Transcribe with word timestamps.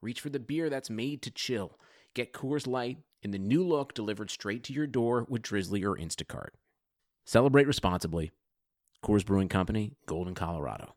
reach 0.00 0.20
for 0.20 0.30
the 0.30 0.38
beer 0.38 0.68
that's 0.70 0.90
made 0.90 1.22
to 1.22 1.30
chill. 1.30 1.78
Get 2.14 2.32
Coors 2.32 2.66
Light 2.66 2.98
in 3.22 3.30
the 3.30 3.38
new 3.38 3.66
look 3.66 3.94
delivered 3.94 4.30
straight 4.30 4.62
to 4.64 4.72
your 4.72 4.86
door 4.86 5.26
with 5.28 5.42
Drizzly 5.42 5.84
or 5.84 5.96
Instacart. 5.96 6.50
Celebrate 7.24 7.66
responsibly. 7.66 8.30
Coors 9.04 9.24
Brewing 9.24 9.48
Company, 9.48 9.92
Golden, 10.06 10.34
Colorado. 10.34 10.94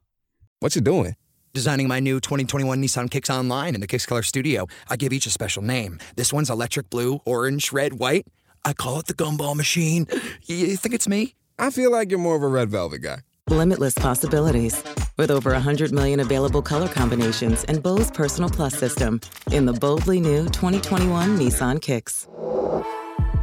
What 0.60 0.76
you 0.76 0.82
doing? 0.82 1.16
Designing 1.54 1.88
my 1.88 2.00
new 2.00 2.20
2021 2.20 2.82
Nissan 2.82 3.10
Kicks 3.10 3.30
Online 3.30 3.74
in 3.74 3.82
the 3.82 3.88
Kicks 3.88 4.06
Color 4.06 4.24
Studio. 4.24 4.68
I 4.88 4.96
give 4.96 5.12
each 5.12 5.26
a 5.26 5.32
special 5.32 5.64
name. 5.64 6.00
This 6.16 6.32
one's 6.32 6.50
electric 6.50 6.90
blue, 6.90 7.20
orange, 7.26 7.72
red, 7.72 7.94
white. 7.94 8.28
I 8.64 8.74
call 8.74 9.00
it 9.00 9.08
the 9.08 9.14
gumball 9.14 9.56
machine. 9.56 10.08
You 10.44 10.78
think 10.78 10.96
it's 10.96 11.08
me? 11.08 11.36
I 11.58 11.70
feel 11.70 11.92
like 11.92 12.10
you're 12.10 12.20
more 12.20 12.36
of 12.36 12.44
a 12.44 12.48
red 12.48 12.70
velvet 12.70 13.00
guy. 13.00 13.20
Limitless 13.50 13.96
possibilities. 13.96 14.84
With 15.18 15.32
over 15.32 15.50
100 15.54 15.92
million 15.92 16.20
available 16.20 16.62
color 16.62 16.88
combinations 16.88 17.64
and 17.64 17.82
Bose 17.82 18.12
Personal 18.12 18.48
Plus 18.48 18.78
system 18.78 19.20
in 19.52 19.66
the 19.66 19.74
boldly 19.74 20.20
new 20.20 20.46
2021 20.46 21.36
Nissan 21.36 21.82
Kicks. 21.82 22.28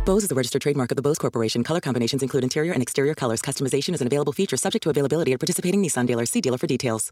Bose 0.04 0.22
is 0.22 0.28
the 0.28 0.36
registered 0.36 0.62
trademark 0.62 0.92
of 0.92 0.96
the 0.96 1.02
Bose 1.02 1.18
Corporation. 1.18 1.64
Color 1.64 1.80
combinations 1.80 2.22
include 2.22 2.44
interior 2.44 2.72
and 2.72 2.82
exterior 2.82 3.16
colors. 3.16 3.42
Customization 3.42 3.95
is 3.95 4.00
an 4.00 4.06
available 4.06 4.33
feature 4.33 4.56
subject 4.56 4.84
to 4.84 4.90
availability 4.90 5.33
at 5.33 5.40
participating 5.40 5.83
Nissan 5.83 6.06
dealers. 6.06 6.30
See 6.30 6.40
dealer 6.40 6.58
for 6.58 6.68
details. 6.68 7.11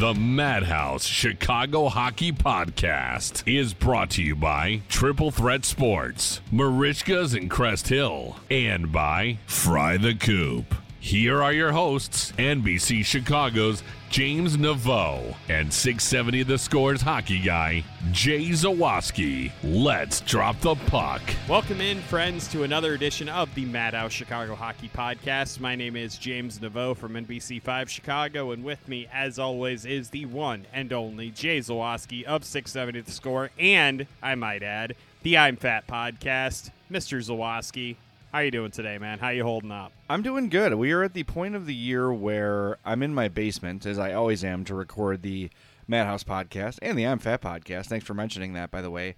The 0.00 0.12
Madhouse 0.12 1.04
Chicago 1.06 1.88
Hockey 1.88 2.32
Podcast 2.32 3.44
is 3.46 3.72
brought 3.72 4.10
to 4.10 4.24
you 4.24 4.34
by 4.34 4.82
Triple 4.88 5.30
Threat 5.30 5.64
Sports, 5.64 6.40
Merichka's 6.52 7.32
in 7.32 7.48
Crest 7.48 7.86
Hill, 7.86 8.34
and 8.50 8.90
by 8.90 9.38
Fry 9.46 9.96
the 9.96 10.16
Coop. 10.16 10.74
Here 11.04 11.42
are 11.42 11.52
your 11.52 11.70
hosts, 11.70 12.32
NBC 12.38 13.04
Chicago's 13.04 13.82
James 14.08 14.56
Neveau 14.56 15.36
and 15.50 15.70
670 15.70 16.44
The 16.44 16.56
Scores 16.56 17.02
hockey 17.02 17.40
guy, 17.40 17.84
Jay 18.10 18.48
Zawaski. 18.48 19.52
Let's 19.62 20.22
drop 20.22 20.58
the 20.60 20.74
puck. 20.74 21.20
Welcome 21.46 21.82
in, 21.82 22.00
friends, 22.00 22.48
to 22.52 22.62
another 22.62 22.94
edition 22.94 23.28
of 23.28 23.54
the 23.54 23.66
Madhouse 23.66 24.12
Chicago 24.12 24.54
Hockey 24.54 24.88
Podcast. 24.96 25.60
My 25.60 25.76
name 25.76 25.94
is 25.94 26.16
James 26.16 26.58
Neveau 26.58 26.96
from 26.96 27.12
NBC5 27.12 27.86
Chicago, 27.86 28.52
and 28.52 28.64
with 28.64 28.88
me, 28.88 29.06
as 29.12 29.38
always, 29.38 29.84
is 29.84 30.08
the 30.08 30.24
one 30.24 30.64
and 30.72 30.90
only 30.90 31.30
Jay 31.30 31.58
Zawaski 31.58 32.24
of 32.24 32.46
670 32.46 33.02
The 33.02 33.12
Score, 33.12 33.50
and, 33.58 34.06
I 34.22 34.36
might 34.36 34.62
add, 34.62 34.96
the 35.22 35.36
I'm 35.36 35.56
Fat 35.56 35.86
Podcast. 35.86 36.70
Mr. 36.90 37.18
Zawaski, 37.18 37.96
how 38.34 38.40
you 38.40 38.50
doing 38.50 38.72
today, 38.72 38.98
man? 38.98 39.20
How 39.20 39.28
you 39.28 39.44
holding 39.44 39.70
up? 39.70 39.92
I'm 40.10 40.20
doing 40.20 40.48
good. 40.48 40.74
We 40.74 40.90
are 40.90 41.04
at 41.04 41.14
the 41.14 41.22
point 41.22 41.54
of 41.54 41.66
the 41.66 41.74
year 41.74 42.12
where 42.12 42.78
I'm 42.84 43.00
in 43.04 43.14
my 43.14 43.28
basement, 43.28 43.86
as 43.86 43.96
I 43.96 44.12
always 44.12 44.42
am, 44.42 44.64
to 44.64 44.74
record 44.74 45.22
the 45.22 45.50
Madhouse 45.86 46.24
podcast 46.24 46.80
and 46.82 46.98
the 46.98 47.06
I'm 47.06 47.20
Fat 47.20 47.40
podcast. 47.40 47.86
Thanks 47.86 48.04
for 48.04 48.12
mentioning 48.12 48.54
that, 48.54 48.72
by 48.72 48.82
the 48.82 48.90
way. 48.90 49.14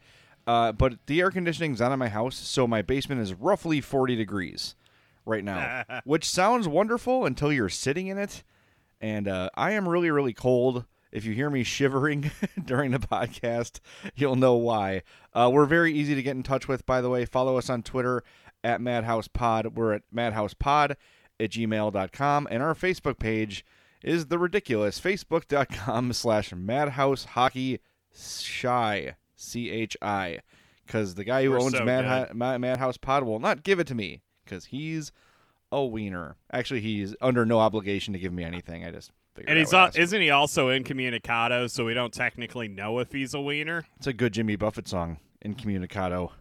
Uh, 0.47 0.73
but 0.73 0.99
the 1.07 1.23
air 1.23 1.31
conditioning 1.31 1.71
conditioning's 1.71 1.81
on 1.81 1.95
in 1.95 1.99
my 1.99 2.11
house, 2.11 2.37
so 2.37 2.67
my 2.67 2.83
basement 2.83 3.23
is 3.23 3.33
roughly 3.33 3.81
40 3.81 4.17
degrees 4.17 4.75
right 5.25 5.43
now, 5.43 5.85
which 6.05 6.29
sounds 6.29 6.69
wonderful 6.69 7.25
until 7.25 7.51
you're 7.51 7.71
sitting 7.71 8.09
in 8.09 8.19
it. 8.19 8.45
And 9.01 9.29
uh, 9.29 9.49
I 9.55 9.71
am 9.71 9.89
really, 9.89 10.11
really 10.11 10.35
cold. 10.35 10.85
If 11.11 11.25
you 11.25 11.33
hear 11.33 11.49
me 11.49 11.65
shivering 11.65 12.33
during 12.67 12.91
the 12.91 12.99
podcast, 12.99 13.81
you'll 14.15 14.37
know 14.37 14.57
why. 14.57 15.05
Uh, 15.33 15.49
we're 15.51 15.65
very 15.65 15.95
easy 15.95 16.15
to 16.15 16.23
get 16.23 16.37
in 16.37 16.43
touch 16.43 16.69
with, 16.69 16.85
by 16.85 17.01
the 17.01 17.09
way. 17.09 17.25
Follow 17.25 17.57
us 17.57 17.71
on 17.71 17.83
Twitter 17.83 18.23
at 18.65 18.81
Madhouse 18.81 19.29
Pod. 19.29 19.77
We're 19.77 19.95
at 19.95 20.03
madhousepod 20.15 20.97
at 21.39 21.51
gmail.com. 21.51 22.49
And 22.51 22.63
our 22.63 22.75
Facebook 22.75 23.19
page 23.19 23.65
is 24.03 24.27
the 24.27 24.39
ridiculous 24.39 25.01
facebook.com 25.01 26.13
slash 26.13 26.53
madhouse 26.55 27.25
hockey 27.25 27.81
shy 28.15 29.15
c-h-i 29.35 30.39
because 30.87 31.15
the 31.15 31.25
guy 31.25 31.45
who 31.45 31.51
We're 31.51 31.61
owns 31.61 31.77
so 31.77 31.85
Mad- 31.85 32.35
madhouse 32.35 32.97
pod 32.97 33.25
will 33.25 33.39
not 33.41 33.63
give 33.63 33.79
it 33.79 33.87
to 33.89 33.95
me 33.95 34.23
because 34.45 34.67
he's 34.67 35.13
a 35.71 35.85
wiener 35.85 36.37
actually 36.53 36.81
he's 36.81 37.15
under 37.21 37.45
no 37.45 37.59
obligation 37.59 38.15
to 38.15 38.19
give 38.19 38.33
me 38.33 38.45
anything 38.45 38.85
i 38.87 38.91
just 38.91 39.11
figured 39.35 39.51
And 39.51 39.59
he's 39.59 39.75
al- 39.75 39.91
isn't 39.95 40.21
he 40.21 40.31
also 40.31 40.69
incommunicado, 40.71 41.69
so 41.69 41.85
we 41.85 41.93
don't 41.93 42.13
technically 42.15 42.69
know 42.69 42.99
if 43.01 43.13
he's 43.13 43.35
a 43.35 43.41
wiener? 43.41 43.85
it's 43.99 44.07
a 44.07 44.15
good 44.15 44.33
jimmy 44.33 44.57
buffett 44.57 44.89
song 44.89 45.19
incommunicado 45.45 46.33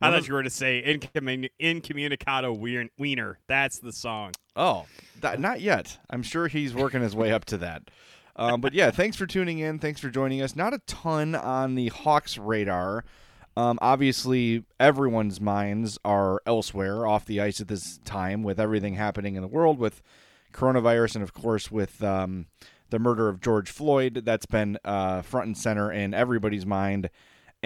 I 0.00 0.10
thought 0.10 0.28
you 0.28 0.34
were 0.34 0.42
to 0.42 0.50
say 0.50 0.82
incommun- 0.86 1.50
incommunicado 1.60 2.52
wien- 2.52 2.90
wiener. 2.98 3.38
That's 3.46 3.78
the 3.78 3.92
song. 3.92 4.32
Oh, 4.54 4.86
that, 5.20 5.40
not 5.40 5.60
yet. 5.60 5.98
I'm 6.10 6.22
sure 6.22 6.48
he's 6.48 6.74
working 6.74 7.02
his 7.02 7.16
way 7.16 7.32
up 7.32 7.44
to 7.46 7.58
that. 7.58 7.82
Um, 8.36 8.60
but 8.60 8.74
yeah, 8.74 8.90
thanks 8.90 9.16
for 9.16 9.26
tuning 9.26 9.58
in. 9.60 9.78
Thanks 9.78 10.00
for 10.00 10.10
joining 10.10 10.42
us. 10.42 10.54
Not 10.54 10.74
a 10.74 10.78
ton 10.86 11.34
on 11.34 11.74
the 11.74 11.88
Hawks 11.88 12.36
radar. 12.36 13.04
Um, 13.56 13.78
obviously, 13.80 14.64
everyone's 14.78 15.40
minds 15.40 15.98
are 16.04 16.42
elsewhere 16.44 17.06
off 17.06 17.24
the 17.24 17.40
ice 17.40 17.60
at 17.62 17.68
this 17.68 17.98
time 18.04 18.42
with 18.42 18.60
everything 18.60 18.94
happening 18.94 19.34
in 19.36 19.40
the 19.42 19.48
world 19.48 19.78
with 19.78 20.02
coronavirus 20.52 21.14
and, 21.16 21.22
of 21.24 21.32
course, 21.32 21.70
with 21.70 22.02
um, 22.02 22.46
the 22.90 22.98
murder 22.98 23.30
of 23.30 23.40
George 23.40 23.70
Floyd. 23.70 24.22
That's 24.26 24.44
been 24.44 24.78
uh, 24.84 25.22
front 25.22 25.46
and 25.46 25.56
center 25.56 25.90
in 25.90 26.12
everybody's 26.12 26.66
mind. 26.66 27.08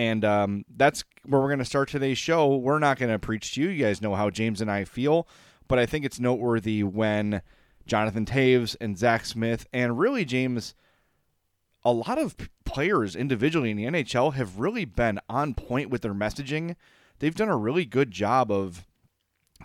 And 0.00 0.24
um, 0.24 0.64
that's 0.74 1.04
where 1.26 1.42
we're 1.42 1.48
going 1.48 1.58
to 1.58 1.64
start 1.66 1.90
today's 1.90 2.16
show. 2.16 2.56
We're 2.56 2.78
not 2.78 2.98
going 2.98 3.12
to 3.12 3.18
preach 3.18 3.52
to 3.52 3.60
you. 3.60 3.68
You 3.68 3.84
guys 3.84 4.00
know 4.00 4.14
how 4.14 4.30
James 4.30 4.62
and 4.62 4.70
I 4.70 4.84
feel. 4.84 5.28
But 5.68 5.78
I 5.78 5.84
think 5.84 6.06
it's 6.06 6.18
noteworthy 6.18 6.82
when 6.82 7.42
Jonathan 7.86 8.24
Toews 8.24 8.76
and 8.80 8.96
Zach 8.96 9.26
Smith, 9.26 9.66
and 9.74 9.98
really, 9.98 10.24
James, 10.24 10.74
a 11.84 11.92
lot 11.92 12.16
of 12.16 12.34
players 12.64 13.14
individually 13.14 13.72
in 13.72 13.76
the 13.76 13.84
NHL 13.84 14.32
have 14.32 14.58
really 14.58 14.86
been 14.86 15.20
on 15.28 15.52
point 15.52 15.90
with 15.90 16.00
their 16.00 16.14
messaging. 16.14 16.76
They've 17.18 17.34
done 17.34 17.50
a 17.50 17.56
really 17.58 17.84
good 17.84 18.10
job 18.10 18.50
of 18.50 18.86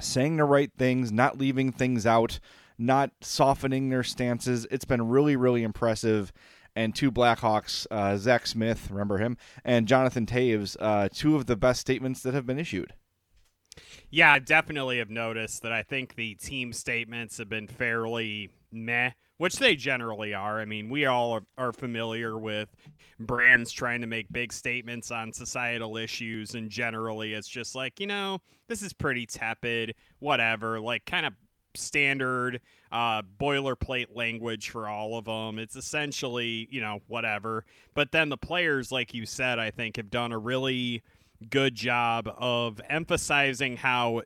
saying 0.01 0.35
the 0.35 0.43
right 0.43 0.71
things, 0.77 1.13
not 1.13 1.37
leaving 1.37 1.71
things 1.71 2.05
out, 2.05 2.41
not 2.77 3.11
softening 3.21 3.87
their 3.87 4.03
stances. 4.03 4.67
It's 4.69 4.83
been 4.83 5.07
really, 5.07 5.37
really 5.37 5.63
impressive. 5.63 6.33
And 6.75 6.93
two 6.93 7.11
Blackhawks, 7.11 7.87
uh, 7.89 8.17
Zach 8.17 8.47
Smith, 8.47 8.89
remember 8.91 9.17
him, 9.17 9.37
and 9.63 9.87
Jonathan 9.87 10.25
Toews, 10.25 10.75
uh, 10.79 11.07
two 11.11 11.35
of 11.35 11.45
the 11.45 11.55
best 11.55 11.79
statements 11.79 12.21
that 12.23 12.33
have 12.33 12.45
been 12.45 12.59
issued. 12.59 12.93
Yeah, 14.09 14.33
I 14.33 14.39
definitely 14.39 14.97
have 14.99 15.09
noticed 15.09 15.61
that 15.63 15.71
I 15.71 15.83
think 15.83 16.15
the 16.15 16.35
team 16.35 16.73
statements 16.73 17.37
have 17.37 17.49
been 17.49 17.67
fairly 17.67 18.49
meh 18.71 19.11
which 19.37 19.57
they 19.57 19.75
generally 19.75 20.33
are. 20.33 20.59
I 20.59 20.65
mean, 20.65 20.89
we 20.89 21.05
all 21.05 21.33
are, 21.33 21.43
are, 21.57 21.73
familiar 21.73 22.37
with 22.37 22.69
brands 23.19 23.71
trying 23.71 24.01
to 24.01 24.07
make 24.07 24.31
big 24.31 24.53
statements 24.53 25.11
on 25.11 25.33
societal 25.33 25.97
issues, 25.97 26.55
and 26.55 26.69
generally 26.69 27.33
it's 27.33 27.47
just 27.47 27.75
like, 27.75 27.99
you 27.99 28.07
know, 28.07 28.39
this 28.67 28.81
is 28.81 28.93
pretty 28.93 29.25
tepid, 29.25 29.95
whatever, 30.19 30.79
like 30.79 31.05
kind 31.05 31.25
of 31.25 31.33
standard 31.75 32.61
uh, 32.91 33.21
boilerplate 33.39 34.07
language 34.15 34.69
for 34.69 34.87
all 34.87 35.17
of 35.17 35.25
them. 35.25 35.59
It's 35.59 35.75
essentially, 35.75 36.67
you 36.71 36.81
know, 36.81 37.01
whatever. 37.07 37.65
But 37.93 38.11
then 38.11 38.29
the 38.29 38.37
players, 38.37 38.91
like 38.91 39.13
you 39.13 39.25
said, 39.25 39.59
I 39.59 39.71
think 39.71 39.97
have 39.97 40.09
done 40.09 40.31
a 40.31 40.37
really 40.37 41.03
good 41.49 41.75
job 41.75 42.33
of 42.37 42.79
emphasizing 42.89 43.77
how 43.77 44.21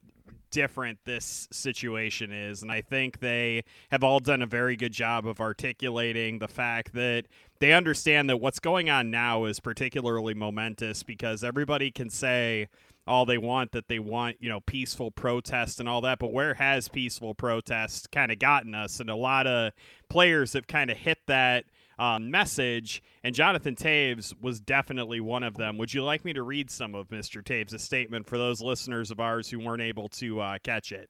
different 0.52 1.00
this 1.06 1.48
situation 1.52 2.32
is. 2.32 2.62
And 2.62 2.72
I 2.72 2.82
think 2.82 3.20
they 3.20 3.64
have 3.92 4.04
all 4.04 4.20
done 4.20 4.42
a 4.42 4.48
very 4.48 4.76
good 4.76 4.92
job 4.92 5.28
of 5.28 5.40
articulating 5.40 6.40
the 6.40 6.48
fact 6.48 6.94
that 6.94 7.26
they 7.60 7.74
understand 7.74 8.30
that 8.30 8.38
what's 8.38 8.60
going 8.60 8.90
on 8.90 9.12
now 9.12 9.46
is 9.46 9.60
particularly 9.60 10.34
momentous 10.34 11.04
because 11.04 11.44
everybody 11.44 11.92
can 11.92 12.10
say 12.10 12.68
all 13.10 13.26
they 13.26 13.38
want 13.38 13.72
that 13.72 13.88
they 13.88 14.00
want, 14.00 14.38
you 14.40 14.50
know, 14.50 14.60
peaceful 14.62 15.10
protest 15.10 15.80
and 15.80 15.90
all 15.90 16.02
that. 16.02 16.20
But 16.20 16.32
where 16.32 16.54
has 16.54 16.88
peaceful 16.88 17.34
protest 17.34 18.12
kind 18.12 18.32
of 18.32 18.38
gotten 18.38 18.76
us? 18.76 19.00
And 19.00 19.10
a 19.10 19.16
lot 19.16 19.48
of 19.48 19.74
players 20.10 20.54
have 20.54 20.68
kind 20.68 20.92
of 20.92 20.98
hit 20.98 21.18
that 21.28 21.66
um, 21.98 22.32
message, 22.32 23.04
and 23.24 23.36
Jonathan 23.36 23.76
Toews 23.76 24.34
was 24.40 24.62
definitely 24.62 25.20
one 25.20 25.44
of 25.44 25.58
them. 25.58 25.78
Would 25.78 25.94
you 25.94 26.02
like 26.04 26.24
me 26.24 26.32
to 26.34 26.44
read 26.44 26.72
some 26.72 26.96
of 26.96 27.10
Mr. 27.10 27.44
Toews' 27.44 27.82
statement 27.82 28.26
for 28.26 28.38
those 28.38 28.62
listeners 28.62 29.12
of 29.12 29.20
ours 29.20 29.50
who 29.50 29.60
weren't 29.60 29.82
able 29.82 30.08
to 30.10 30.40
uh, 30.40 30.58
catch 30.64 30.94
it? 30.94 31.10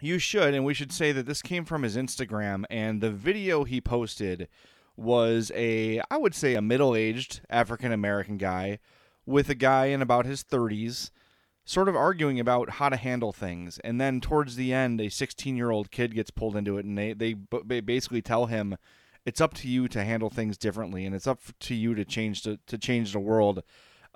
You 0.00 0.18
should, 0.18 0.54
and 0.54 0.64
we 0.64 0.72
should 0.72 0.92
say 0.92 1.12
that 1.12 1.26
this 1.26 1.42
came 1.42 1.66
from 1.66 1.82
his 1.82 1.94
Instagram, 1.94 2.64
and 2.70 3.02
the 3.02 3.10
video 3.10 3.64
he 3.64 3.82
posted 3.82 4.48
was 4.96 5.52
a, 5.54 6.00
I 6.10 6.16
would 6.16 6.34
say, 6.34 6.54
a 6.54 6.62
middle 6.62 6.96
aged 6.96 7.42
African 7.50 7.92
American 7.92 8.38
guy 8.38 8.78
with 9.26 9.50
a 9.50 9.54
guy 9.54 9.86
in 9.86 10.00
about 10.00 10.24
his 10.24 10.42
30s 10.42 11.10
sort 11.70 11.88
of 11.88 11.94
arguing 11.94 12.40
about 12.40 12.68
how 12.68 12.88
to 12.88 12.96
handle 12.96 13.32
things. 13.32 13.78
And 13.84 14.00
then 14.00 14.20
towards 14.20 14.56
the 14.56 14.72
end, 14.72 15.00
a 15.00 15.08
16 15.08 15.56
year 15.56 15.70
old 15.70 15.92
kid 15.92 16.14
gets 16.14 16.30
pulled 16.30 16.56
into 16.56 16.78
it, 16.78 16.84
and 16.84 16.98
they, 16.98 17.12
they, 17.12 17.36
they 17.64 17.80
basically 17.80 18.20
tell 18.20 18.46
him 18.46 18.76
it's 19.24 19.40
up 19.40 19.54
to 19.54 19.68
you 19.68 19.86
to 19.88 20.02
handle 20.02 20.30
things 20.30 20.58
differently, 20.58 21.06
and 21.06 21.14
it's 21.14 21.28
up 21.28 21.40
to 21.60 21.74
you 21.74 21.94
to 21.94 22.04
change 22.04 22.42
to, 22.42 22.58
to 22.66 22.76
change 22.76 23.12
the 23.12 23.20
world. 23.20 23.62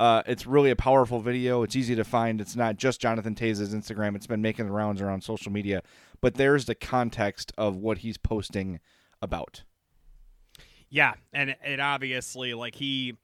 Uh, 0.00 0.24
it's 0.26 0.46
really 0.46 0.70
a 0.70 0.76
powerful 0.76 1.20
video. 1.20 1.62
It's 1.62 1.76
easy 1.76 1.94
to 1.94 2.02
find. 2.02 2.40
It's 2.40 2.56
not 2.56 2.76
just 2.76 3.00
Jonathan 3.00 3.36
Toews' 3.36 3.72
Instagram. 3.72 4.16
It's 4.16 4.26
been 4.26 4.42
making 4.42 4.66
the 4.66 4.72
rounds 4.72 5.00
around 5.00 5.22
social 5.22 5.52
media, 5.52 5.82
but 6.20 6.34
there's 6.34 6.64
the 6.64 6.74
context 6.74 7.52
of 7.56 7.76
what 7.76 7.98
he's 7.98 8.16
posting 8.16 8.80
about. 9.22 9.62
Yeah, 10.90 11.14
and 11.32 11.54
it 11.64 11.78
obviously 11.78 12.54
like 12.54 12.74
he 12.74 13.16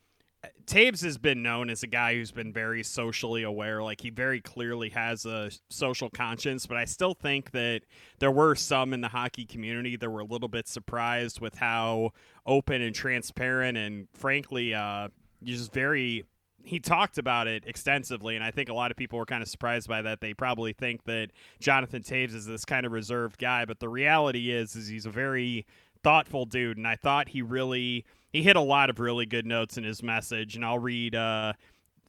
Toews 0.66 1.02
has 1.02 1.18
been 1.18 1.42
known 1.42 1.68
as 1.68 1.82
a 1.82 1.86
guy 1.86 2.14
who's 2.14 2.30
been 2.30 2.52
very 2.52 2.82
socially 2.82 3.42
aware. 3.42 3.82
Like 3.82 4.00
he 4.00 4.10
very 4.10 4.40
clearly 4.40 4.88
has 4.90 5.26
a 5.26 5.50
social 5.68 6.08
conscience, 6.08 6.66
but 6.66 6.76
I 6.76 6.84
still 6.84 7.12
think 7.12 7.50
that 7.50 7.82
there 8.20 8.30
were 8.30 8.54
some 8.54 8.94
in 8.94 9.00
the 9.00 9.08
hockey 9.08 9.44
community 9.44 9.96
that 9.96 10.08
were 10.08 10.20
a 10.20 10.24
little 10.24 10.48
bit 10.48 10.66
surprised 10.68 11.40
with 11.40 11.56
how 11.56 12.12
open 12.46 12.80
and 12.80 12.94
transparent 12.94 13.76
and 13.76 14.08
frankly, 14.14 14.74
uh, 14.74 15.08
just 15.42 15.72
very. 15.72 16.24
He 16.62 16.78
talked 16.78 17.16
about 17.16 17.46
it 17.46 17.64
extensively, 17.66 18.36
and 18.36 18.44
I 18.44 18.50
think 18.50 18.68
a 18.68 18.74
lot 18.74 18.90
of 18.90 18.96
people 18.98 19.18
were 19.18 19.24
kind 19.24 19.42
of 19.42 19.48
surprised 19.48 19.88
by 19.88 20.02
that. 20.02 20.20
They 20.20 20.34
probably 20.34 20.74
think 20.74 21.04
that 21.04 21.30
Jonathan 21.58 22.02
Toews 22.02 22.34
is 22.34 22.44
this 22.44 22.66
kind 22.66 22.84
of 22.84 22.92
reserved 22.92 23.38
guy, 23.38 23.64
but 23.64 23.80
the 23.80 23.88
reality 23.88 24.50
is, 24.50 24.76
is 24.76 24.86
he's 24.86 25.06
a 25.06 25.10
very 25.10 25.64
thoughtful 26.02 26.44
dude, 26.44 26.76
and 26.76 26.86
I 26.86 26.96
thought 26.96 27.30
he 27.30 27.40
really 27.40 28.04
he 28.32 28.42
hit 28.42 28.56
a 28.56 28.60
lot 28.60 28.90
of 28.90 29.00
really 29.00 29.26
good 29.26 29.46
notes 29.46 29.76
in 29.76 29.84
his 29.84 30.02
message, 30.02 30.56
and 30.56 30.64
I'll 30.64 30.78
read 30.78 31.14
uh, 31.14 31.52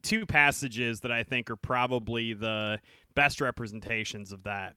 two 0.01 0.25
passages 0.25 1.01
that 1.01 1.11
I 1.11 1.23
think 1.23 1.49
are 1.49 1.55
probably 1.55 2.33
the 2.33 2.79
best 3.15 3.41
representations 3.41 4.31
of 4.31 4.43
that. 4.43 4.75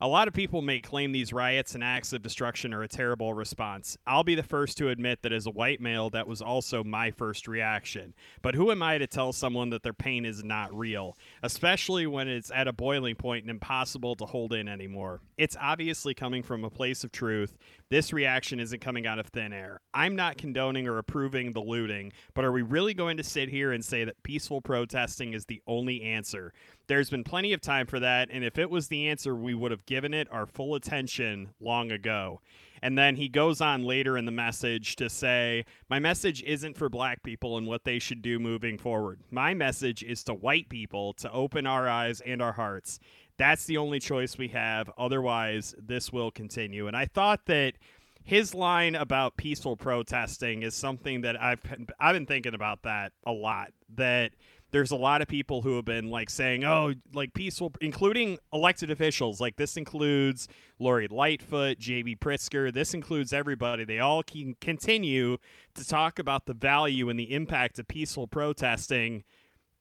A 0.00 0.08
lot 0.08 0.26
of 0.26 0.34
people 0.34 0.60
may 0.60 0.80
claim 0.80 1.12
these 1.12 1.32
riots 1.32 1.74
and 1.74 1.84
acts 1.84 2.12
of 2.12 2.20
destruction 2.20 2.74
are 2.74 2.82
a 2.82 2.88
terrible 2.88 3.32
response. 3.32 3.96
I'll 4.06 4.24
be 4.24 4.34
the 4.34 4.42
first 4.42 4.76
to 4.78 4.88
admit 4.88 5.22
that 5.22 5.32
as 5.32 5.46
a 5.46 5.50
white 5.50 5.80
male, 5.80 6.10
that 6.10 6.26
was 6.26 6.42
also 6.42 6.82
my 6.82 7.12
first 7.12 7.46
reaction. 7.46 8.12
But 8.42 8.56
who 8.56 8.72
am 8.72 8.82
I 8.82 8.98
to 8.98 9.06
tell 9.06 9.32
someone 9.32 9.70
that 9.70 9.82
their 9.82 9.92
pain 9.92 10.24
is 10.24 10.42
not 10.42 10.76
real, 10.76 11.16
especially 11.42 12.06
when 12.06 12.28
it's 12.28 12.50
at 12.50 12.66
a 12.66 12.72
boiling 12.72 13.14
point 13.14 13.44
and 13.44 13.50
impossible 13.50 14.16
to 14.16 14.26
hold 14.26 14.52
in 14.52 14.68
anymore? 14.68 15.20
It's 15.38 15.56
obviously 15.60 16.12
coming 16.12 16.42
from 16.42 16.64
a 16.64 16.70
place 16.70 17.04
of 17.04 17.12
truth. 17.12 17.56
This 17.90 18.12
reaction 18.12 18.60
isn't 18.60 18.80
coming 18.80 19.06
out 19.06 19.18
of 19.18 19.26
thin 19.26 19.52
air. 19.52 19.80
I'm 19.92 20.16
not 20.16 20.38
condoning 20.38 20.88
or 20.88 20.98
approving 20.98 21.52
the 21.52 21.60
looting, 21.60 22.12
but 22.34 22.44
are 22.44 22.52
we 22.52 22.62
really 22.62 22.94
going 22.94 23.18
to 23.18 23.22
sit 23.22 23.50
here 23.50 23.72
and 23.72 23.84
say 23.84 24.04
that 24.04 24.22
peaceful 24.22 24.62
protesting 24.62 25.34
is 25.34 25.44
the 25.44 25.62
only 25.66 26.02
answer? 26.02 26.52
There's 26.86 27.10
been 27.10 27.24
plenty 27.24 27.52
of 27.52 27.60
time 27.60 27.86
for 27.86 28.00
that, 28.00 28.28
and 28.30 28.42
if 28.42 28.58
it 28.58 28.70
was 28.70 28.88
the 28.88 29.08
answer, 29.08 29.34
we 29.34 29.54
would 29.54 29.70
have 29.70 29.86
given 29.86 30.14
it 30.14 30.28
our 30.32 30.46
full 30.46 30.74
attention 30.74 31.50
long 31.60 31.92
ago. 31.92 32.40
And 32.84 32.98
then 32.98 33.16
he 33.16 33.30
goes 33.30 33.62
on 33.62 33.82
later 33.82 34.18
in 34.18 34.26
the 34.26 34.30
message 34.30 34.96
to 34.96 35.08
say, 35.08 35.64
My 35.88 35.98
message 35.98 36.42
isn't 36.42 36.76
for 36.76 36.90
black 36.90 37.22
people 37.22 37.56
and 37.56 37.66
what 37.66 37.84
they 37.84 37.98
should 37.98 38.20
do 38.20 38.38
moving 38.38 38.76
forward. 38.76 39.20
My 39.30 39.54
message 39.54 40.02
is 40.02 40.22
to 40.24 40.34
white 40.34 40.68
people 40.68 41.14
to 41.14 41.32
open 41.32 41.66
our 41.66 41.88
eyes 41.88 42.20
and 42.20 42.42
our 42.42 42.52
hearts. 42.52 42.98
That's 43.36 43.64
the 43.64 43.78
only 43.78 44.00
choice 44.00 44.38
we 44.38 44.48
have. 44.48 44.90
Otherwise, 44.96 45.74
this 45.78 46.12
will 46.12 46.30
continue. 46.30 46.86
And 46.86 46.96
I 46.96 47.06
thought 47.06 47.46
that 47.46 47.74
his 48.22 48.54
line 48.54 48.94
about 48.94 49.36
peaceful 49.36 49.76
protesting 49.76 50.62
is 50.62 50.74
something 50.74 51.20
that 51.22 51.40
I've 51.40 51.60
I've 52.00 52.14
been 52.14 52.26
thinking 52.26 52.54
about 52.54 52.82
that 52.82 53.12
a 53.26 53.32
lot. 53.32 53.72
That 53.96 54.32
there's 54.70 54.90
a 54.90 54.96
lot 54.96 55.22
of 55.22 55.28
people 55.28 55.62
who 55.62 55.76
have 55.76 55.84
been 55.84 56.10
like 56.10 56.28
saying, 56.28 56.64
oh, 56.64 56.94
like 57.12 57.32
peaceful, 57.34 57.72
including 57.80 58.38
elected 58.52 58.90
officials. 58.90 59.40
Like 59.40 59.56
this 59.56 59.76
includes 59.76 60.48
Lori 60.80 61.06
Lightfoot, 61.06 61.78
J.B. 61.78 62.16
Pritzker. 62.16 62.72
This 62.72 62.94
includes 62.94 63.32
everybody. 63.32 63.84
They 63.84 64.00
all 64.00 64.24
can 64.24 64.56
continue 64.60 65.36
to 65.74 65.86
talk 65.86 66.18
about 66.18 66.46
the 66.46 66.54
value 66.54 67.08
and 67.08 67.18
the 67.20 67.32
impact 67.32 67.78
of 67.78 67.86
peaceful 67.86 68.26
protesting. 68.26 69.22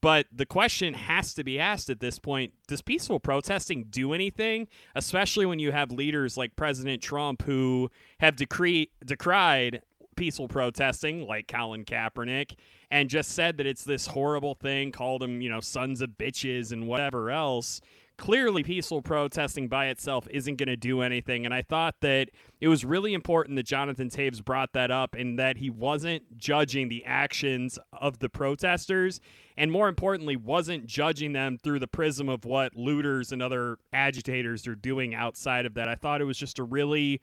But 0.03 0.27
the 0.33 0.45
question 0.45 0.95
has 0.95 1.33
to 1.35 1.45
be 1.45 1.57
asked 1.57 1.89
at 1.89 2.01
this 2.01 2.19
point 2.19 2.51
does 2.67 2.81
peaceful 2.81 3.21
protesting 3.21 3.85
do 3.89 4.11
anything? 4.11 4.67
Especially 4.95 5.45
when 5.45 5.59
you 5.59 5.71
have 5.71 5.93
leaders 5.93 6.35
like 6.35 6.57
President 6.57 7.01
Trump 7.01 7.43
who 7.43 7.89
have 8.19 8.35
decree- 8.35 8.91
decried 9.05 9.81
peaceful 10.17 10.49
protesting, 10.49 11.25
like 11.25 11.47
Colin 11.47 11.85
Kaepernick, 11.85 12.55
and 12.91 13.09
just 13.09 13.31
said 13.31 13.55
that 13.55 13.65
it's 13.65 13.85
this 13.85 14.07
horrible 14.07 14.55
thing, 14.55 14.91
called 14.91 15.21
them, 15.21 15.39
you 15.39 15.49
know, 15.49 15.61
sons 15.61 16.01
of 16.01 16.09
bitches 16.09 16.73
and 16.73 16.85
whatever 16.85 17.31
else. 17.31 17.79
Clearly, 18.17 18.63
peaceful 18.63 19.01
protesting 19.01 19.67
by 19.67 19.87
itself 19.87 20.27
isn't 20.29 20.57
going 20.57 20.67
to 20.67 20.77
do 20.77 21.01
anything. 21.01 21.45
And 21.45 21.53
I 21.53 21.63
thought 21.63 21.95
that 22.01 22.29
it 22.61 22.67
was 22.67 22.85
really 22.85 23.13
important 23.13 23.55
that 23.55 23.65
Jonathan 23.65 24.09
Toews 24.09 24.43
brought 24.43 24.73
that 24.73 24.91
up 24.91 25.15
and 25.15 25.37
that 25.39 25.57
he 25.57 25.71
wasn't 25.71 26.37
judging 26.37 26.89
the 26.89 27.03
actions 27.05 27.79
of 27.91 28.19
the 28.19 28.29
protesters. 28.29 29.19
And 29.57 29.71
more 29.71 29.89
importantly, 29.89 30.35
wasn't 30.35 30.85
judging 30.85 31.33
them 31.33 31.57
through 31.57 31.79
the 31.79 31.87
prism 31.87 32.29
of 32.29 32.45
what 32.45 32.75
looters 32.75 33.31
and 33.31 33.41
other 33.41 33.77
agitators 33.91 34.67
are 34.67 34.75
doing 34.75 35.15
outside 35.15 35.65
of 35.65 35.73
that. 35.73 35.89
I 35.89 35.95
thought 35.95 36.21
it 36.21 36.25
was 36.25 36.37
just 36.37 36.59
a 36.59 36.63
really 36.63 37.19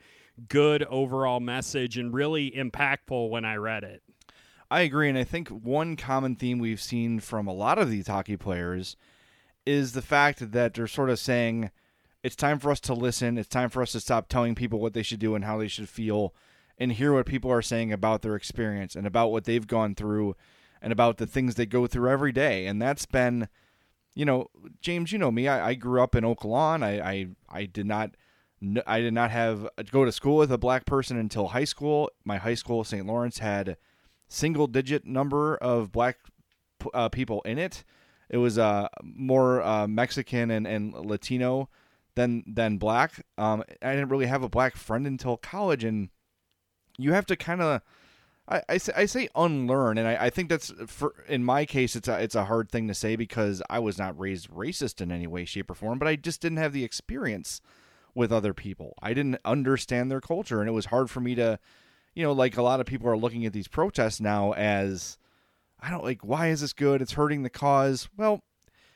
good 0.49 0.83
overall 0.83 1.39
message 1.39 1.97
and 1.97 2.13
really 2.13 2.51
impactful 2.51 3.29
when 3.29 3.45
I 3.45 3.55
read 3.55 3.85
it. 3.85 4.03
I 4.69 4.81
agree, 4.81 5.09
and 5.09 5.17
I 5.17 5.23
think 5.23 5.49
one 5.49 5.95
common 5.95 6.35
theme 6.35 6.59
we've 6.59 6.81
seen 6.81 7.19
from 7.19 7.47
a 7.47 7.53
lot 7.53 7.77
of 7.77 7.89
these 7.89 8.07
hockey 8.07 8.37
players 8.37 8.95
is 9.65 9.93
the 9.93 10.01
fact 10.01 10.51
that 10.51 10.73
they're 10.73 10.87
sort 10.87 11.09
of 11.09 11.19
saying 11.19 11.71
it's 12.23 12.35
time 12.35 12.59
for 12.59 12.71
us 12.71 12.79
to 12.81 12.93
listen, 12.93 13.37
it's 13.37 13.47
time 13.47 13.69
for 13.69 13.81
us 13.81 13.91
to 13.93 13.99
stop 13.99 14.27
telling 14.27 14.55
people 14.55 14.79
what 14.79 14.93
they 14.93 15.03
should 15.03 15.19
do 15.19 15.35
and 15.35 15.45
how 15.45 15.57
they 15.57 15.67
should 15.67 15.89
feel 15.89 16.33
and 16.77 16.93
hear 16.93 17.13
what 17.13 17.25
people 17.25 17.51
are 17.51 17.61
saying 17.61 17.91
about 17.91 18.21
their 18.21 18.35
experience 18.35 18.95
and 18.95 19.05
about 19.05 19.31
what 19.31 19.45
they've 19.45 19.67
gone 19.67 19.95
through 19.95 20.35
and 20.81 20.91
about 20.91 21.17
the 21.17 21.27
things 21.27 21.55
they 21.55 21.65
go 21.65 21.87
through 21.87 22.09
every 22.09 22.31
day. 22.31 22.65
And 22.65 22.81
that's 22.81 23.05
been 23.05 23.47
you 24.13 24.25
know, 24.25 24.47
James, 24.81 25.11
you 25.11 25.17
know 25.17 25.31
me. 25.31 25.47
I, 25.47 25.69
I 25.69 25.73
grew 25.73 26.01
up 26.01 26.15
in 26.15 26.25
Oak 26.25 26.43
Lawn. 26.43 26.83
I, 26.83 26.99
I, 26.99 27.27
I 27.49 27.65
did 27.65 27.85
not 27.85 28.15
I 28.85 28.99
did 28.99 29.13
not 29.13 29.31
have 29.31 29.67
go 29.89 30.05
to 30.05 30.11
school 30.11 30.37
with 30.37 30.51
a 30.51 30.57
black 30.57 30.85
person 30.85 31.17
until 31.17 31.47
high 31.47 31.63
school. 31.63 32.11
My 32.23 32.37
high 32.37 32.53
school, 32.53 32.83
St. 32.83 33.07
Lawrence, 33.07 33.39
had 33.39 33.75
single 34.27 34.67
digit 34.67 35.05
number 35.05 35.55
of 35.55 35.91
black 35.91 36.17
uh, 36.93 37.09
people 37.09 37.41
in 37.41 37.57
it. 37.57 37.83
It 38.31 38.37
was 38.37 38.57
uh, 38.57 38.87
more 39.03 39.61
uh, 39.61 39.87
Mexican 39.87 40.49
and, 40.51 40.65
and 40.65 40.93
Latino 40.93 41.69
than 42.15 42.43
than 42.47 42.77
black. 42.77 43.25
Um, 43.37 43.63
I 43.81 43.91
didn't 43.91 44.07
really 44.07 44.25
have 44.25 44.41
a 44.41 44.49
black 44.49 44.77
friend 44.77 45.05
until 45.05 45.35
college, 45.35 45.83
and 45.83 46.09
you 46.97 47.11
have 47.13 47.25
to 47.27 47.35
kind 47.35 47.61
of. 47.61 47.81
I, 48.47 48.63
I, 48.67 48.77
say, 48.77 48.93
I 48.95 49.05
say 49.05 49.29
unlearn, 49.35 49.97
and 49.97 50.07
I, 50.07 50.25
I 50.25 50.29
think 50.29 50.49
that's 50.49 50.73
for 50.87 51.13
in 51.27 51.43
my 51.43 51.65
case 51.65 51.95
it's 51.95 52.07
a 52.07 52.21
it's 52.23 52.33
a 52.33 52.45
hard 52.45 52.71
thing 52.71 52.87
to 52.87 52.93
say 52.93 53.15
because 53.15 53.61
I 53.69 53.79
was 53.79 53.97
not 53.97 54.17
raised 54.19 54.49
racist 54.49 54.99
in 54.99 55.11
any 55.11 55.27
way, 55.27 55.45
shape, 55.45 55.69
or 55.69 55.75
form, 55.75 55.99
but 55.99 56.07
I 56.07 56.15
just 56.15 56.41
didn't 56.41 56.57
have 56.57 56.73
the 56.73 56.83
experience 56.83 57.61
with 58.15 58.31
other 58.31 58.53
people. 58.53 58.95
I 59.01 59.13
didn't 59.13 59.39
understand 59.43 60.09
their 60.09 60.21
culture, 60.21 60.59
and 60.59 60.69
it 60.69 60.73
was 60.73 60.85
hard 60.87 61.09
for 61.09 61.19
me 61.19 61.35
to, 61.35 61.59
you 62.15 62.23
know, 62.23 62.31
like 62.31 62.57
a 62.57 62.61
lot 62.61 62.79
of 62.79 62.85
people 62.85 63.09
are 63.09 63.17
looking 63.17 63.45
at 63.45 63.53
these 63.53 63.67
protests 63.67 64.19
now 64.19 64.53
as, 64.53 65.17
I 65.81 65.89
don't 65.89 66.03
like, 66.03 66.23
why 66.23 66.47
is 66.47 66.61
this 66.61 66.73
good? 66.73 67.01
It's 67.01 67.13
hurting 67.13 67.43
the 67.43 67.49
cause. 67.49 68.09
Well, 68.15 68.43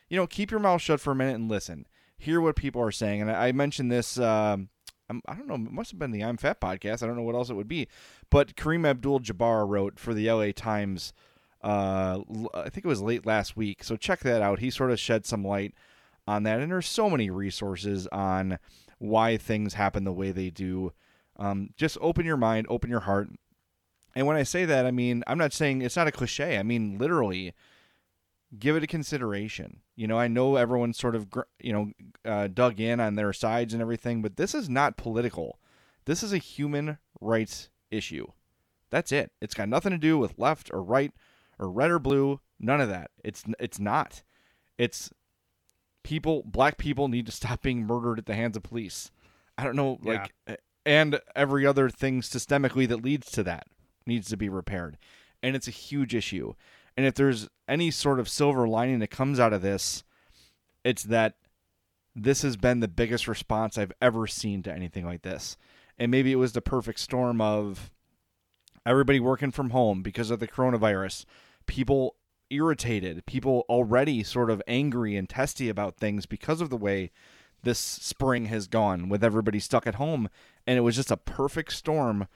you 0.08 0.16
know, 0.16 0.26
keep 0.26 0.50
your 0.50 0.60
mouth 0.60 0.80
shut 0.80 1.00
for 1.00 1.12
a 1.12 1.16
minute 1.16 1.34
and 1.34 1.50
listen. 1.50 1.86
Hear 2.18 2.40
what 2.40 2.56
people 2.56 2.80
are 2.80 2.92
saying. 2.92 3.22
And 3.22 3.30
I, 3.30 3.48
I 3.48 3.52
mentioned 3.52 3.90
this. 3.90 4.18
Um, 4.18 4.70
I 5.08 5.34
don't 5.34 5.46
know. 5.46 5.54
It 5.54 5.72
must 5.72 5.90
have 5.90 5.98
been 5.98 6.10
the 6.10 6.24
I'm 6.24 6.36
Fat 6.36 6.60
podcast. 6.60 7.02
I 7.02 7.06
don't 7.06 7.16
know 7.16 7.22
what 7.22 7.34
else 7.34 7.50
it 7.50 7.54
would 7.54 7.68
be. 7.68 7.88
But 8.30 8.56
Kareem 8.56 8.86
Abdul-Jabbar 8.86 9.68
wrote 9.68 9.98
for 9.98 10.14
the 10.14 10.30
LA 10.30 10.50
Times. 10.54 11.12
Uh, 11.62 12.20
I 12.54 12.68
think 12.68 12.84
it 12.84 12.86
was 12.86 13.02
late 13.02 13.26
last 13.26 13.56
week. 13.56 13.84
So 13.84 13.96
check 13.96 14.20
that 14.20 14.42
out. 14.42 14.58
He 14.58 14.70
sort 14.70 14.90
of 14.90 15.00
shed 15.00 15.26
some 15.26 15.44
light 15.44 15.74
on 16.26 16.42
that, 16.42 16.60
and 16.60 16.70
there's 16.70 16.88
so 16.88 17.08
many 17.08 17.30
resources 17.30 18.06
on 18.08 18.58
why 18.98 19.36
things 19.36 19.74
happen 19.74 20.04
the 20.04 20.12
way 20.12 20.32
they 20.32 20.50
do. 20.50 20.92
Um, 21.38 21.70
just 21.76 21.98
open 22.00 22.26
your 22.26 22.36
mind, 22.36 22.66
open 22.68 22.90
your 22.90 23.00
heart. 23.00 23.28
And 24.16 24.26
when 24.26 24.38
I 24.38 24.44
say 24.44 24.64
that, 24.64 24.86
I 24.86 24.90
mean, 24.90 25.22
I'm 25.26 25.36
not 25.36 25.52
saying 25.52 25.82
it's 25.82 25.94
not 25.94 26.08
a 26.08 26.12
cliche. 26.12 26.58
I 26.58 26.62
mean, 26.62 26.96
literally, 26.96 27.52
give 28.58 28.74
it 28.74 28.82
a 28.82 28.86
consideration. 28.86 29.80
You 29.94 30.06
know, 30.06 30.18
I 30.18 30.26
know 30.26 30.56
everyone's 30.56 30.96
sort 30.96 31.14
of, 31.14 31.28
you 31.60 31.72
know, 31.74 31.92
uh, 32.24 32.48
dug 32.48 32.80
in 32.80 32.98
on 32.98 33.16
their 33.16 33.34
sides 33.34 33.74
and 33.74 33.82
everything, 33.82 34.22
but 34.22 34.38
this 34.38 34.54
is 34.54 34.70
not 34.70 34.96
political. 34.96 35.58
This 36.06 36.22
is 36.22 36.32
a 36.32 36.38
human 36.38 36.96
rights 37.20 37.68
issue. 37.90 38.28
That's 38.88 39.12
it. 39.12 39.32
It's 39.42 39.52
got 39.52 39.68
nothing 39.68 39.92
to 39.92 39.98
do 39.98 40.16
with 40.16 40.38
left 40.38 40.70
or 40.72 40.82
right 40.82 41.12
or 41.58 41.70
red 41.70 41.90
or 41.90 41.98
blue. 41.98 42.40
None 42.58 42.80
of 42.80 42.88
that. 42.88 43.10
It's 43.22 43.44
it's 43.60 43.78
not. 43.78 44.22
It's 44.78 45.10
people, 46.04 46.42
black 46.46 46.78
people 46.78 47.08
need 47.08 47.26
to 47.26 47.32
stop 47.32 47.60
being 47.60 47.86
murdered 47.86 48.18
at 48.18 48.24
the 48.24 48.34
hands 48.34 48.56
of 48.56 48.62
police. 48.62 49.10
I 49.58 49.64
don't 49.64 49.76
know, 49.76 49.98
like, 50.02 50.32
yeah. 50.48 50.56
and 50.86 51.20
every 51.34 51.66
other 51.66 51.90
thing 51.90 52.22
systemically 52.22 52.88
that 52.88 53.02
leads 53.02 53.30
to 53.32 53.42
that 53.42 53.66
needs 54.06 54.28
to 54.28 54.36
be 54.36 54.48
repaired. 54.48 54.98
And 55.42 55.54
it's 55.54 55.68
a 55.68 55.72
huge 55.72 56.14
issue. 56.14 56.54
And 56.96 57.06
if 57.06 57.14
there's 57.14 57.48
any 57.68 57.90
sort 57.90 58.18
of 58.18 58.28
silver 58.28 58.66
lining 58.66 59.00
that 59.00 59.10
comes 59.10 59.38
out 59.38 59.52
of 59.52 59.62
this, 59.62 60.02
it's 60.84 61.02
that 61.04 61.34
this 62.14 62.42
has 62.42 62.56
been 62.56 62.80
the 62.80 62.88
biggest 62.88 63.28
response 63.28 63.76
I've 63.76 63.92
ever 64.00 64.26
seen 64.26 64.62
to 64.62 64.72
anything 64.72 65.04
like 65.04 65.22
this. 65.22 65.56
And 65.98 66.10
maybe 66.10 66.32
it 66.32 66.36
was 66.36 66.52
the 66.52 66.62
perfect 66.62 67.00
storm 67.00 67.40
of 67.40 67.90
everybody 68.86 69.20
working 69.20 69.50
from 69.50 69.70
home 69.70 70.02
because 70.02 70.30
of 70.30 70.40
the 70.40 70.48
coronavirus, 70.48 71.24
people 71.66 72.16
irritated, 72.48 73.26
people 73.26 73.64
already 73.68 74.22
sort 74.22 74.50
of 74.50 74.62
angry 74.66 75.16
and 75.16 75.28
testy 75.28 75.68
about 75.68 75.96
things 75.96 76.24
because 76.24 76.60
of 76.60 76.70
the 76.70 76.76
way 76.76 77.10
this 77.62 77.78
spring 77.78 78.46
has 78.46 78.68
gone 78.68 79.08
with 79.08 79.24
everybody 79.24 79.58
stuck 79.58 79.86
at 79.86 79.96
home. 79.96 80.28
And 80.66 80.78
it 80.78 80.82
was 80.82 80.96
just 80.96 81.10
a 81.10 81.16
perfect 81.16 81.72
storm 81.72 82.28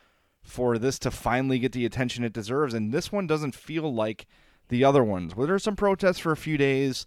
for 0.42 0.78
this 0.78 0.98
to 1.00 1.10
finally 1.10 1.58
get 1.58 1.72
the 1.72 1.84
attention 1.84 2.24
it 2.24 2.32
deserves. 2.32 2.74
And 2.74 2.92
this 2.92 3.12
one 3.12 3.26
doesn't 3.26 3.54
feel 3.54 3.92
like 3.92 4.26
the 4.68 4.84
other 4.84 5.04
ones, 5.04 5.34
where 5.34 5.46
there's 5.46 5.64
some 5.64 5.76
protests 5.76 6.18
for 6.18 6.32
a 6.32 6.36
few 6.36 6.56
days 6.56 7.06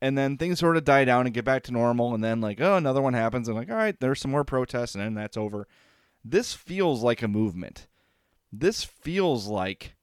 and 0.00 0.18
then 0.18 0.36
things 0.36 0.58
sort 0.58 0.76
of 0.76 0.84
die 0.84 1.04
down 1.04 1.26
and 1.26 1.34
get 1.34 1.44
back 1.44 1.62
to 1.62 1.72
normal. 1.72 2.12
And 2.12 2.22
then, 2.22 2.40
like, 2.40 2.60
oh, 2.60 2.76
another 2.76 3.00
one 3.00 3.14
happens. 3.14 3.48
And, 3.48 3.56
like, 3.56 3.70
all 3.70 3.76
right, 3.76 3.98
there's 4.00 4.20
some 4.20 4.30
more 4.30 4.44
protests 4.44 4.94
and 4.94 5.02
then 5.02 5.14
that's 5.14 5.36
over. 5.36 5.66
This 6.24 6.52
feels 6.52 7.02
like 7.02 7.22
a 7.22 7.28
movement. 7.28 7.86
This 8.52 8.84
feels 8.84 9.46
like 9.46 9.94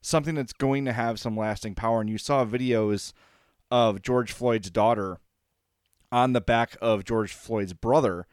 something 0.00 0.34
that's 0.34 0.52
going 0.52 0.84
to 0.86 0.92
have 0.92 1.20
some 1.20 1.36
lasting 1.36 1.74
power. 1.74 2.00
And 2.00 2.10
you 2.10 2.18
saw 2.18 2.44
videos 2.44 3.12
of 3.70 4.02
George 4.02 4.32
Floyd's 4.32 4.70
daughter 4.70 5.20
on 6.10 6.32
the 6.32 6.40
back 6.40 6.76
of 6.80 7.04
George 7.04 7.32
Floyd's 7.32 7.72
brother 7.72 8.26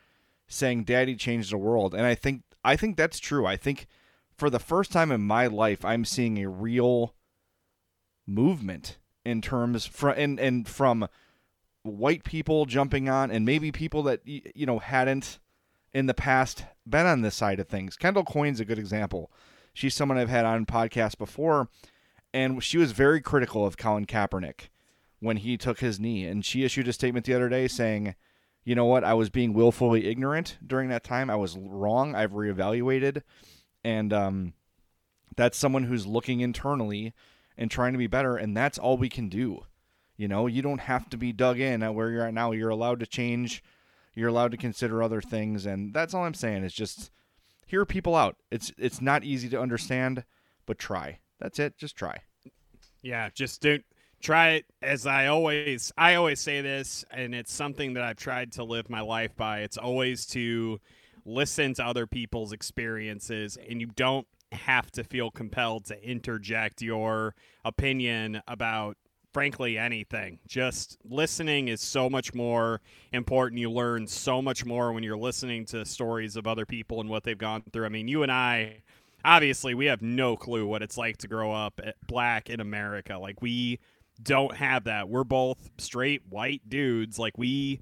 saying 0.48 0.84
daddy 0.84 1.16
changed 1.16 1.52
the 1.52 1.58
world. 1.58 1.94
And 1.94 2.06
I 2.06 2.16
think 2.16 2.44
I 2.64 2.76
think 2.76 2.98
that's 2.98 3.20
true. 3.20 3.46
I 3.46 3.58
think 3.58 3.88
for 4.38 4.50
the 4.50 4.60
first 4.60 4.92
time 4.92 5.12
in 5.12 5.22
my 5.22 5.48
life 5.48 5.84
I'm 5.84 6.06
seeing 6.06 6.38
a 6.38 6.50
real 6.50 7.16
movement 8.28 8.98
in 9.26 9.42
terms 9.42 9.86
from 9.86 10.16
and, 10.18 10.40
and 10.40 10.68
from 10.68 11.08
white 11.84 12.24
people 12.24 12.66
jumping 12.66 13.10
on 13.10 13.32
and 13.32 13.46
maybe 13.46 13.72
people 13.72 14.04
that 14.04 14.22
you 14.26 14.66
know 14.66 14.80
hadn't 14.80 15.40
in 15.94 16.06
the 16.06 16.14
past 16.14 16.66
been 16.88 17.06
on 17.06 17.22
this 17.22 17.36
side 17.36 17.60
of 17.60 17.68
things. 17.68 17.98
Kendall 17.98 18.24
Coyne's 18.24 18.60
a 18.60 18.66
good 18.66 18.80
example. 18.80 19.32
She's 19.74 19.94
someone 19.94 20.18
I've 20.18 20.30
had 20.30 20.46
on 20.46 20.66
podcasts 20.66 21.18
before, 21.18 21.70
and 22.34 22.64
she 22.64 22.78
was 22.78 22.92
very 22.92 23.22
critical 23.22 23.66
of 23.66 23.78
Colin 23.78 24.06
Kaepernick 24.06 24.70
when 25.20 25.38
he 25.38 25.58
took 25.58 25.80
his 25.80 26.00
knee. 26.00 26.26
And 26.26 26.44
she 26.44 26.64
issued 26.64 26.88
a 26.88 26.94
statement 26.94 27.26
the 27.26 27.34
other 27.34 27.50
day 27.50 27.68
saying, 27.68 28.16
you 28.64 28.76
know 28.76 28.86
what, 28.86 29.04
I 29.04 29.14
was 29.14 29.30
being 29.30 29.54
willfully 29.54 30.08
ignorant 30.08 30.58
during 30.66 30.90
that 30.90 31.04
time. 31.04 31.30
I 31.30 31.36
was 31.36 31.58
wrong. 31.58 32.16
I've 32.16 32.34
reevaluated. 32.34 33.24
And 33.84 34.14
um, 34.14 34.54
that's 35.36 35.58
someone 35.58 35.84
who's 35.84 36.06
looking 36.06 36.42
internally 36.42 37.14
and 37.58 37.72
trying 37.72 37.94
to 37.94 37.98
be 37.98 38.08
better. 38.08 38.38
And 38.38 38.56
that's 38.56 38.78
all 38.78 38.98
we 38.98 39.10
can 39.10 39.30
do. 39.30 39.66
You 40.16 40.28
know, 40.28 40.46
you 40.46 40.62
don't 40.62 40.82
have 40.82 41.10
to 41.10 41.18
be 41.18 41.34
dug 41.34 41.60
in 41.60 41.82
at 41.82 41.96
where 41.96 42.12
you're 42.12 42.26
at 42.26 42.34
now. 42.34 42.52
You're 42.52 42.70
allowed 42.70 43.00
to 43.00 43.08
change. 43.08 43.64
You're 44.14 44.30
allowed 44.30 44.52
to 44.52 44.58
consider 44.58 45.02
other 45.02 45.22
things. 45.22 45.66
And 45.66 45.94
that's 45.94 46.14
all 46.14 46.26
I'm 46.26 46.36
saying 46.36 46.64
is 46.64 46.74
just 46.74 47.10
hear 47.66 47.86
people 47.86 48.16
out. 48.16 48.36
It's 48.52 48.72
it's 48.78 49.02
not 49.02 49.24
easy 49.24 49.50
to 49.50 49.60
understand, 49.60 50.26
but 50.68 50.78
try. 50.78 51.20
That's 51.40 51.58
it. 51.58 51.78
Just 51.78 51.96
try. 51.96 52.20
Yeah, 53.02 53.30
just 53.34 53.62
don't 53.62 53.84
try 54.22 54.52
it 54.52 54.66
as 54.82 55.06
I 55.06 55.28
always 55.28 55.92
I 55.98 56.16
always 56.16 56.40
say 56.40 56.62
this 56.62 57.04
and 57.12 57.34
it's 57.36 57.54
something 57.54 57.94
that 57.94 58.04
I've 58.04 58.18
tried 58.18 58.52
to 58.54 58.64
live 58.64 58.90
my 58.90 59.02
life 59.02 59.36
by. 59.36 59.60
It's 59.60 59.78
always 59.78 60.26
to 60.28 60.80
listen 61.26 61.74
to 61.76 61.86
other 61.86 62.08
people's 62.08 62.52
experiences 62.52 63.58
and 63.70 63.82
you 63.82 63.88
don't 63.88 64.28
have 64.52 64.92
to 64.92 65.04
feel 65.04 65.32
compelled 65.32 65.86
to 65.86 66.04
interject 66.04 66.82
your 66.82 67.36
opinion 67.64 68.42
about 68.48 68.98
frankly 69.34 69.78
anything. 69.78 70.40
Just 70.48 70.98
listening 71.06 71.70
is 71.70 71.82
so 71.82 72.10
much 72.10 72.34
more 72.34 72.82
important. 73.14 73.60
You 73.60 73.72
learn 73.72 74.08
so 74.08 74.42
much 74.42 74.66
more 74.66 74.92
when 74.92 75.04
you're 75.04 75.18
listening 75.18 75.66
to 75.68 75.86
stories 75.86 76.36
of 76.36 76.48
other 76.48 76.66
people 76.66 77.00
and 77.00 77.10
what 77.10 77.24
they've 77.24 77.38
gone 77.38 77.64
through. 77.72 77.86
I 77.86 77.90
mean, 77.90 78.08
you 78.08 78.24
and 78.24 78.32
I 78.32 78.82
obviously 79.24 79.74
we 79.74 79.86
have 79.86 80.02
no 80.02 80.36
clue 80.36 80.66
what 80.66 80.82
it's 80.82 80.98
like 80.98 81.18
to 81.18 81.28
grow 81.28 81.52
up 81.52 81.80
eh, 81.84 81.92
black 82.08 82.50
in 82.50 82.60
America. 82.60 83.18
Like 83.18 83.42
we 83.42 83.80
don't 84.24 84.56
have 84.56 84.86
that. 84.86 85.10
We're 85.10 85.24
both 85.24 85.70
straight 85.78 86.22
white 86.30 86.62
dudes. 86.68 87.18
Like 87.20 87.38
we 87.38 87.82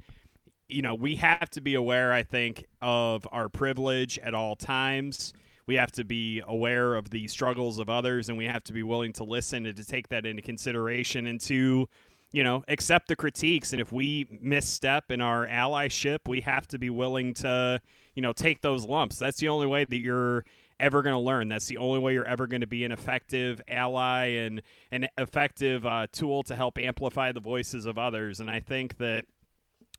you 0.67 0.84
know, 0.84 0.93
we 0.93 1.15
have 1.15 1.50
to 1.50 1.62
be 1.62 1.74
aware 1.74 2.13
I 2.13 2.22
think 2.22 2.65
of 2.81 3.27
our 3.31 3.50
privilege 3.50 4.19
at 4.19 4.36
all 4.36 4.55
times 4.55 5.34
we 5.69 5.75
have 5.75 5.91
to 5.91 6.03
be 6.03 6.41
aware 6.48 6.96
of 6.96 7.12
the 7.12 7.27
struggles 7.27 7.77
of 7.77 7.91
others 7.91 8.27
and 8.27 8.38
we 8.39 8.46
have 8.46 8.63
to 8.63 8.74
be 8.74 8.81
willing 8.81 9.13
to 9.13 9.24
listen 9.24 9.67
and 9.67 9.77
to 9.77 9.86
take 9.86 10.08
that 10.08 10.25
into 10.25 10.41
consideration 10.41 11.27
and 11.27 11.39
to 11.39 11.88
you 12.31 12.43
know 12.43 12.63
accept 12.67 13.08
the 13.08 13.15
critiques 13.15 13.72
and 13.72 13.79
if 13.79 13.91
we 13.91 14.25
misstep 14.41 15.12
in 15.12 15.22
our 15.22 15.46
allyship 15.46 16.17
we 16.27 16.41
have 16.41 16.67
to 16.67 16.79
be 16.79 16.89
willing 16.89 17.36
to 17.36 17.79
you 18.15 18.22
know 18.24 18.34
take 18.34 18.62
those 18.62 18.84
lumps 18.84 19.17
that's 19.17 19.38
the 19.38 19.48
only 19.48 19.67
way 19.67 19.86
that 19.86 20.00
you're 20.00 20.43
ever 20.80 21.02
going 21.02 21.16
to 21.16 21.20
learn 21.20 21.50
that's 21.50 21.68
the 21.68 21.78
only 21.78 22.00
way 22.00 22.14
you're 22.14 22.26
ever 22.26 22.48
going 22.48 22.62
to 22.62 22.68
be 22.68 22.84
an 22.84 22.92
effective 22.92 23.62
ally 23.68 24.26
and 24.28 24.62
an 24.92 25.08
effective 25.18 25.86
uh, 25.86 26.08
tool 26.12 26.44
to 26.44 26.56
help 26.56 26.78
amplify 26.78 27.32
the 27.32 27.40
voices 27.40 27.86
of 27.86 27.98
others 27.98 28.40
and 28.40 28.50
i 28.50 28.60
think 28.60 28.98
that 28.98 29.26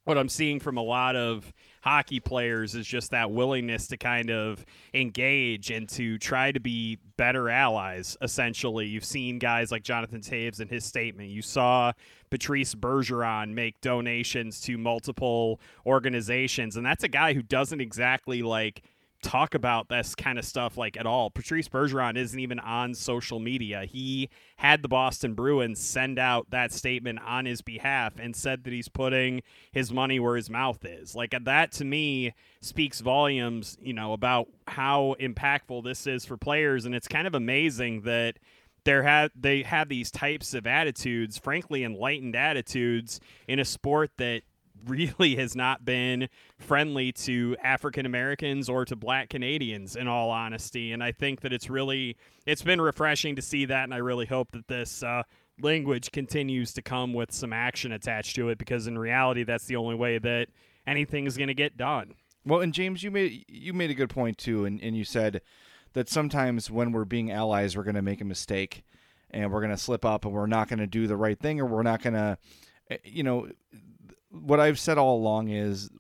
what 0.05 0.17
I'm 0.17 0.29
seeing 0.29 0.61
from 0.61 0.77
a 0.77 0.83
lot 0.83 1.15
of 1.15 1.53
hockey 1.83 2.21
players 2.21 2.75
is 2.75 2.87
just 2.87 3.11
that 3.11 3.31
willingness 3.31 3.87
to 3.89 3.97
kind 3.97 4.31
of 4.31 4.65
engage 4.95 5.71
and 5.71 5.89
to 5.91 6.19
try 6.19 6.53
to 6.53 6.61
be 6.61 6.99
better 7.17 7.49
allies, 7.51 8.17
essentially. 8.23 8.87
You've 8.87 9.05
seen 9.05 9.39
guys 9.39 9.71
like 9.71 9.83
Jonathan 9.83 10.21
Toews 10.21 10.61
in 10.61 10.69
his 10.69 10.85
statement. 10.85 11.29
You 11.29 11.43
saw 11.43 11.93
Patrice 12.31 12.75
Bergeron 12.75 13.53
make 13.53 13.81
donations 13.83 14.61
to 14.63 14.79
multiple 14.79 15.61
organizations, 15.85 16.77
and 16.77 16.85
that's 16.85 17.05
a 17.05 17.09
guy 17.09 17.35
who 17.35 17.43
doesn't 17.43 17.81
exactly 17.81 18.43
like– 18.43 18.83
talk 19.23 19.55
about 19.55 19.89
this 19.89 20.15
kind 20.15 20.39
of 20.39 20.45
stuff 20.45 20.77
like 20.77 20.97
at 20.97 21.07
all. 21.07 21.31
Patrice 21.31 21.69
Bergeron 21.69 22.17
isn't 22.17 22.39
even 22.39 22.59
on 22.59 22.95
social 22.95 23.39
media. 23.39 23.85
He 23.85 24.31
had 24.57 24.83
the 24.83 24.89
Boston 24.89 25.35
Bruins 25.35 25.79
send 25.79 26.19
out 26.19 26.51
that 26.51 26.73
statement 26.73 27.19
on 27.25 27.47
his 27.47 27.63
behalf 27.63 28.15
and 28.19 28.35
said 28.35 28.65
that 28.65 28.73
he's 28.73 28.89
putting 28.89 29.43
his 29.73 29.93
money 29.93 30.19
where 30.19 30.37
his 30.37 30.51
mouth 30.51 30.85
is. 30.85 31.15
Like 31.15 31.35
uh, 31.35 31.41
that 31.45 31.73
to 31.73 31.85
me 31.85 32.35
speaks 32.61 33.01
volumes, 33.01 33.77
you 33.81 33.93
know, 33.93 34.13
about 34.13 34.49
how 34.67 35.17
impactful 35.21 35.85
this 35.85 36.07
is 36.07 36.25
for 36.25 36.37
players 36.37 36.85
and 36.85 36.95
it's 36.95 37.09
kind 37.09 37.27
of 37.27 37.35
amazing 37.35 38.03
that 38.03 38.39
there 38.85 39.03
have 39.03 39.31
they 39.39 39.63
have 39.63 39.89
these 39.89 40.11
types 40.11 40.55
of 40.55 40.67
attitudes, 40.67 41.39
frankly 41.39 41.85
enlightened 41.85 42.35
attitudes 42.35 43.21
in 43.47 43.59
a 43.59 43.65
sport 43.65 44.11
that 44.17 44.43
really 44.87 45.37
has 45.37 45.55
not 45.57 45.85
been 45.85 46.29
friendly 46.59 47.13
to 47.13 47.57
African 47.63 48.07
Americans 48.07 48.69
or 48.69 48.85
to 48.85 48.97
black 48.97 49.29
Canadians 49.31 49.97
in 49.97 50.09
all 50.09 50.31
honesty 50.31 50.93
and 50.93 51.03
I 51.03 51.13
think 51.13 51.41
that 51.41 51.53
it's 51.53 51.71
really 51.71 52.17
it's 52.47 52.63
been 52.63 52.81
refreshing 52.81 53.37
to 53.37 53.43
see 53.43 53.65
that 53.67 53.85
and 53.85 53.95
I 53.95 53.99
really 53.99 54.27
hope 54.27 54.53
that 54.53 54.69
this 54.69 55.03
uh, 55.03 55.23
language 55.61 56.11
continues 56.13 56.73
to 56.75 56.83
come 56.83 57.13
with 57.13 57.33
some 57.33 57.53
action 57.53 57.93
attached 57.93 58.37
to 58.37 58.49
it 58.49 58.59
because 58.59 58.87
in 58.87 58.99
reality 58.99 59.45
that's 59.45 59.67
the 59.67 59.77
only 59.77 59.95
way 59.95 60.19
that 60.19 60.49
anything 60.87 61.27
is 61.27 61.37
going 61.37 61.49
to 61.49 61.55
get 61.55 61.77
done. 61.77 62.15
Well, 62.45 62.61
and 62.61 62.73
James, 62.73 63.03
you 63.03 63.11
made 63.11 63.45
you 63.49 63.73
made 63.73 63.91
a 63.91 63.95
good 63.95 64.11
point 64.11 64.39
too, 64.39 64.65
and, 64.65 64.81
and 64.83 64.97
you 64.97 65.05
said 65.05 65.43
that 65.93 66.09
sometimes 66.09 66.71
when 66.71 66.93
we're 66.93 67.05
being 67.05 67.31
allies, 67.31 67.77
we're 67.77 67.85
going 67.85 67.97
to 67.97 68.03
make 68.03 68.21
a 68.21 68.25
mistake, 68.25 68.83
and 69.31 69.53
we're 69.53 69.61
going 69.61 69.73
to 69.73 69.77
slip 69.77 70.05
up, 70.05 70.25
and 70.25 70.33
we're 70.33 70.47
not 70.47 70.69
going 70.69 70.79
to 70.79 70.87
do 70.87 71.07
the 71.07 71.17
right 71.17 71.39
thing, 71.39 71.61
or 71.61 71.67
we're 71.67 71.83
not 71.83 72.03
going 72.03 72.15
to, 72.15 72.39
you 73.05 73.23
know, 73.23 73.49
what 74.31 74.61
I've 74.61 74.79
said 74.79 74.99
all 74.99 75.17
along 75.17 75.49
is, 75.49 75.91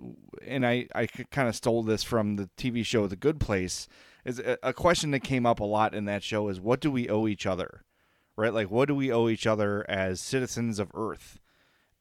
and 0.47 0.67
I 0.67 0.87
I 0.95 1.07
kind 1.07 1.49
of 1.49 1.57
stole 1.57 1.83
this 1.83 2.03
from 2.03 2.37
the 2.37 2.49
TV 2.57 2.85
show 2.85 3.07
The 3.07 3.17
Good 3.17 3.41
Place, 3.41 3.89
is 4.25 4.39
a, 4.39 4.59
a 4.63 4.73
question 4.73 5.11
that 5.11 5.21
came 5.21 5.47
up 5.47 5.61
a 5.61 5.65
lot 5.65 5.95
in 5.95 6.05
that 6.07 6.23
show 6.23 6.49
is 6.49 6.61
what 6.61 6.81
do 6.81 6.91
we 6.91 7.09
owe 7.09 7.27
each 7.27 7.47
other, 7.47 7.85
right? 8.37 8.55
Like 8.55 8.71
what 8.71 8.89
do 8.89 8.95
we 8.95 9.13
owe 9.13 9.29
each 9.29 9.47
other 9.47 9.85
as 9.89 10.21
citizens 10.21 10.79
of 10.79 10.91
Earth, 10.95 11.41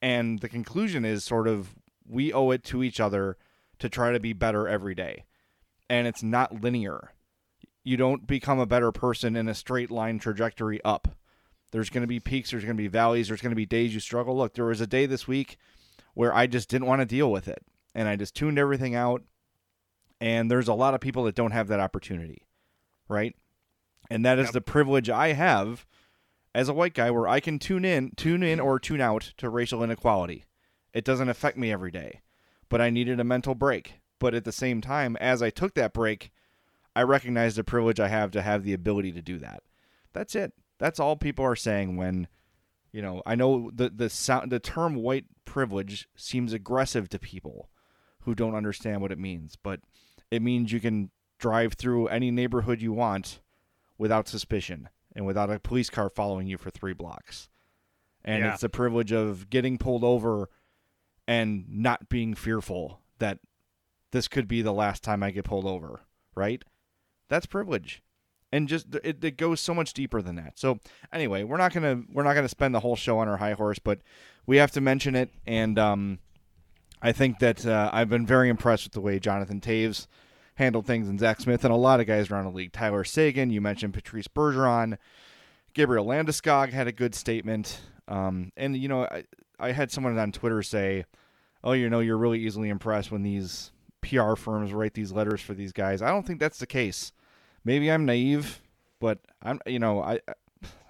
and 0.02 0.40
the 0.40 0.50
conclusion 0.50 1.04
is 1.06 1.24
sort 1.24 1.48
of 1.48 1.76
we 2.08 2.32
owe 2.34 2.52
it 2.52 2.64
to 2.66 2.84
each 2.84 3.00
other 3.00 3.38
to 3.80 3.90
try 3.90 4.12
to 4.12 4.20
be 4.20 4.34
better 4.34 4.68
every 4.68 4.96
day. 4.96 5.26
And 5.90 6.08
it's 6.08 6.24
not 6.24 6.62
linear. 6.62 7.14
You 7.84 7.98
don't 7.98 8.28
become 8.28 8.60
a 8.60 8.66
better 8.66 8.92
person 8.92 9.36
in 9.36 9.48
a 9.48 9.56
straight 9.56 9.90
line 9.90 10.20
trajectory 10.20 10.84
up. 10.84 11.08
There's 11.72 11.90
going 11.90 12.02
to 12.02 12.08
be 12.08 12.20
peaks, 12.20 12.52
there's 12.52 12.66
going 12.66 12.76
to 12.76 12.82
be 12.82 12.88
valleys, 12.88 13.28
there's 13.28 13.42
going 13.42 13.52
to 13.52 13.56
be 13.56 13.66
days 13.66 13.94
you 13.94 14.00
struggle. 14.00 14.36
Look, 14.36 14.54
there 14.54 14.66
was 14.66 14.82
a 14.82 14.88
day 14.88 15.06
this 15.06 15.28
week 15.28 15.58
where 16.14 16.34
I 16.34 16.48
just 16.48 16.70
didn't 16.70 16.88
want 16.88 17.02
to 17.02 17.06
deal 17.06 17.32
with 17.32 17.48
it 17.48 17.64
and 17.96 18.08
I 18.08 18.16
just 18.16 18.36
tuned 18.36 18.60
everything 18.60 18.96
out. 18.96 19.24
And 20.22 20.52
there's 20.52 20.68
a 20.68 20.74
lot 20.74 20.94
of 20.94 21.00
people 21.00 21.24
that 21.24 21.36
don't 21.36 21.52
have 21.52 21.70
that 21.70 21.80
opportunity, 21.80 22.46
right? 23.08 23.36
And 24.10 24.26
that 24.26 24.40
is 24.40 24.48
yep. 24.48 24.54
the 24.54 24.62
privilege 24.62 25.10
I 25.10 25.34
have 25.34 25.86
as 26.54 26.68
a 26.68 26.74
white 26.74 26.94
guy 26.94 27.10
where 27.10 27.28
I 27.28 27.40
can 27.40 27.58
tune 27.58 27.86
in, 27.86 28.12
tune 28.18 28.44
in 28.44 28.60
or 28.60 28.80
tune 28.80 29.00
out 29.00 29.34
to 29.38 29.50
racial 29.50 29.84
inequality. 29.84 30.46
It 30.94 31.06
doesn't 31.06 31.30
affect 31.30 31.58
me 31.58 31.72
every 31.72 31.92
day 31.92 32.22
but 32.70 32.80
I 32.80 32.90
needed 32.90 33.20
a 33.20 33.26
mental 33.26 33.56
break. 33.56 33.96
But 34.20 34.34
at 34.34 34.46
the 34.46 34.52
same 34.52 34.82
time, 34.82 35.18
as 35.18 35.42
I 35.42 35.50
took 35.50 35.74
that 35.74 35.94
break, 35.94 36.32
I 36.96 37.04
recognized 37.04 37.58
the 37.58 37.64
privilege 37.64 38.00
I 38.00 38.10
have 38.10 38.32
to 38.32 38.42
have 38.42 38.64
the 38.64 38.74
ability 38.74 39.12
to 39.14 39.22
do 39.22 39.40
that. 39.40 39.64
That's 40.14 40.36
it. 40.36 40.54
That's 40.78 41.00
all 41.00 41.16
people 41.16 41.46
are 41.46 41.56
saying 41.56 41.98
when, 41.98 42.28
you 42.92 43.02
know, 43.02 43.22
I 43.26 43.36
know 43.36 43.72
the 43.74 43.90
the 43.90 44.10
sound 44.10 44.52
the 44.52 44.60
term 44.60 44.96
white 44.96 45.26
privilege 45.46 46.08
seems 46.16 46.54
aggressive 46.54 47.10
to 47.10 47.20
people 47.20 47.70
who 48.22 48.36
don't 48.36 48.56
understand 48.56 49.02
what 49.02 49.12
it 49.12 49.20
means, 49.20 49.56
but 49.56 49.80
it 50.32 50.42
means 50.42 50.72
you 50.72 50.80
can 50.80 51.10
drive 51.38 51.74
through 51.74 52.08
any 52.08 52.32
neighborhood 52.32 52.82
you 52.82 52.92
want 52.92 53.40
without 53.98 54.28
suspicion 54.28 54.90
and 55.16 55.26
without 55.26 55.50
a 55.50 55.60
police 55.60 55.90
car 55.90 56.10
following 56.10 56.48
you 56.48 56.58
for 56.58 56.70
3 56.70 56.94
blocks. 56.94 57.50
And 58.24 58.44
yeah. 58.44 58.52
it's 58.52 58.62
the 58.62 58.70
privilege 58.70 59.12
of 59.12 59.50
getting 59.50 59.78
pulled 59.78 60.04
over 60.04 60.50
and 61.28 61.66
not 61.70 62.10
being 62.10 62.36
fearful 62.36 63.00
that 63.20 63.40
this 64.12 64.28
could 64.28 64.48
be 64.48 64.62
the 64.62 64.74
last 64.74 65.04
time 65.04 65.24
I 65.24 65.32
get 65.32 65.46
pulled 65.46 65.66
over, 65.66 66.02
right? 66.36 66.64
That's 67.30 67.46
privilege. 67.46 68.02
And 68.52 68.68
just 68.68 68.88
it, 69.04 69.24
it 69.24 69.38
goes 69.38 69.60
so 69.60 69.74
much 69.74 69.94
deeper 69.94 70.22
than 70.22 70.36
that. 70.38 70.58
So 70.58 70.80
anyway, 71.14 71.44
we're 71.44 71.58
not 71.58 71.74
gonna 71.74 72.02
we're 72.12 72.24
not 72.24 72.34
gonna 72.34 72.50
spend 72.50 72.74
the 72.74 72.80
whole 72.80 72.96
show 72.96 73.20
on 73.20 73.28
our 73.28 73.38
high 73.38 73.54
horse, 73.54 73.80
but 73.80 74.00
we 74.48 74.58
have 74.58 74.72
to 74.72 74.82
mention 74.82 75.16
it. 75.16 75.30
And 75.46 75.78
um, 75.78 76.20
I 77.02 77.12
think 77.12 77.40
that 77.40 77.66
uh, 77.66 77.90
I've 77.94 78.10
been 78.10 78.26
very 78.26 78.50
impressed 78.50 78.86
with 78.86 78.94
the 78.94 79.02
way 79.02 79.20
Jonathan 79.20 79.62
Toews 79.62 80.08
handled 80.56 80.86
things 80.86 81.08
and 81.08 81.20
Zach 81.20 81.40
Smith 81.40 81.64
and 81.64 81.74
a 81.74 81.78
lot 81.78 82.00
of 82.00 82.08
guys 82.08 82.32
around 82.32 82.46
the 82.46 82.52
league. 82.52 82.74
Tyler 82.74 83.04
Seguin 83.04 83.52
you 83.52 83.62
mentioned 83.62 83.94
Patrice 83.94 84.28
Bergeron, 84.28 84.98
Gabriel 85.74 86.06
Landeskog 86.06 86.72
had 86.72 86.88
a 86.88 86.92
good 86.92 87.14
statement. 87.16 87.80
Um, 88.08 88.52
and 88.58 88.76
you 88.76 88.88
know, 88.88 89.06
I, 89.06 89.24
I 89.60 89.72
had 89.72 89.92
someone 89.92 90.18
on 90.18 90.32
Twitter 90.32 90.64
say, 90.64 91.06
"Oh, 91.64 91.74
you 91.74 91.90
know, 91.90 92.00
you're 92.00 92.18
really 92.18 92.40
easily 92.40 92.70
impressed 92.70 93.12
when 93.12 93.22
these 93.22 93.72
PR 94.02 94.36
firms 94.36 94.74
write 94.74 94.94
these 94.94 95.12
letters 95.12 95.42
for 95.42 95.54
these 95.54 95.72
guys." 95.72 96.02
I 96.02 96.10
don't 96.10 96.26
think 96.26 96.40
that's 96.40 96.60
the 96.60 96.68
case. 96.68 97.12
Maybe 97.70 97.92
I'm 97.92 98.06
naive, 98.06 98.62
but 99.00 99.20
I'm 99.42 99.60
you 99.66 99.80
know, 99.80 100.02
I 100.02 100.20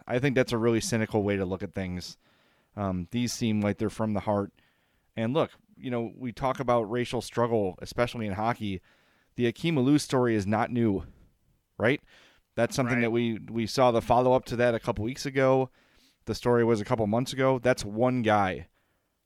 I 0.08 0.20
think 0.20 0.36
that's 0.36 0.54
a 0.54 0.58
really 0.58 0.82
cynical 0.82 1.24
way 1.24 1.36
to 1.36 1.46
look 1.46 1.64
at 1.64 1.74
things. 1.74 2.18
Um, 2.78 3.08
these 3.12 3.34
seem 3.34 3.62
like 3.62 3.78
they're 3.78 3.90
from 3.90 4.14
the 4.14 4.22
heart. 4.22 4.52
And 5.18 5.34
look, 5.34 5.52
you 5.76 5.92
know, 5.92 6.12
we 6.18 6.32
talk 6.32 6.60
about 6.60 6.90
racial 6.90 7.22
struggle, 7.22 7.78
especially 7.82 8.26
in 8.26 8.34
hockey. 8.34 8.82
The 9.36 9.48
Akim 9.48 9.76
Aliu 9.76 10.00
story 10.00 10.36
is 10.36 10.48
not 10.48 10.72
new, 10.72 11.04
right? 11.78 12.02
That's 12.56 12.76
something 12.76 12.96
right. 12.96 13.02
that 13.02 13.12
we 13.12 13.40
we 13.50 13.68
saw 13.68 13.92
the 13.92 14.02
follow 14.02 14.34
up 14.34 14.46
to 14.46 14.56
that 14.56 14.74
a 14.76 14.80
couple 14.80 15.04
weeks 15.04 15.26
ago 15.26 15.70
the 16.30 16.36
story 16.36 16.64
was 16.64 16.80
a 16.80 16.86
couple 16.86 17.06
months 17.08 17.34
ago, 17.34 17.58
that's 17.58 17.84
one 17.84 18.22
guy 18.22 18.68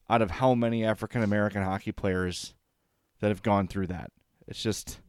out 0.09 0.21
of 0.21 0.31
how 0.31 0.55
many 0.55 0.85
African 0.85 1.21
American 1.21 1.61
hockey 1.61 1.91
players 1.91 2.55
that 3.19 3.27
have 3.27 3.43
gone 3.43 3.67
through 3.67 3.87
that. 3.87 4.09
It's 4.47 4.63
just, 4.63 5.01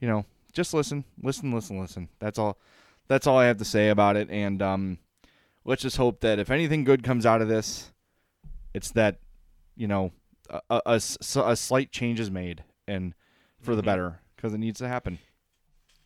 you 0.00 0.08
know, 0.08 0.24
just 0.56 0.72
listen, 0.72 1.04
listen, 1.22 1.52
listen, 1.52 1.78
listen. 1.78 2.08
That's 2.18 2.38
all. 2.38 2.58
That's 3.08 3.26
all 3.26 3.38
I 3.38 3.44
have 3.44 3.58
to 3.58 3.64
say 3.64 3.90
about 3.90 4.16
it. 4.16 4.28
And 4.30 4.60
um, 4.60 4.98
let's 5.64 5.82
just 5.82 5.98
hope 5.98 6.20
that 6.22 6.40
if 6.40 6.50
anything 6.50 6.82
good 6.82 7.04
comes 7.04 7.24
out 7.24 7.40
of 7.40 7.46
this, 7.46 7.92
it's 8.74 8.90
that, 8.92 9.18
you 9.76 9.86
know, 9.86 10.10
a, 10.50 10.60
a, 10.70 10.80
a, 10.86 10.94
a 10.96 11.56
slight 11.56 11.92
change 11.92 12.18
is 12.18 12.30
made 12.32 12.64
and 12.88 13.14
for 13.60 13.70
mm-hmm. 13.72 13.76
the 13.76 13.82
better 13.84 14.20
because 14.34 14.54
it 14.54 14.58
needs 14.58 14.80
to 14.80 14.88
happen. 14.88 15.18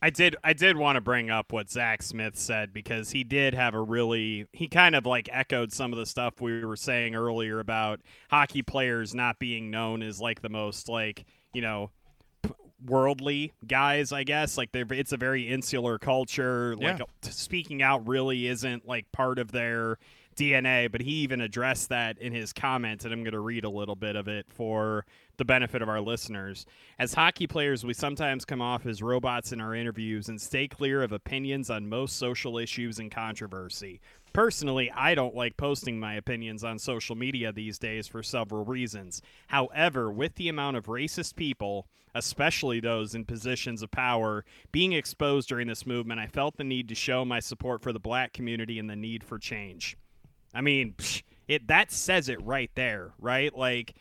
I 0.03 0.11
did 0.11 0.37
I 0.43 0.53
did 0.55 0.77
want 0.77 0.97
to 0.97 1.01
bring 1.01 1.31
up 1.31 1.53
what 1.53 1.71
Zach 1.71 2.03
Smith 2.03 2.37
said 2.37 2.73
because 2.73 3.11
he 3.11 3.23
did 3.23 3.55
have 3.55 3.75
a 3.75 3.81
really 3.81 4.47
he 4.53 4.67
kind 4.67 4.95
of 4.95 5.07
like 5.07 5.29
echoed 5.31 5.73
some 5.73 5.93
of 5.93 5.99
the 5.99 6.07
stuff 6.07 6.41
we 6.41 6.65
were 6.65 6.77
saying 6.77 7.15
earlier 7.15 7.61
about 7.61 8.01
hockey 8.31 8.63
players 8.63 9.15
not 9.15 9.39
being 9.39 9.71
known 9.71 10.03
as 10.03 10.19
like 10.21 10.41
the 10.41 10.49
most 10.49 10.89
like, 10.89 11.27
you 11.53 11.61
know, 11.61 11.91
worldly 12.85 13.53
guys, 13.67 14.13
I 14.13 14.25
guess. 14.25 14.57
Like 14.57 14.73
they 14.73 14.85
it's 14.91 15.13
a 15.13 15.17
very 15.17 15.49
insular 15.49 15.99
culture. 15.99 16.77
Like 16.77 16.99
yeah. 16.99 17.05
speaking 17.23 17.83
out 17.83 18.07
really 18.07 18.47
isn't 18.47 18.87
like 18.87 19.11
part 19.13 19.39
of 19.39 19.53
their 19.53 19.99
DNA, 20.37 20.91
but 20.91 21.03
he 21.03 21.11
even 21.11 21.41
addressed 21.41 21.91
that 21.91 22.19
in 22.19 22.33
his 22.33 22.53
comments, 22.53 23.05
and 23.05 23.13
I'm 23.13 23.23
going 23.23 23.33
to 23.33 23.41
read 23.41 23.65
a 23.65 23.71
little 23.71 23.97
bit 23.97 24.17
of 24.17 24.27
it 24.29 24.47
for 24.49 25.05
the 25.37 25.45
benefit 25.45 25.83
of 25.83 25.89
our 25.89 26.01
listeners. 26.01 26.67
As 26.99 27.15
hockey 27.15 27.47
players, 27.47 27.85
we 27.85 27.95
sometimes 27.95 28.45
come 28.45 28.63
off 28.63 28.87
as 28.87 29.03
robots 29.03 29.53
in 29.53 29.61
our 29.61 29.75
interviews 29.75 30.29
and 30.29 30.41
stay 30.41 30.69
clear 30.69 31.03
of 31.03 31.13
opinions 31.13 31.71
on 31.71 31.89
most 31.89 32.17
social 32.17 32.59
issues 32.59 32.99
and 32.99 33.11
controversy. 33.11 34.01
Personally, 34.33 34.91
I 34.93 35.15
don't 35.15 35.35
like 35.35 35.57
posting 35.57 35.99
my 35.99 36.15
opinions 36.15 36.63
on 36.63 36.79
social 36.79 37.17
media 37.17 37.53
these 37.53 37.79
days 37.79 38.07
for 38.07 38.23
several 38.23 38.65
reasons. 38.65 39.23
However, 39.49 40.11
with 40.11 40.37
the 40.37 40.49
amount 40.49 40.77
of 40.77 40.87
racist 40.87 41.37
people, 41.37 41.87
especially 42.15 42.81
those 42.81 43.15
in 43.15 43.25
positions 43.25 43.83
of 43.83 43.91
power, 43.91 44.45
being 44.73 44.93
exposed 44.93 45.49
during 45.49 45.69
this 45.69 45.87
movement, 45.87 46.21
I 46.21 46.27
felt 46.27 46.57
the 46.57 46.65
need 46.65 46.89
to 46.89 46.95
show 46.95 47.25
my 47.25 47.41
support 47.41 47.83
for 47.83 47.93
the 47.93 48.01
black 48.01 48.33
community 48.33 48.79
and 48.79 48.89
the 48.89 48.97
need 48.97 49.25
for 49.25 49.39
change. 49.39 49.97
I 50.55 50.61
mean, 50.61 50.95
it 51.49 51.69
that 51.69 51.93
says 51.93 52.29
it 52.29 52.43
right 52.43 52.71
there, 52.75 53.13
right? 53.19 53.57
Like 53.57 53.95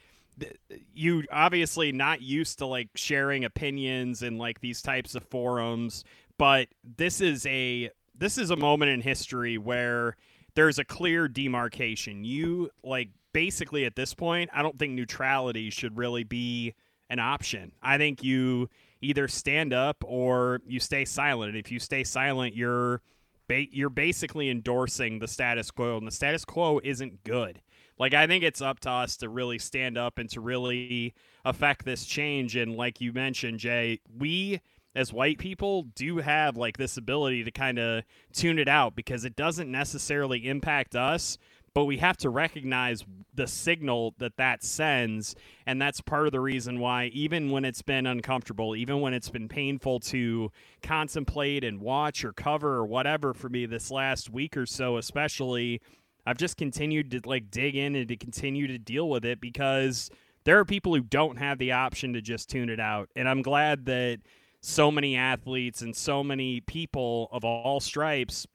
you 0.94 1.24
obviously 1.32 1.92
not 1.92 2.22
used 2.22 2.60
to 2.60 2.66
like 2.66 2.90
sharing 2.96 3.46
opinions 3.46 4.24
in 4.24 4.38
like 4.38 4.62
these 4.62 4.82
types 4.82 5.16
of 5.16 5.24
forums, 5.24 6.04
but 6.38 6.68
this 6.84 7.22
is 7.22 7.46
a 7.46 7.90
this 8.18 8.38
is 8.38 8.50
a 8.50 8.56
moment 8.56 8.92
in 8.92 9.02
history 9.02 9.58
where 9.58 10.16
there's 10.56 10.80
a 10.80 10.86
clear 10.86 11.28
demarcation. 11.28 12.24
You 12.24 12.70
like 12.84 13.10
basically 13.34 13.86
at 13.86 13.96
this 13.96 14.14
point, 14.14 14.50
I 14.54 14.62
don't 14.62 14.78
think 14.78 14.94
neutrality 14.94 15.70
should 15.70 15.98
really 15.98 16.24
be 16.24 16.74
an 17.10 17.20
option. 17.20 17.72
I 17.82 17.98
think 17.98 18.24
you 18.24 18.70
either 19.02 19.28
stand 19.28 19.74
up 19.74 20.04
or 20.06 20.62
you 20.68 20.80
stay 20.80 21.06
silent. 21.06 21.50
And 21.50 21.58
if 21.58 21.72
you 21.72 21.80
stay 21.80 22.04
silent, 22.04 22.56
you're 22.56 23.02
ba- 23.48 23.74
you're 23.76 23.90
basically 23.90 24.50
endorsing 24.50 25.20
the 25.20 25.28
status 25.28 25.72
quo, 25.72 25.98
and 25.98 26.08
the 26.08 26.12
status 26.12 26.46
quo 26.46 26.80
isn't 26.84 27.24
good. 27.24 27.62
Like 27.98 28.14
I 28.14 28.28
think 28.28 28.44
it's 28.44 28.62
up 28.62 28.80
to 28.82 28.90
us 28.90 29.18
to 29.18 29.30
really 29.30 29.60
stand 29.60 29.98
up 29.98 30.18
and 30.18 30.30
to 30.30 30.40
really 30.40 31.14
affect 31.44 31.84
this 31.84 32.06
change. 32.06 32.56
And 32.56 32.76
like 32.76 33.02
you 33.02 33.12
mentioned, 33.12 33.60
Jay, 33.60 34.00
we 34.18 34.62
as 34.96 35.14
white 35.14 35.38
people 35.38 35.84
do 35.84 36.18
have 36.18 36.58
like 36.58 36.78
this 36.78 36.98
ability 36.98 37.44
to 37.44 37.52
kind 37.52 37.78
of 37.78 38.04
tune 38.34 38.58
it 38.58 38.68
out 38.68 38.96
because 38.96 39.26
it 39.26 39.36
doesn't 39.36 39.70
necessarily 39.70 40.48
impact 40.48 40.96
us 40.96 41.38
but 41.80 41.86
we 41.86 41.96
have 41.96 42.18
to 42.18 42.30
recognize 42.30 43.06
the 43.34 43.48
signal 43.48 44.14
that 44.18 44.36
that 44.36 44.62
sends 44.62 45.34
and 45.66 45.82
that's 45.82 46.02
part 46.02 46.26
of 46.26 46.34
the 46.34 46.40
reason 46.42 46.78
why 46.78 47.06
even 47.14 47.52
when 47.52 47.64
it's 47.64 47.82
been 47.82 48.06
uncomfortable 48.06 48.76
even 48.76 49.00
when 49.00 49.14
it's 49.14 49.30
been 49.30 49.48
painful 49.48 49.98
to 49.98 50.52
contemplate 50.84 51.64
and 51.64 51.80
watch 51.80 52.26
or 52.26 52.34
cover 52.34 52.76
or 52.76 52.86
whatever 52.86 53.34
for 53.34 53.48
me 53.48 53.66
this 53.66 53.90
last 53.90 54.30
week 54.30 54.58
or 54.58 54.66
so 54.66 54.98
especially 54.98 55.80
I've 56.26 56.36
just 56.36 56.58
continued 56.58 57.12
to 57.12 57.22
like 57.24 57.50
dig 57.50 57.78
in 57.78 57.96
and 57.96 58.10
to 58.10 58.18
continue 58.18 58.68
to 58.68 58.78
deal 58.78 59.10
with 59.10 59.24
it 59.24 59.40
because 59.40 60.10
there 60.44 60.60
are 60.60 60.66
people 60.66 60.94
who 60.94 61.00
don't 61.00 61.38
have 61.38 61.60
the 61.60 61.72
option 61.72 62.12
to 62.12 62.22
just 62.22 62.50
tune 62.50 62.70
it 62.70 62.82
out. 62.82 63.08
And 63.16 63.30
I'm 63.30 63.42
glad 63.42 63.86
that 63.86 64.20
so 64.60 64.92
many 64.92 65.16
athletes 65.16 65.82
and 65.82 65.96
so 65.96 66.26
many 66.26 66.60
people 66.60 67.30
of 67.32 67.46
all 67.46 67.80
stripes 67.80 68.46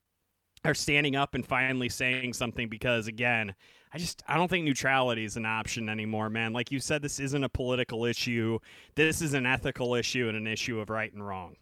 are 0.64 0.74
standing 0.74 1.14
up 1.16 1.34
and 1.34 1.46
finally 1.46 1.88
saying 1.88 2.32
something 2.32 2.68
because 2.68 3.06
again, 3.06 3.54
I 3.92 3.98
just 3.98 4.22
I 4.26 4.36
don't 4.36 4.48
think 4.48 4.64
neutrality 4.64 5.24
is 5.24 5.36
an 5.36 5.46
option 5.46 5.88
anymore, 5.88 6.30
man. 6.30 6.52
Like 6.52 6.72
you 6.72 6.80
said, 6.80 7.02
this 7.02 7.20
isn't 7.20 7.44
a 7.44 7.48
political 7.48 8.04
issue. 8.04 8.58
This 8.94 9.22
is 9.22 9.34
an 9.34 9.46
ethical 9.46 9.94
issue 9.94 10.28
and 10.28 10.36
an 10.36 10.46
issue 10.46 10.80
of 10.80 10.90
right 10.90 11.12
and 11.12 11.26
wrong. 11.26 11.56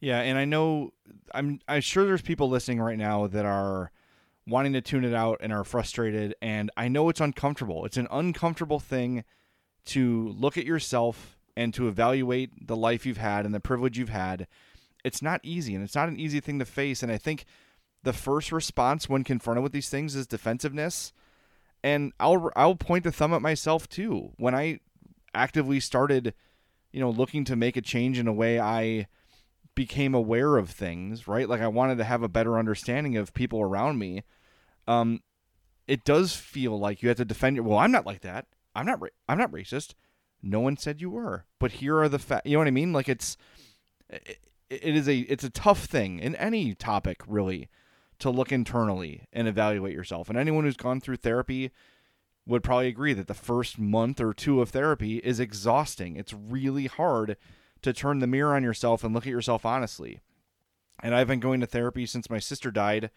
Yeah, 0.00 0.20
and 0.20 0.38
I 0.38 0.44
know 0.44 0.92
I'm 1.34 1.60
I'm 1.66 1.80
sure 1.80 2.04
there's 2.04 2.22
people 2.22 2.48
listening 2.48 2.80
right 2.80 2.98
now 2.98 3.26
that 3.26 3.44
are 3.44 3.90
wanting 4.46 4.74
to 4.74 4.82
tune 4.82 5.04
it 5.04 5.14
out 5.14 5.38
and 5.40 5.52
are 5.52 5.64
frustrated 5.64 6.34
and 6.42 6.70
I 6.76 6.88
know 6.88 7.08
it's 7.08 7.20
uncomfortable. 7.20 7.86
It's 7.86 7.96
an 7.96 8.08
uncomfortable 8.10 8.78
thing 8.78 9.24
to 9.86 10.28
look 10.38 10.58
at 10.58 10.66
yourself 10.66 11.38
and 11.56 11.72
to 11.74 11.88
evaluate 11.88 12.66
the 12.66 12.76
life 12.76 13.06
you've 13.06 13.16
had 13.16 13.46
and 13.46 13.54
the 13.54 13.60
privilege 13.60 13.98
you've 13.98 14.10
had. 14.10 14.46
It's 15.02 15.22
not 15.22 15.40
easy 15.42 15.74
and 15.74 15.82
it's 15.82 15.94
not 15.94 16.08
an 16.08 16.20
easy 16.20 16.40
thing 16.40 16.58
to 16.58 16.66
face 16.66 17.02
and 17.02 17.10
I 17.10 17.16
think 17.16 17.46
the 18.04 18.12
first 18.12 18.52
response 18.52 19.08
when 19.08 19.24
confronted 19.24 19.62
with 19.62 19.72
these 19.72 19.88
things 19.88 20.14
is 20.14 20.26
defensiveness. 20.26 21.12
And 21.82 22.12
I'll 22.18 22.50
I'll 22.56 22.76
point 22.76 23.04
the 23.04 23.12
thumb 23.12 23.34
at 23.34 23.42
myself 23.42 23.88
too. 23.88 24.32
When 24.36 24.54
I 24.54 24.80
actively 25.34 25.80
started, 25.80 26.32
you 26.92 27.00
know, 27.00 27.10
looking 27.10 27.44
to 27.44 27.56
make 27.56 27.76
a 27.76 27.82
change 27.82 28.18
in 28.18 28.28
a 28.28 28.32
way 28.32 28.60
I 28.60 29.08
became 29.74 30.14
aware 30.14 30.56
of 30.56 30.70
things, 30.70 31.26
right? 31.26 31.48
Like 31.48 31.60
I 31.60 31.68
wanted 31.68 31.98
to 31.98 32.04
have 32.04 32.22
a 32.22 32.28
better 32.28 32.58
understanding 32.58 33.16
of 33.16 33.34
people 33.34 33.60
around 33.60 33.98
me. 33.98 34.22
Um, 34.86 35.20
it 35.86 36.04
does 36.04 36.34
feel 36.34 36.78
like 36.78 37.02
you 37.02 37.08
have 37.08 37.18
to 37.18 37.24
defend 37.24 37.56
your. 37.56 37.64
Well, 37.64 37.78
I'm 37.78 37.92
not 37.92 38.06
like 38.06 38.20
that. 38.20 38.46
I'm 38.74 38.86
not. 38.86 39.00
Ra- 39.00 39.08
I'm 39.28 39.38
not 39.38 39.52
racist. 39.52 39.94
No 40.42 40.60
one 40.60 40.76
said 40.76 41.00
you 41.00 41.10
were. 41.10 41.44
But 41.58 41.72
here 41.72 41.98
are 41.98 42.08
the 42.08 42.18
facts. 42.18 42.46
You 42.46 42.52
know 42.52 42.60
what 42.60 42.68
I 42.68 42.72
mean? 42.72 42.92
Like 42.92 43.08
it's. 43.08 43.36
It, 44.08 44.38
it 44.70 44.96
is 44.96 45.08
a. 45.08 45.18
It's 45.20 45.44
a 45.44 45.50
tough 45.50 45.84
thing 45.84 46.18
in 46.18 46.34
any 46.36 46.74
topic, 46.74 47.20
really, 47.26 47.68
to 48.24 48.30
look 48.30 48.50
internally 48.50 49.20
and 49.34 49.46
evaluate 49.46 49.92
yourself. 49.92 50.30
And 50.30 50.38
anyone 50.38 50.64
who's 50.64 50.78
gone 50.78 50.98
through 50.98 51.16
therapy 51.16 51.70
would 52.46 52.62
probably 52.62 52.88
agree 52.88 53.12
that 53.12 53.26
the 53.26 53.34
first 53.34 53.78
month 53.78 54.18
or 54.18 54.32
two 54.32 54.62
of 54.62 54.70
therapy 54.70 55.18
is 55.18 55.38
exhausting. 55.38 56.16
It's 56.16 56.32
really 56.32 56.86
hard 56.86 57.36
to 57.82 57.92
turn 57.92 58.20
the 58.20 58.26
mirror 58.26 58.54
on 58.54 58.62
yourself 58.62 59.04
and 59.04 59.14
look 59.14 59.26
at 59.26 59.30
yourself 59.30 59.66
honestly. 59.66 60.20
And 61.02 61.14
I've 61.14 61.26
been 61.26 61.38
going 61.38 61.60
to 61.60 61.66
therapy 61.66 62.06
since 62.06 62.30
my 62.30 62.38
sister 62.38 62.70
died 62.70 63.10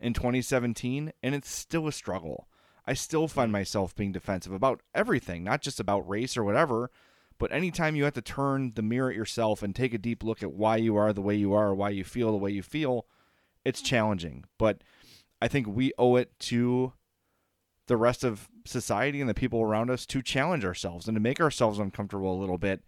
in 0.00 0.12
2017, 0.12 1.12
and 1.22 1.34
it's 1.36 1.48
still 1.48 1.86
a 1.86 1.92
struggle. 1.92 2.48
I 2.84 2.94
still 2.94 3.28
find 3.28 3.52
myself 3.52 3.94
being 3.94 4.10
defensive 4.10 4.52
about 4.52 4.82
everything, 4.92 5.44
not 5.44 5.62
just 5.62 5.78
about 5.78 6.08
race 6.08 6.36
or 6.36 6.42
whatever, 6.42 6.90
but 7.38 7.52
anytime 7.52 7.94
you 7.94 8.02
have 8.02 8.14
to 8.14 8.22
turn 8.22 8.72
the 8.74 8.82
mirror 8.82 9.10
at 9.10 9.16
yourself 9.16 9.62
and 9.62 9.72
take 9.72 9.94
a 9.94 9.98
deep 9.98 10.24
look 10.24 10.42
at 10.42 10.52
why 10.52 10.78
you 10.78 10.96
are 10.96 11.12
the 11.12 11.22
way 11.22 11.36
you 11.36 11.54
are, 11.54 11.72
why 11.72 11.90
you 11.90 12.02
feel 12.02 12.32
the 12.32 12.38
way 12.38 12.50
you 12.50 12.64
feel, 12.64 13.06
it's 13.64 13.80
challenging. 13.80 14.44
But 14.58 14.82
I 15.40 15.48
think 15.48 15.66
we 15.66 15.92
owe 15.98 16.16
it 16.16 16.38
to 16.40 16.92
the 17.86 17.96
rest 17.96 18.22
of 18.22 18.48
society 18.64 19.20
and 19.20 19.28
the 19.28 19.34
people 19.34 19.62
around 19.62 19.90
us 19.90 20.06
to 20.06 20.22
challenge 20.22 20.64
ourselves 20.64 21.08
and 21.08 21.16
to 21.16 21.20
make 21.20 21.40
ourselves 21.40 21.78
uncomfortable 21.78 22.32
a 22.32 22.40
little 22.40 22.58
bit 22.58 22.82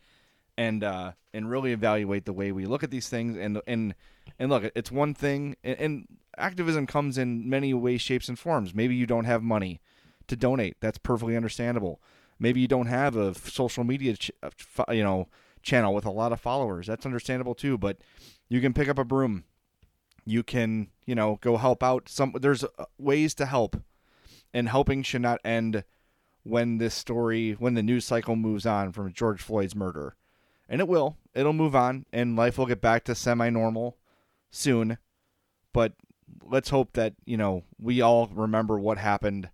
and 0.59 0.85
uh, 0.85 1.13
and 1.33 1.51
really 1.51 1.73
evaluate 1.73 2.27
the 2.27 2.33
way 2.33 2.53
we 2.53 2.67
look 2.67 2.83
at 2.83 2.91
these 2.91 3.09
things. 3.09 3.37
And 3.37 3.61
and 3.67 3.95
and 4.39 4.51
look 4.51 4.71
it's 4.75 4.93
one 4.93 5.15
thing 5.15 5.57
and, 5.65 5.79
and 5.81 6.09
activism 6.37 6.87
comes 6.87 7.19
in 7.19 7.49
many 7.49 7.75
ways 7.75 8.01
shapes 8.01 8.29
and 8.29 8.39
forms. 8.39 8.75
Maybe 8.75 8.95
you 8.95 9.07
don't 9.07 9.25
have 9.25 9.43
money 9.43 9.81
to 10.29 10.37
donate. 10.37 10.77
That's 10.81 10.99
perfectly 10.99 11.37
understandable. 11.37 12.01
Maybe 12.39 12.61
you 12.61 12.69
don't 12.69 12.87
have 12.87 13.17
a 13.17 13.35
social 13.35 13.85
media 13.85 14.17
ch- 14.17 14.31
uh, 14.43 14.93
you 14.93 15.03
know 15.03 15.29
channel 15.63 15.95
with 15.95 16.05
a 16.05 16.11
lot 16.11 16.33
of 16.33 16.41
followers. 16.41 16.87
That's 16.87 17.07
understandable 17.07 17.55
too 17.55 17.79
but 17.79 17.99
you 18.49 18.61
can 18.61 18.75
pick 18.75 18.89
up 18.89 18.99
a 18.99 19.05
broom 19.05 19.45
you 20.25 20.43
can 20.43 20.89
you 21.07 21.15
know 21.15 21.39
go 21.41 21.57
help 21.57 21.83
out 21.83 22.09
some 22.09 22.35
there's 22.41 22.65
uh, 22.65 22.85
ways 22.99 23.35
to 23.35 23.47
help 23.47 23.83
and 24.53 24.69
helping 24.69 25.03
should 25.03 25.23
not 25.23 25.41
end 25.45 25.85
when 26.43 26.79
this 26.79 26.95
story 26.95 27.53
when 27.53 27.75
the 27.75 27.83
news 27.83 28.05
cycle 28.05 28.37
moves 28.37 28.67
on 28.67 28.93
from 28.93 29.13
George 29.13 29.43
Floyd's 29.43 29.75
murder 29.75 30.17
and 30.71 30.81
it 30.81 30.89
will. 30.89 31.17
It'll 31.35 31.53
move 31.53 31.75
on, 31.75 32.07
and 32.13 32.37
life 32.37 32.57
will 32.57 32.67
get 32.67 32.81
back 32.81 33.05
to 33.05 33.15
semi-normal 33.15 33.99
soon. 34.51 34.97
But 35.73 35.93
let's 36.45 36.71
hope 36.71 36.93
that 36.93 37.15
you 37.27 37.37
know 37.37 37.65
we 37.79 38.01
all 38.01 38.29
remember 38.29 38.79
what 38.79 38.97
happened, 38.97 39.51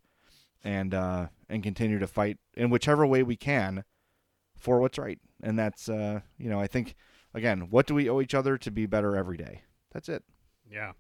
and 0.63 0.95
uh, 0.95 1.29
and 1.49 1.63
continue 1.63 1.99
to 1.99 2.07
fight 2.07 2.37
in 2.55 2.71
whichever 2.71 3.07
way 3.07 3.23
we 3.23 3.37
can 3.37 3.85
for 4.57 4.79
what's 4.79 4.99
right. 4.99 5.19
And 5.43 5.59
that's 5.59 5.89
uh, 5.89 6.21
you 6.39 6.51
know 6.51 6.61
I 6.61 6.67
think 6.67 6.95
again, 7.35 7.69
what 7.71 7.87
do 7.87 7.95
we 7.95 8.11
owe 8.11 8.21
each 8.21 8.35
other 8.35 8.59
to 8.59 8.71
be 8.71 8.85
better 8.85 9.17
every 9.17 9.39
day? 9.39 9.63
That's 9.93 10.11
it. 10.11 10.23
Yeah. 10.71 10.93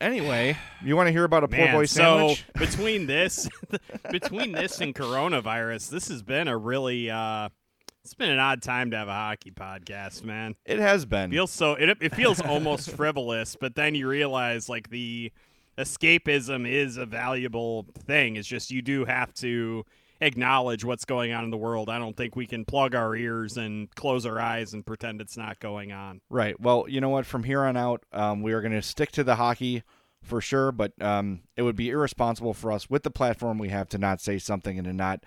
Anyway, 0.00 0.56
you 0.84 0.94
want 0.94 1.06
to 1.06 1.12
hear 1.12 1.24
about 1.24 1.42
a 1.42 1.48
Man, 1.48 1.68
poor 1.68 1.80
boy 1.80 1.86
sandwich? 1.86 2.44
So 2.54 2.60
between 2.60 3.06
this, 3.06 3.48
between 4.10 4.52
this 4.52 4.80
and 4.80 4.94
coronavirus, 4.94 5.88
this 5.88 6.08
has 6.08 6.22
been 6.22 6.48
a 6.48 6.56
really 6.56 7.10
uh, 7.10 7.48
it's 8.04 8.14
been 8.14 8.30
an 8.30 8.38
odd 8.38 8.62
time 8.62 8.90
to 8.90 8.96
have 8.98 9.08
a 9.08 9.14
hockey 9.14 9.50
podcast, 9.50 10.22
man. 10.22 10.54
It 10.66 10.78
has 10.78 11.06
been. 11.06 11.30
Feels 11.30 11.50
so 11.50 11.72
it 11.72 11.96
it 12.00 12.14
feels 12.14 12.40
almost 12.40 12.90
frivolous, 12.90 13.56
but 13.58 13.74
then 13.74 13.94
you 13.94 14.06
realize 14.06 14.68
like 14.68 14.90
the 14.90 15.32
escapism 15.78 16.70
is 16.70 16.98
a 16.98 17.06
valuable 17.06 17.86
thing. 18.06 18.36
It's 18.36 18.46
just 18.46 18.70
you 18.70 18.82
do 18.82 19.06
have 19.06 19.32
to 19.34 19.84
acknowledge 20.20 20.84
what's 20.84 21.04
going 21.04 21.32
on 21.32 21.44
in 21.44 21.50
the 21.50 21.56
world. 21.56 21.88
I 21.88 21.98
don't 21.98 22.16
think 22.16 22.36
we 22.36 22.46
can 22.46 22.64
plug 22.64 22.94
our 22.94 23.14
ears 23.14 23.56
and 23.56 23.94
close 23.94 24.26
our 24.26 24.40
eyes 24.40 24.72
and 24.72 24.84
pretend 24.84 25.20
it's 25.20 25.36
not 25.36 25.60
going 25.60 25.92
on. 25.92 26.20
Right. 26.30 26.58
Well, 26.60 26.86
you 26.88 27.00
know 27.00 27.10
what? 27.10 27.26
From 27.26 27.44
here 27.44 27.62
on 27.64 27.76
out, 27.76 28.04
um, 28.12 28.42
we 28.42 28.52
are 28.52 28.60
going 28.60 28.72
to 28.72 28.82
stick 28.82 29.12
to 29.12 29.24
the 29.24 29.36
hockey 29.36 29.82
for 30.22 30.40
sure, 30.40 30.72
but 30.72 30.92
um, 31.00 31.42
it 31.56 31.62
would 31.62 31.76
be 31.76 31.90
irresponsible 31.90 32.54
for 32.54 32.72
us 32.72 32.90
with 32.90 33.02
the 33.02 33.10
platform 33.10 33.58
we 33.58 33.68
have 33.68 33.88
to 33.90 33.98
not 33.98 34.20
say 34.20 34.38
something 34.38 34.78
and 34.78 34.86
to 34.86 34.92
not 34.92 35.24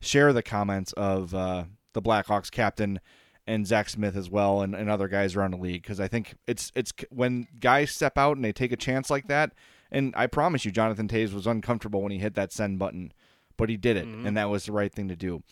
share 0.00 0.32
the 0.32 0.42
comments 0.42 0.92
of 0.94 1.34
uh, 1.34 1.64
the 1.92 2.02
Blackhawks 2.02 2.50
captain 2.50 3.00
and 3.46 3.66
Zach 3.66 3.88
Smith 3.88 4.16
as 4.16 4.30
well, 4.30 4.62
and, 4.62 4.74
and 4.74 4.88
other 4.88 5.08
guys 5.08 5.34
around 5.34 5.52
the 5.52 5.56
league. 5.56 5.82
Because 5.82 5.98
I 5.98 6.06
think 6.06 6.34
it's 6.46 6.70
it's 6.74 6.92
when 7.10 7.48
guys 7.58 7.90
step 7.90 8.16
out 8.16 8.36
and 8.36 8.44
they 8.44 8.52
take 8.52 8.72
a 8.72 8.76
chance 8.76 9.10
like 9.10 9.26
that. 9.28 9.52
And 9.90 10.14
I 10.16 10.26
promise 10.26 10.64
you, 10.64 10.70
Jonathan 10.70 11.08
Toews 11.08 11.34
was 11.34 11.46
uncomfortable 11.46 12.02
when 12.02 12.12
he 12.12 12.18
hit 12.18 12.34
that 12.34 12.52
send 12.52 12.78
button, 12.78 13.12
but 13.56 13.68
he 13.68 13.76
did 13.76 13.96
it, 13.96 14.06
Mm-hmm. 14.06 14.26
and 14.26 14.36
that 14.36 14.50
was 14.50 14.66
the 14.66 14.72
right 14.72 14.92
thing 14.92 15.08
to 15.08 15.16
do. 15.16 15.42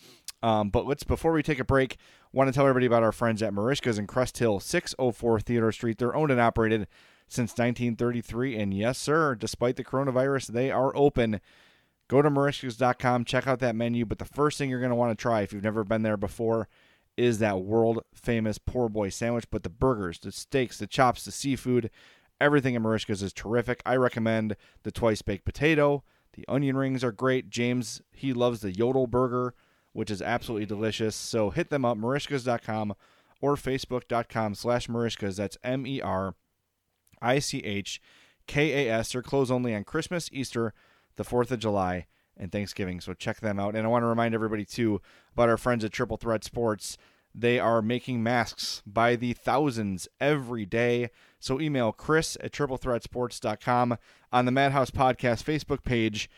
Um, 0.43 0.69
but 0.69 0.87
let's 0.87 1.03
before 1.03 1.31
we 1.33 1.43
take 1.43 1.59
a 1.59 1.63
break, 1.65 1.97
want 2.33 2.47
to 2.47 2.53
tell 2.53 2.63
everybody 2.65 2.85
about 2.87 3.03
our 3.03 3.11
friends 3.11 3.43
at 3.43 3.53
Merichka's 3.53 3.99
in 3.99 4.07
Crest 4.07 4.37
Hill, 4.39 4.59
604 4.59 5.39
Theodore 5.39 5.71
Street. 5.71 5.97
They're 5.99 6.15
owned 6.15 6.31
and 6.31 6.41
operated 6.41 6.87
since 7.27 7.51
1933, 7.51 8.57
and 8.57 8.73
yes, 8.73 8.97
sir, 8.97 9.35
despite 9.35 9.75
the 9.75 9.83
coronavirus, 9.83 10.47
they 10.47 10.69
are 10.71 10.95
open. 10.95 11.39
Go 12.09 12.21
to 12.21 12.29
Merichkas.com, 12.29 13.23
check 13.25 13.47
out 13.47 13.59
that 13.59 13.75
menu. 13.75 14.05
But 14.05 14.19
the 14.19 14.25
first 14.25 14.57
thing 14.57 14.69
you're 14.69 14.79
going 14.81 14.89
to 14.89 14.95
want 14.95 15.17
to 15.17 15.21
try 15.21 15.41
if 15.41 15.53
you've 15.53 15.63
never 15.63 15.83
been 15.83 16.01
there 16.01 16.17
before 16.17 16.67
is 17.17 17.39
that 17.39 17.61
world 17.61 17.99
famous 18.13 18.57
poor 18.57 18.89
boy 18.89 19.09
sandwich. 19.09 19.45
But 19.51 19.63
the 19.63 19.69
burgers, 19.69 20.19
the 20.19 20.31
steaks, 20.31 20.77
the 20.77 20.87
chops, 20.87 21.23
the 21.23 21.31
seafood, 21.31 21.89
everything 22.41 22.75
at 22.75 22.81
Merichkas 22.81 23.21
is 23.23 23.31
terrific. 23.31 23.81
I 23.85 23.95
recommend 23.95 24.55
the 24.83 24.91
twice 24.91 25.21
baked 25.21 25.45
potato. 25.45 26.03
The 26.33 26.45
onion 26.47 26.77
rings 26.77 27.03
are 27.03 27.11
great. 27.11 27.49
James, 27.49 28.01
he 28.11 28.33
loves 28.33 28.61
the 28.61 28.71
Yodel 28.71 29.07
burger, 29.07 29.53
which 29.93 30.09
is 30.09 30.21
absolutely 30.21 30.65
delicious. 30.65 31.15
So 31.15 31.49
hit 31.49 31.69
them 31.69 31.83
up, 31.83 31.97
Merichkas.com 31.97 32.93
or 33.41 33.55
Facebook.com 33.55 34.55
slash 34.55 34.87
Merichkas. 34.87 35.35
That's 35.35 35.57
M 35.63 35.85
E 35.85 36.01
R 36.01 36.35
I 37.21 37.39
C 37.39 37.59
H 37.59 38.01
K 38.47 38.87
A 38.87 38.93
S. 38.93 39.11
They're 39.11 39.21
closed 39.21 39.51
only 39.51 39.75
on 39.75 39.83
Christmas, 39.83 40.29
Easter, 40.31 40.73
the 41.15 41.23
4th 41.23 41.51
of 41.51 41.59
July, 41.59 42.07
and 42.37 42.51
Thanksgiving. 42.51 43.01
So 43.01 43.13
check 43.13 43.41
them 43.41 43.59
out. 43.59 43.75
And 43.75 43.85
I 43.85 43.89
want 43.89 44.03
to 44.03 44.07
remind 44.07 44.33
everybody, 44.33 44.65
too, 44.65 45.01
about 45.33 45.49
our 45.49 45.57
friends 45.57 45.83
at 45.83 45.91
Triple 45.91 46.17
Threat 46.17 46.43
Sports. 46.43 46.97
They 47.33 47.59
are 47.59 47.81
making 47.81 48.21
masks 48.23 48.81
by 48.85 49.15
the 49.15 49.33
thousands 49.33 50.07
every 50.19 50.65
day. 50.65 51.09
So 51.39 51.59
email 51.59 51.91
Chris 51.91 52.37
at 52.41 52.51
triplethreatsports.com. 52.51 53.97
On 54.33 54.45
the 54.45 54.51
Madhouse 54.51 54.91
Podcast 54.91 55.43
Facebook 55.43 55.83
page, 55.83 56.29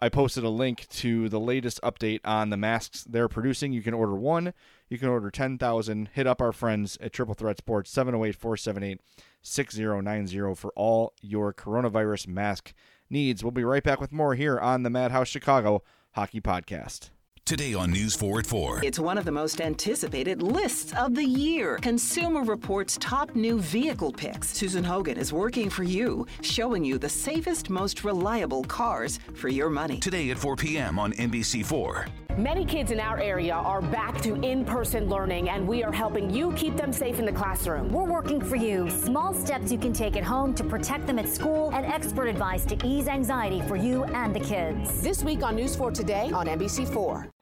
I 0.00 0.08
posted 0.08 0.44
a 0.44 0.50
link 0.50 0.86
to 0.90 1.28
the 1.28 1.40
latest 1.40 1.80
update 1.82 2.20
on 2.24 2.50
the 2.50 2.56
masks 2.56 3.04
they're 3.04 3.28
producing. 3.28 3.72
You 3.72 3.82
can 3.82 3.94
order 3.94 4.14
one, 4.14 4.52
you 4.88 4.98
can 4.98 5.08
order 5.08 5.30
10,000. 5.30 6.10
Hit 6.12 6.26
up 6.26 6.42
our 6.42 6.52
friends 6.52 6.98
at 7.00 7.12
Triple 7.12 7.34
Threat 7.34 7.58
Sports, 7.58 7.90
708 7.90 8.36
478 8.36 9.00
6090 9.42 10.54
for 10.54 10.72
all 10.76 11.14
your 11.22 11.54
coronavirus 11.54 12.28
mask 12.28 12.74
needs. 13.08 13.42
We'll 13.42 13.52
be 13.52 13.64
right 13.64 13.82
back 13.82 14.00
with 14.00 14.12
more 14.12 14.34
here 14.34 14.58
on 14.58 14.82
the 14.82 14.90
Madhouse 14.90 15.28
Chicago 15.28 15.82
Hockey 16.12 16.40
Podcast. 16.40 17.10
Today 17.46 17.74
on 17.74 17.92
News 17.92 18.16
4 18.16 18.40
at 18.40 18.46
4. 18.46 18.80
It's 18.82 18.98
one 18.98 19.16
of 19.16 19.24
the 19.24 19.30
most 19.30 19.60
anticipated 19.60 20.42
lists 20.42 20.92
of 20.98 21.14
the 21.14 21.24
year. 21.24 21.78
Consumer 21.80 22.42
Reports 22.42 22.98
top 23.00 23.36
new 23.36 23.60
vehicle 23.60 24.10
picks. 24.10 24.48
Susan 24.48 24.82
Hogan 24.82 25.16
is 25.16 25.32
working 25.32 25.70
for 25.70 25.84
you, 25.84 26.26
showing 26.40 26.84
you 26.84 26.98
the 26.98 27.08
safest, 27.08 27.70
most 27.70 28.02
reliable 28.02 28.64
cars 28.64 29.20
for 29.34 29.46
your 29.46 29.70
money. 29.70 30.00
Today 30.00 30.30
at 30.30 30.38
4 30.38 30.56
p.m. 30.56 30.98
on 30.98 31.12
NBC4. 31.12 32.08
Many 32.36 32.64
kids 32.64 32.90
in 32.90 32.98
our 32.98 33.20
area 33.20 33.54
are 33.54 33.80
back 33.80 34.20
to 34.22 34.34
in 34.42 34.64
person 34.64 35.08
learning, 35.08 35.48
and 35.48 35.68
we 35.68 35.84
are 35.84 35.92
helping 35.92 36.28
you 36.28 36.52
keep 36.54 36.76
them 36.76 36.92
safe 36.92 37.20
in 37.20 37.24
the 37.24 37.32
classroom. 37.32 37.92
We're 37.92 38.10
working 38.10 38.40
for 38.40 38.56
you. 38.56 38.90
Small 38.90 39.32
steps 39.32 39.70
you 39.70 39.78
can 39.78 39.92
take 39.92 40.16
at 40.16 40.24
home 40.24 40.52
to 40.56 40.64
protect 40.64 41.06
them 41.06 41.20
at 41.20 41.28
school, 41.28 41.70
and 41.70 41.86
expert 41.86 42.26
advice 42.26 42.64
to 42.64 42.76
ease 42.84 43.06
anxiety 43.06 43.62
for 43.68 43.76
you 43.76 44.02
and 44.02 44.34
the 44.34 44.40
kids. 44.40 45.00
This 45.00 45.22
week 45.22 45.44
on 45.44 45.54
News 45.54 45.76
4 45.76 45.92
Today 45.92 46.32
on 46.32 46.46
NBC4. 46.48 47.35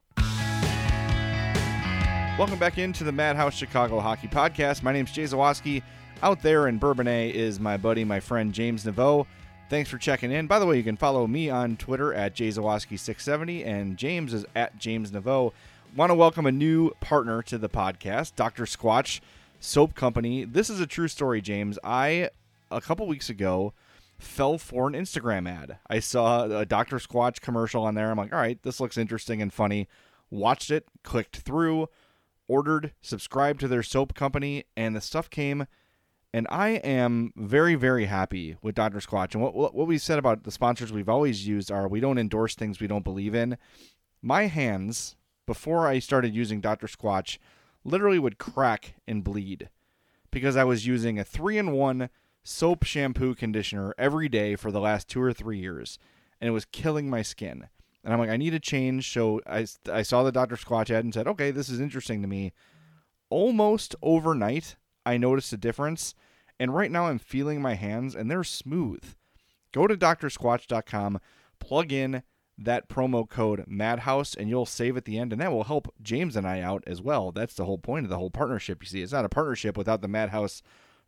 Welcome 2.37 2.59
back 2.59 2.77
into 2.77 3.05
the 3.05 3.13
Madhouse 3.13 3.53
Chicago 3.53 4.01
Hockey 4.01 4.27
Podcast. 4.27 4.83
My 4.83 4.91
name's 4.91 5.13
Jay 5.13 5.23
Zawaski. 5.23 5.81
Out 6.21 6.41
there 6.41 6.67
in 6.67 6.77
Bourbonnais 6.77 7.31
is 7.31 7.61
my 7.61 7.77
buddy, 7.77 8.03
my 8.03 8.19
friend 8.19 8.53
James 8.53 8.83
Neveau. 8.83 9.25
Thanks 9.69 9.89
for 9.89 9.97
checking 9.97 10.33
in. 10.33 10.45
By 10.45 10.59
the 10.59 10.65
way, 10.65 10.75
you 10.75 10.83
can 10.83 10.97
follow 10.97 11.27
me 11.27 11.49
on 11.49 11.77
Twitter 11.77 12.13
at 12.13 12.35
jzawaski670 12.35 13.65
and 13.65 13.95
James 13.95 14.33
is 14.33 14.45
at 14.53 14.77
James 14.77 15.11
Neveau. 15.11 15.53
Want 15.95 16.09
to 16.09 16.13
welcome 16.13 16.45
a 16.45 16.51
new 16.51 16.91
partner 16.99 17.41
to 17.43 17.57
the 17.57 17.69
podcast, 17.69 18.35
Dr. 18.35 18.65
Squatch 18.65 19.21
Soap 19.61 19.95
Company. 19.95 20.43
This 20.43 20.69
is 20.69 20.81
a 20.81 20.87
true 20.87 21.07
story, 21.07 21.39
James. 21.39 21.79
I, 21.85 22.31
a 22.69 22.81
couple 22.81 23.07
weeks 23.07 23.29
ago, 23.29 23.71
fell 24.19 24.57
for 24.57 24.89
an 24.89 24.93
Instagram 24.93 25.49
ad. 25.49 25.77
I 25.89 25.99
saw 25.99 26.43
a 26.43 26.65
Dr. 26.65 26.97
Squatch 26.97 27.39
commercial 27.39 27.85
on 27.85 27.95
there. 27.95 28.11
I'm 28.11 28.17
like, 28.17 28.33
all 28.33 28.39
right, 28.39 28.61
this 28.61 28.81
looks 28.81 28.97
interesting 28.97 29.41
and 29.41 29.53
funny. 29.53 29.87
Watched 30.29 30.69
it, 30.69 30.85
clicked 31.01 31.37
through 31.37 31.87
ordered, 32.47 32.93
subscribed 33.01 33.59
to 33.61 33.67
their 33.67 33.83
soap 33.83 34.13
company, 34.13 34.65
and 34.75 34.95
the 34.95 35.01
stuff 35.01 35.29
came. 35.29 35.67
And 36.33 36.47
I 36.49 36.69
am 36.69 37.31
very, 37.35 37.75
very 37.75 38.05
happy 38.05 38.57
with 38.61 38.75
Dr. 38.75 38.99
Squatch. 38.99 39.33
And 39.33 39.41
what 39.41 39.73
what 39.73 39.87
we 39.87 39.97
said 39.97 40.19
about 40.19 40.43
the 40.43 40.51
sponsors 40.51 40.91
we've 40.91 41.07
always 41.09 41.47
used 41.47 41.71
are 41.71 41.87
we 41.87 42.01
don't 42.01 42.17
endorse 42.17 42.55
things 42.55 42.79
we 42.79 42.87
don't 42.87 43.05
believe 43.05 43.33
in. 43.33 43.57
My 44.21 44.47
hands, 44.47 45.15
before 45.45 45.87
I 45.87 45.99
started 45.99 46.35
using 46.35 46.59
Dr. 46.59 46.87
Squatch, 46.87 47.37
literally 47.85 48.19
would 48.19 48.37
crack 48.37 48.95
and 49.07 49.23
bleed 49.23 49.69
because 50.31 50.57
I 50.57 50.65
was 50.65 50.85
using 50.85 51.17
a 51.17 51.23
three 51.23 51.57
in 51.57 51.71
one 51.71 52.09
soap, 52.43 52.83
shampoo, 52.83 53.33
conditioner 53.33 53.93
every 53.97 54.27
day 54.27 54.55
for 54.55 54.71
the 54.71 54.81
last 54.81 55.07
two 55.07 55.21
or 55.21 55.31
three 55.31 55.59
years, 55.59 55.97
and 56.41 56.47
it 56.47 56.51
was 56.51 56.65
killing 56.65 57.09
my 57.09 57.21
skin. 57.21 57.69
And 58.05 58.13
I'm 58.13 58.19
like, 58.19 58.29
I 58.29 58.37
need 58.37 58.53
a 58.53 58.59
change. 58.59 59.11
So 59.11 59.41
I, 59.47 59.65
I 59.91 60.03
saw 60.03 60.21
the 60.21 60.31
Dr. 60.31 60.55
Squatch 60.55 60.91
ad 60.91 61.03
and 61.03 61.13
said, 61.13 61.27
okay, 61.27 61.49
this 61.49 61.69
is 61.69 61.79
interesting 61.79 62.21
to 62.21 62.27
me. 62.27 62.53
Almost 63.31 63.95
overnight, 64.03 64.75
I 65.05 65.17
noticed 65.17 65.51
a 65.51 65.57
difference. 65.57 66.13
And 66.59 66.73
right 66.73 66.91
now, 66.91 67.07
I'm 67.07 67.17
feeling 67.17 67.61
my 67.61 67.73
hands 67.73 68.15
and 68.15 68.29
they're 68.29 68.43
smooth. 68.43 69.03
Go 69.73 69.87
to 69.87 69.97
drsquatch.com, 69.97 71.19
plug 71.59 71.91
in 71.91 72.21
that 72.57 72.87
promo 72.87 73.27
code 73.27 73.65
Madhouse, 73.67 74.35
and 74.35 74.47
you'll 74.47 74.67
save 74.67 74.95
at 74.95 75.05
the 75.05 75.17
end. 75.17 75.33
And 75.33 75.41
that 75.41 75.51
will 75.51 75.65
help 75.65 75.93
James 76.01 76.35
and 76.35 76.47
I 76.47 76.61
out 76.61 76.83
as 76.85 77.01
well. 77.01 77.31
That's 77.31 77.55
the 77.55 77.65
whole 77.65 77.79
point 77.79 78.05
of 78.05 78.11
the 78.11 78.19
whole 78.19 78.29
partnership. 78.29 78.83
You 78.83 78.87
see, 78.87 79.01
it's 79.01 79.11
not 79.11 79.25
a 79.25 79.29
partnership 79.29 79.75
without 79.75 80.01
the 80.01 80.07
Madhouse 80.07 80.61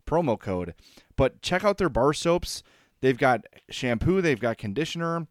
promo 0.04 0.38
code. 0.38 0.74
But 1.16 1.42
check 1.42 1.64
out 1.64 1.78
their 1.78 1.88
bar 1.88 2.12
soaps. 2.12 2.64
They've 3.00 3.16
got 3.16 3.46
shampoo, 3.70 4.20
they've 4.20 4.40
got 4.40 4.58
conditioner 4.58 5.28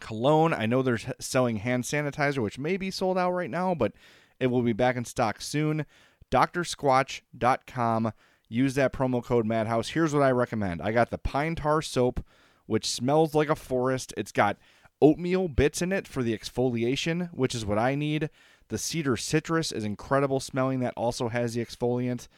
cologne. 0.00 0.52
I 0.52 0.66
know 0.66 0.82
they're 0.82 0.98
selling 1.20 1.56
hand 1.56 1.84
sanitizer, 1.84 2.38
which 2.38 2.58
may 2.58 2.76
be 2.76 2.90
sold 2.90 3.18
out 3.18 3.32
right 3.32 3.50
now, 3.50 3.74
but 3.74 3.92
it 4.38 4.48
will 4.48 4.62
be 4.62 4.72
back 4.72 4.96
in 4.96 5.04
stock 5.04 5.40
soon. 5.40 5.86
DrSquatch.com. 6.30 8.12
Use 8.48 8.74
that 8.74 8.92
promo 8.92 9.24
code 9.24 9.46
Madhouse. 9.46 9.90
Here's 9.90 10.14
what 10.14 10.22
I 10.22 10.30
recommend 10.30 10.80
I 10.80 10.92
got 10.92 11.10
the 11.10 11.18
pine 11.18 11.56
tar 11.56 11.82
soap, 11.82 12.24
which 12.66 12.88
smells 12.88 13.34
like 13.34 13.48
a 13.48 13.56
forest. 13.56 14.14
It's 14.16 14.32
got 14.32 14.56
oatmeal 15.00 15.48
bits 15.48 15.82
in 15.82 15.92
it 15.92 16.06
for 16.06 16.22
the 16.22 16.36
exfoliation, 16.36 17.28
which 17.32 17.54
is 17.54 17.66
what 17.66 17.78
I 17.78 17.94
need. 17.94 18.30
The 18.68 18.78
cedar 18.78 19.16
citrus 19.16 19.72
is 19.72 19.84
incredible 19.84 20.40
smelling. 20.40 20.80
That 20.80 20.94
also 20.96 21.28
has 21.28 21.54
the 21.54 21.64
exfoliant. 21.64 22.28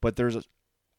But 0.00 0.16
there's, 0.16 0.36
a, 0.36 0.42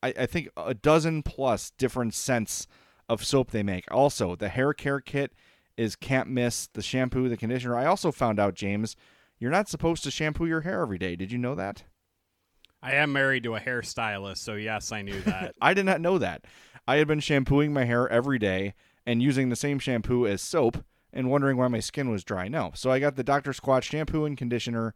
I, 0.02 0.14
I 0.20 0.26
think, 0.26 0.50
a 0.58 0.74
dozen 0.74 1.24
plus 1.24 1.72
different 1.72 2.14
scents 2.14 2.68
of 3.08 3.26
soap 3.26 3.52
they 3.52 3.64
make. 3.64 3.86
Also, 3.92 4.36
the 4.36 4.50
hair 4.50 4.74
care 4.74 5.00
kit 5.00 5.34
is 5.80 5.96
can't 5.96 6.28
miss 6.28 6.68
the 6.74 6.82
shampoo, 6.82 7.30
the 7.30 7.38
conditioner. 7.38 7.78
I 7.78 7.86
also 7.86 8.12
found 8.12 8.38
out, 8.38 8.54
James, 8.54 8.98
you're 9.40 9.50
not 9.50 9.70
supposed 9.70 10.04
to 10.04 10.12
shampoo 10.12 10.46
your 10.46 10.62
hair 10.62 10.82
every 10.82 10.98
day. 10.98 11.16
Did 11.16 11.32
you 11.32 11.38
know 11.38 11.56
that? 11.56 11.84
I 12.84 12.96
am 12.96 13.14
married 13.14 13.44
to 13.44 13.56
a 13.56 13.62
hairstylist, 13.62 14.40
so 14.40 14.56
yes, 14.56 14.92
I 14.92 15.02
knew 15.02 15.22
that. 15.22 15.56
I 15.62 15.74
did 15.74 15.86
not 15.86 16.02
know 16.02 16.18
that. 16.18 16.44
I 16.86 16.98
had 16.98 17.08
been 17.08 17.22
shampooing 17.22 17.72
my 17.72 17.86
hair 17.86 18.10
every 18.10 18.38
day 18.38 18.74
and 19.06 19.24
using 19.24 19.48
the 19.48 19.56
same 19.56 19.80
shampoo 19.80 20.28
as 20.28 20.42
soap 20.42 20.84
and 21.14 21.30
wondering 21.30 21.56
why 21.56 21.70
my 21.70 21.80
skin 21.80 22.10
was 22.10 22.26
dry. 22.26 22.50
No. 22.50 22.72
So 22.76 22.92
I 22.92 23.00
got 23.00 23.16
the 23.16 23.24
Dr. 23.24 23.52
Squatch 23.52 23.84
shampoo 23.84 24.26
and 24.26 24.38
conditioner, 24.38 24.94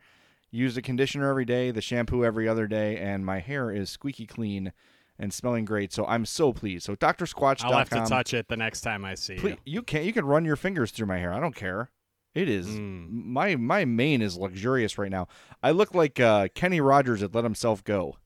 use 0.52 0.76
the 0.76 0.82
conditioner 0.82 1.30
every 1.30 1.46
day, 1.46 1.72
the 1.72 1.82
shampoo 1.82 2.26
every 2.26 2.46
other 2.46 2.68
day, 2.68 2.98
and 2.98 3.26
my 3.26 3.40
hair 3.40 3.72
is 3.72 3.90
squeaky 3.90 4.26
clean 4.26 4.74
and 5.20 5.34
smelling 5.34 5.66
great. 5.66 5.94
So 5.94 6.06
I'm 6.06 6.26
so 6.26 6.54
pleased. 6.54 6.86
So 6.86 6.96
drsquatch.com. 6.96 7.72
I'll 7.72 7.78
have 7.78 7.90
to 7.90 8.04
touch 8.06 8.34
it 8.34 8.48
the 8.48 8.58
next 8.58 8.82
time 8.82 9.06
I 9.06 9.16
see 9.16 9.36
please, 9.36 9.58
you. 9.66 9.76
You 9.76 9.82
can 9.84 10.04
you 10.04 10.14
can 10.14 10.26
run 10.26 10.46
your 10.46 10.56
fingers 10.56 10.92
through 10.92 11.08
my 11.08 11.20
hair. 11.20 11.34
I 11.34 11.40
don't 11.40 11.56
care. 11.56 11.92
It 12.34 12.50
is 12.50 12.68
mm. 12.68 13.10
my 13.12 13.56
my 13.56 13.86
mane 13.86 14.22
is 14.22 14.38
luxurious 14.38 14.98
right 14.98 15.12
now. 15.12 15.28
I 15.62 15.72
look 15.72 15.94
like 15.94 16.20
uh, 16.20 16.48
Kenny 16.56 16.82
Rogers 16.82 17.22
had 17.22 17.36
let 17.36 17.44
himself 17.44 17.84
go. 17.84 18.18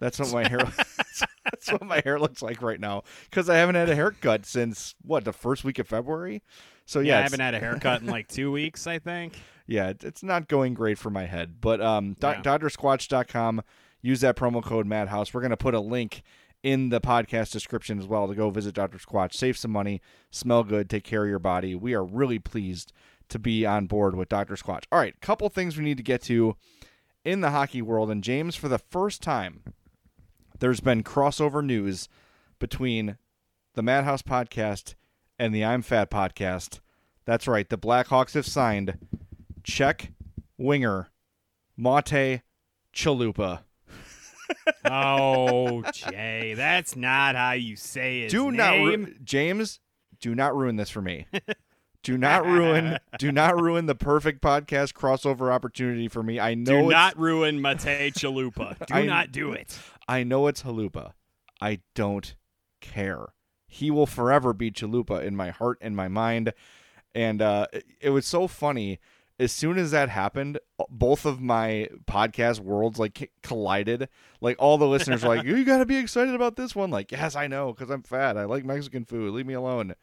That's 0.00 0.18
what 0.18 0.32
my 0.32 0.48
hair. 0.48 0.58
that's 1.44 1.70
what 1.70 1.84
my 1.84 2.00
hair 2.04 2.18
looks 2.18 2.42
like 2.42 2.62
right 2.62 2.80
now 2.80 3.02
because 3.28 3.48
I 3.48 3.56
haven't 3.56 3.74
had 3.76 3.88
a 3.88 3.94
haircut 3.94 4.46
since 4.46 4.94
what 5.02 5.24
the 5.24 5.32
first 5.32 5.62
week 5.62 5.78
of 5.78 5.86
February. 5.86 6.42
So 6.86 7.00
yeah, 7.00 7.12
yeah 7.12 7.18
I 7.18 7.22
haven't 7.22 7.40
had 7.40 7.54
a 7.54 7.60
haircut 7.60 8.00
in 8.00 8.08
like 8.08 8.26
two 8.28 8.50
weeks. 8.50 8.86
I 8.86 8.98
think. 8.98 9.38
Yeah, 9.66 9.92
it's 10.02 10.24
not 10.24 10.48
going 10.48 10.74
great 10.74 10.98
for 10.98 11.10
my 11.10 11.26
head, 11.26 11.60
but 11.60 11.80
um, 11.80 12.16
yeah. 12.20 12.42
drsquatch.com 12.42 13.62
use 14.02 14.20
that 14.20 14.36
promo 14.36 14.62
code 14.62 14.86
Madhouse. 14.86 15.32
We're 15.32 15.40
going 15.40 15.50
to 15.50 15.56
put 15.56 15.74
a 15.74 15.80
link 15.80 16.22
in 16.62 16.90
the 16.90 17.00
podcast 17.00 17.52
description 17.52 17.98
as 17.98 18.06
well 18.06 18.28
to 18.28 18.34
go 18.34 18.50
visit 18.50 18.74
Dr. 18.74 18.98
Squatch, 18.98 19.34
save 19.34 19.56
some 19.56 19.70
money, 19.70 20.00
smell 20.30 20.62
good, 20.62 20.90
take 20.90 21.04
care 21.04 21.24
of 21.24 21.30
your 21.30 21.38
body. 21.38 21.74
We 21.74 21.94
are 21.94 22.04
really 22.04 22.38
pleased 22.38 22.92
to 23.30 23.38
be 23.38 23.64
on 23.64 23.86
board 23.86 24.14
with 24.14 24.28
Dr. 24.28 24.56
Squatch. 24.56 24.84
All 24.92 24.98
right, 24.98 25.18
couple 25.20 25.48
things 25.48 25.76
we 25.76 25.84
need 25.84 25.96
to 25.96 26.02
get 26.02 26.22
to 26.22 26.56
in 27.24 27.40
the 27.40 27.50
hockey 27.50 27.80
world. 27.80 28.10
And 28.10 28.22
James, 28.22 28.56
for 28.56 28.68
the 28.68 28.78
first 28.78 29.22
time, 29.22 29.62
there's 30.58 30.80
been 30.80 31.02
crossover 31.02 31.64
news 31.64 32.08
between 32.58 33.16
the 33.74 33.82
Madhouse 33.82 34.22
podcast 34.22 34.94
and 35.38 35.54
the 35.54 35.64
I'm 35.64 35.82
Fat 35.82 36.10
podcast. 36.10 36.80
That's 37.24 37.48
right, 37.48 37.68
the 37.68 37.78
Blackhawks 37.78 38.34
have 38.34 38.46
signed 38.46 38.98
Czech 39.62 40.12
winger 40.58 41.08
Matej 41.78 42.42
Chalupa 42.94 43.60
oh, 44.84 45.82
Jay, 45.92 46.54
that's 46.54 46.96
not 46.96 47.36
how 47.36 47.52
you 47.52 47.76
say 47.76 48.22
it. 48.22 48.30
Do 48.30 48.50
not, 48.50 48.72
ru- 48.72 49.14
James. 49.22 49.80
Do 50.20 50.34
not 50.34 50.54
ruin 50.54 50.76
this 50.76 50.90
for 50.90 51.00
me. 51.00 51.26
do 52.02 52.18
not 52.18 52.44
ruin. 52.44 52.98
do 53.18 53.32
not 53.32 53.60
ruin 53.60 53.86
the 53.86 53.94
perfect 53.94 54.42
podcast 54.42 54.92
crossover 54.92 55.50
opportunity 55.52 56.08
for 56.08 56.22
me. 56.22 56.38
I 56.38 56.54
know. 56.54 56.82
Do 56.82 56.88
not 56.90 57.18
ruin 57.18 57.60
Matej 57.60 58.12
Chalupa. 58.12 58.76
Do 58.86 58.94
I, 58.94 59.06
not 59.06 59.32
do 59.32 59.52
it. 59.52 59.78
I 60.08 60.22
know 60.24 60.46
it's 60.46 60.62
Chalupa. 60.62 61.12
I 61.60 61.80
don't 61.94 62.34
care. 62.80 63.32
He 63.66 63.90
will 63.90 64.06
forever 64.06 64.52
be 64.52 64.70
Chalupa 64.70 65.22
in 65.22 65.36
my 65.36 65.50
heart 65.50 65.78
and 65.80 65.94
my 65.94 66.08
mind. 66.08 66.52
And 67.14 67.40
uh, 67.40 67.66
it, 67.72 67.84
it 68.00 68.10
was 68.10 68.26
so 68.26 68.46
funny 68.46 68.98
as 69.40 69.52
soon 69.52 69.78
as 69.78 69.90
that 69.90 70.10
happened, 70.10 70.58
both 70.90 71.24
of 71.24 71.40
my 71.40 71.88
podcast 72.06 72.60
worlds 72.60 72.98
like 72.98 73.32
collided. 73.42 74.08
Like 74.42 74.56
all 74.58 74.76
the 74.76 74.86
listeners 74.86 75.22
were 75.22 75.34
like, 75.34 75.46
"You 75.46 75.64
got 75.64 75.78
to 75.78 75.86
be 75.86 75.96
excited 75.96 76.34
about 76.34 76.56
this 76.56 76.76
one." 76.76 76.90
Like, 76.90 77.10
yes, 77.10 77.34
I 77.34 77.46
know 77.46 77.72
because 77.72 77.90
I'm 77.90 78.02
fat. 78.02 78.36
I 78.36 78.44
like 78.44 78.64
Mexican 78.64 79.06
food. 79.06 79.32
Leave 79.32 79.46
me 79.46 79.54
alone. 79.54 79.94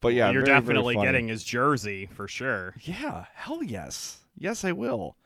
But 0.00 0.12
yeah, 0.12 0.30
you're 0.30 0.44
very, 0.44 0.60
definitely 0.60 0.94
very 0.96 1.06
getting 1.06 1.28
his 1.28 1.42
jersey 1.42 2.06
for 2.12 2.28
sure. 2.28 2.74
Yeah, 2.82 3.24
hell 3.34 3.62
yes, 3.62 4.18
yes 4.36 4.64
I 4.64 4.72
will. 4.72 5.16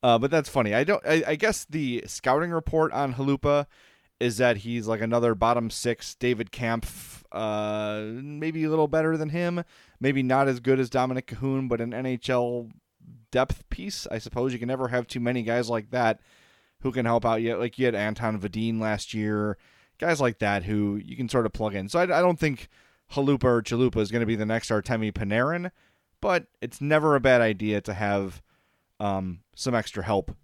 Uh, 0.00 0.18
but 0.18 0.30
that's 0.30 0.48
funny. 0.48 0.72
I 0.72 0.84
don't. 0.84 1.04
I, 1.04 1.24
I 1.26 1.34
guess 1.34 1.64
the 1.68 2.04
scouting 2.06 2.52
report 2.52 2.92
on 2.92 3.14
Halupa 3.14 3.66
is 4.20 4.36
that 4.36 4.58
he's 4.58 4.86
like 4.86 5.00
another 5.00 5.34
bottom 5.34 5.70
six 5.70 6.14
David 6.14 6.52
Kampf, 6.52 7.24
uh, 7.32 8.02
maybe 8.04 8.62
a 8.62 8.70
little 8.70 8.86
better 8.86 9.16
than 9.16 9.30
him, 9.30 9.64
maybe 9.98 10.22
not 10.22 10.46
as 10.46 10.60
good 10.60 10.78
as 10.78 10.88
Dominik 10.88 11.24
Kahun, 11.24 11.68
but 11.68 11.80
an 11.80 11.90
NHL 11.90 12.70
depth 13.32 13.68
piece. 13.68 14.06
I 14.10 14.18
suppose 14.18 14.52
you 14.52 14.60
can 14.60 14.68
never 14.68 14.88
have 14.88 15.08
too 15.08 15.18
many 15.18 15.42
guys 15.42 15.68
like 15.68 15.90
that 15.90 16.20
who 16.82 16.92
can 16.92 17.04
help 17.04 17.26
out. 17.26 17.42
Yet, 17.42 17.58
like 17.58 17.78
you 17.78 17.86
had 17.86 17.96
Anton 17.96 18.40
Wedin 18.40 18.80
last 18.80 19.12
year, 19.12 19.58
guys 19.98 20.20
like 20.20 20.38
that 20.38 20.62
who 20.62 21.00
you 21.04 21.16
can 21.16 21.28
sort 21.28 21.46
of 21.46 21.52
plug 21.52 21.74
in. 21.74 21.88
So 21.88 21.98
I, 21.98 22.04
I 22.04 22.20
don't 22.20 22.38
think 22.38 22.68
Halupa 23.12 23.44
or 23.44 23.62
Chalupa 23.62 23.96
is 23.96 24.12
going 24.12 24.20
to 24.20 24.26
be 24.26 24.36
the 24.36 24.46
next 24.46 24.70
Artemi 24.70 25.12
Panarin, 25.12 25.72
but 26.20 26.46
it's 26.60 26.80
never 26.80 27.16
a 27.16 27.20
bad 27.20 27.40
idea 27.40 27.80
to 27.80 27.94
have 27.94 28.40
um, 29.00 29.40
some 29.56 29.74
extra 29.74 30.04
help 30.04 30.36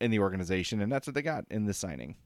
in 0.00 0.10
the 0.10 0.18
organization, 0.18 0.80
and 0.80 0.92
that's 0.92 1.06
what 1.06 1.14
they 1.14 1.22
got 1.22 1.44
in 1.50 1.64
this 1.64 1.78
signing. 1.78 2.16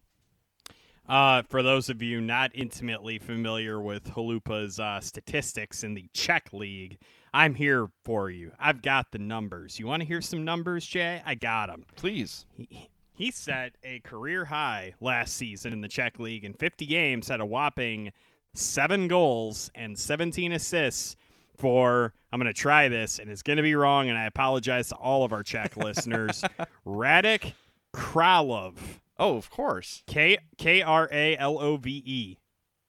Uh, 1.09 1.43
for 1.43 1.63
those 1.63 1.89
of 1.89 2.01
you 2.01 2.21
not 2.21 2.51
intimately 2.55 3.19
familiar 3.19 3.81
with 3.81 4.05
Halupa's 4.15 4.79
uh, 4.79 5.01
statistics 5.01 5.83
in 5.83 5.95
the 5.95 6.09
Czech 6.15 6.53
League, 6.53 6.99
I'm 7.35 7.55
here 7.55 7.89
for 8.05 8.31
you. 8.31 8.53
I've 8.59 8.83
got 8.83 9.11
the 9.11 9.19
numbers. 9.19 9.79
You 9.79 9.87
want 9.87 10.03
to 10.03 10.07
hear 10.07 10.21
some 10.21 10.45
numbers, 10.45 10.87
Jay? 10.87 11.23
I 11.25 11.35
got 11.35 11.69
them. 11.69 11.85
Please. 11.97 12.45
He, 12.53 12.91
he 13.15 13.31
set 13.31 13.73
a 13.83 14.01
career 14.01 14.45
high 14.45 14.95
last 15.01 15.37
season 15.37 15.73
in 15.73 15.81
the 15.81 15.89
Czech 15.89 16.19
League 16.19 16.45
in 16.45 16.53
50 16.55 16.87
games, 16.87 17.29
had 17.29 17.41
a 17.41 17.47
whopping 17.47 18.13
seven 18.55 19.09
goals 19.09 19.71
and 19.75 19.99
17 19.99 20.53
assists 20.53 21.17
for 21.57 22.13
I'm 22.33 22.41
going 22.41 22.53
to 22.53 22.59
try 22.59 22.89
this 22.89 23.19
and 23.19 23.31
it's 23.31 23.43
going 23.43 23.57
to 23.57 23.63
be 23.63 23.75
wrong 23.75 24.09
and 24.09 24.19
I 24.19 24.25
apologize 24.25 24.89
to 24.89 24.97
all 24.97 25.25
of 25.25 25.33
our 25.33 25.43
Czech 25.43 25.77
listeners. 25.79 26.45
Radek 26.87 27.53
Kralov. 27.95 28.75
Oh, 29.19 29.37
of 29.37 29.51
course. 29.51 30.03
K 30.07 30.39
K 30.59 30.83
R 30.83 31.09
A 31.13 31.37
L 31.37 31.59
O 31.59 31.77
V 31.77 32.03
E. 32.05 32.39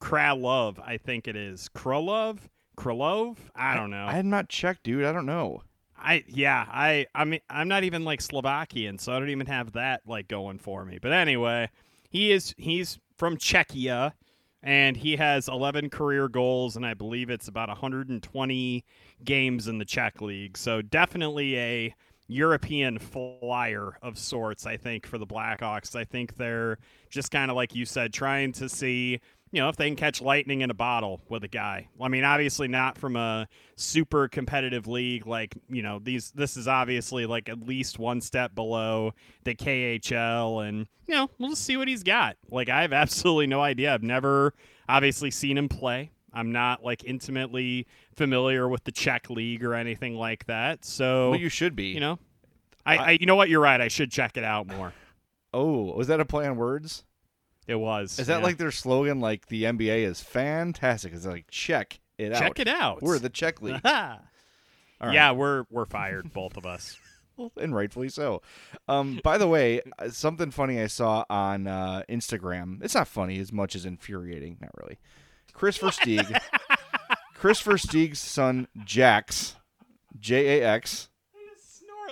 Kralov, 0.01 0.79
I 0.79 0.97
think 0.97 1.27
it 1.27 1.35
is. 1.35 1.69
Krolov? 1.73 2.39
Krolov? 2.77 3.37
I 3.55 3.75
don't 3.75 3.89
know. 3.91 4.05
I 4.05 4.13
had 4.13 4.25
not 4.25 4.49
checked, 4.49 4.83
dude. 4.83 5.05
I 5.05 5.11
don't 5.11 5.25
know. 5.25 5.61
I 5.97 6.23
yeah, 6.27 6.65
I 6.69 7.07
I 7.15 7.23
mean 7.25 7.39
I'm 7.49 7.67
not 7.67 7.83
even 7.83 8.03
like 8.03 8.21
Slovakian, 8.21 8.97
so 8.97 9.13
I 9.13 9.19
don't 9.19 9.29
even 9.29 9.47
have 9.47 9.73
that 9.73 10.01
like 10.05 10.27
going 10.27 10.59
for 10.59 10.83
me. 10.83 10.99
But 11.01 11.13
anyway, 11.13 11.69
he 12.09 12.31
is 12.31 12.53
he's 12.57 12.99
from 13.17 13.37
Czechia 13.37 14.13
and 14.61 14.95
he 14.95 15.15
has 15.17 15.47
11 15.47 15.89
career 15.89 16.27
goals 16.27 16.75
and 16.75 16.85
I 16.85 16.93
believe 16.93 17.29
it's 17.29 17.47
about 17.47 17.69
120 17.69 18.85
games 19.23 19.67
in 19.67 19.77
the 19.77 19.85
Czech 19.85 20.21
league. 20.21 20.57
So 20.57 20.81
definitely 20.81 21.57
a 21.57 21.95
European 22.27 22.97
flyer 22.97 23.97
of 24.01 24.17
sorts, 24.17 24.65
I 24.65 24.77
think, 24.77 25.05
for 25.05 25.17
the 25.17 25.27
Blackhawks. 25.27 25.95
I 25.95 26.05
think 26.05 26.35
they're 26.35 26.77
just 27.09 27.31
kind 27.31 27.51
of 27.51 27.57
like 27.57 27.75
you 27.75 27.85
said, 27.85 28.13
trying 28.13 28.53
to 28.53 28.69
see, 28.69 29.19
you 29.53 29.61
know, 29.61 29.69
if 29.69 29.75
they 29.75 29.85
can 29.87 29.95
catch 29.95 30.19
lightning 30.19 30.61
in 30.61 30.71
a 30.71 30.73
bottle 30.73 31.21
with 31.29 31.43
a 31.43 31.47
guy. 31.47 31.87
I 32.01 32.07
mean, 32.07 32.23
obviously 32.23 32.67
not 32.67 32.97
from 32.97 33.15
a 33.15 33.47
super 33.75 34.27
competitive 34.27 34.87
league 34.87 35.27
like, 35.27 35.55
you 35.69 35.83
know, 35.83 35.99
these 35.99 36.31
this 36.31 36.57
is 36.57 36.67
obviously 36.67 37.27
like 37.27 37.47
at 37.49 37.61
least 37.61 37.99
one 37.99 38.19
step 38.19 38.55
below 38.55 39.13
the 39.43 39.53
KHL 39.53 40.67
and, 40.67 40.87
you 41.05 41.13
know, 41.13 41.29
we'll 41.37 41.51
just 41.51 41.65
see 41.65 41.77
what 41.77 41.87
he's 41.87 42.01
got. 42.01 42.35
Like 42.49 42.67
I 42.67 42.81
have 42.81 42.93
absolutely 43.03 43.45
no 43.45 43.61
idea. 43.61 43.93
I've 43.93 44.01
never 44.01 44.55
obviously 44.89 45.29
seen 45.29 45.55
him 45.55 45.69
play. 45.69 46.09
I'm 46.33 46.51
not 46.51 46.83
like 46.83 47.03
intimately 47.03 47.85
familiar 48.15 48.67
with 48.67 48.85
the 48.85 48.91
Czech 48.91 49.29
league 49.29 49.63
or 49.63 49.75
anything 49.75 50.15
like 50.15 50.47
that. 50.47 50.83
So 50.83 51.29
Well, 51.29 51.39
you 51.39 51.49
should 51.49 51.75
be. 51.75 51.89
you 51.89 51.99
know, 51.99 52.17
I, 52.87 52.97
I 52.97 53.11
you 53.19 53.27
know 53.27 53.35
what? 53.35 53.49
You're 53.49 53.61
right. 53.61 53.79
I 53.79 53.87
should 53.87 54.09
check 54.09 54.35
it 54.35 54.43
out 54.43 54.65
more. 54.65 54.93
Oh, 55.53 55.93
was 55.95 56.07
that 56.07 56.19
a 56.19 56.25
play 56.25 56.47
on 56.47 56.57
words? 56.57 57.03
It 57.67 57.75
was. 57.75 58.19
Is 58.19 58.27
that 58.27 58.39
yeah. 58.39 58.43
like 58.43 58.57
their 58.57 58.71
slogan? 58.71 59.19
Like 59.19 59.47
the 59.47 59.63
NBA 59.63 60.03
is 60.03 60.19
fantastic. 60.19 61.13
It's 61.13 61.25
like 61.25 61.45
check 61.49 61.99
it 62.17 62.33
out. 62.33 62.39
check 62.39 62.59
it 62.59 62.67
out? 62.67 63.01
We're 63.01 63.19
the 63.19 63.29
Czech 63.29 63.61
league, 63.61 63.81
yeah, 63.83 65.31
we're 65.31 65.65
we're 65.69 65.85
fired, 65.85 66.33
both 66.33 66.57
of 66.57 66.65
us. 66.65 66.97
and 67.57 67.75
rightfully 67.75 68.09
so. 68.09 68.41
Um, 68.87 69.19
by 69.23 69.37
the 69.37 69.47
way, 69.47 69.81
uh, 69.99 70.09
something 70.09 70.51
funny 70.51 70.79
I 70.79 70.87
saw 70.87 71.25
on 71.29 71.67
uh, 71.67 72.03
Instagram. 72.09 72.83
It's 72.83 72.95
not 72.95 73.07
funny 73.07 73.39
as 73.39 73.51
much 73.51 73.75
as 73.75 73.85
infuriating. 73.85 74.57
Not 74.61 74.71
really. 74.81 74.99
Kris 75.53 75.77
Versteeg. 75.77 76.39
Kris 77.35 77.61
Versteeg's 77.61 78.19
son 78.19 78.67
Jax, 78.85 79.55
J 80.19 80.61
A 80.61 80.67
X, 80.67 81.09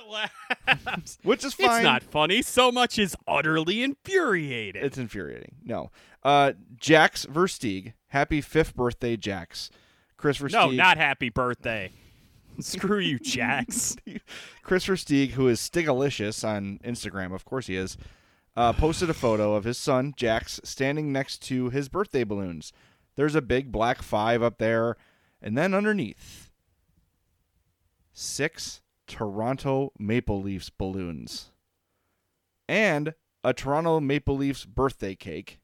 laughs. 0.09 1.17
which 1.23 1.43
is 1.43 1.53
fine. 1.53 1.77
It's 1.77 1.83
not 1.83 2.03
funny. 2.03 2.41
So 2.41 2.71
much 2.71 2.97
is 2.99 3.15
utterly 3.27 3.83
infuriating. 3.83 4.83
It's 4.83 4.97
infuriating. 4.97 5.55
No. 5.63 5.91
Uh, 6.23 6.53
Jax 6.77 7.25
Versteeg. 7.25 7.93
Happy 8.09 8.41
fifth 8.41 8.75
birthday, 8.75 9.17
Jax. 9.17 9.69
Kris 10.17 10.37
Versteeg. 10.37 10.51
no, 10.51 10.69
not 10.71 10.97
happy 10.97 11.29
birthday. 11.29 11.91
Screw 12.59 12.99
you, 12.99 13.17
Jax. 13.19 13.95
Kris 14.63 14.85
Versteeg, 14.85 15.31
who 15.31 15.47
is 15.47 15.59
Stigalicious 15.59 16.47
on 16.47 16.79
Instagram, 16.83 17.33
of 17.33 17.45
course 17.45 17.67
he 17.67 17.75
is, 17.75 17.97
uh, 18.55 18.73
posted 18.73 19.09
a 19.09 19.13
photo 19.13 19.55
of 19.55 19.63
his 19.63 19.77
son, 19.77 20.13
Jax, 20.15 20.59
standing 20.63 21.11
next 21.11 21.41
to 21.43 21.69
his 21.69 21.89
birthday 21.89 22.23
balloons. 22.23 22.73
There's 23.15 23.35
a 23.35 23.41
big 23.41 23.71
black 23.71 24.01
five 24.01 24.43
up 24.43 24.57
there, 24.57 24.97
and 25.41 25.57
then 25.57 25.73
underneath, 25.73 26.49
six 28.13 28.80
Toronto 29.11 29.91
Maple 29.99 30.41
Leafs 30.41 30.69
balloons, 30.69 31.51
and 32.69 33.13
a 33.43 33.53
Toronto 33.53 33.99
Maple 33.99 34.37
Leafs 34.37 34.63
birthday 34.63 35.15
cake, 35.15 35.59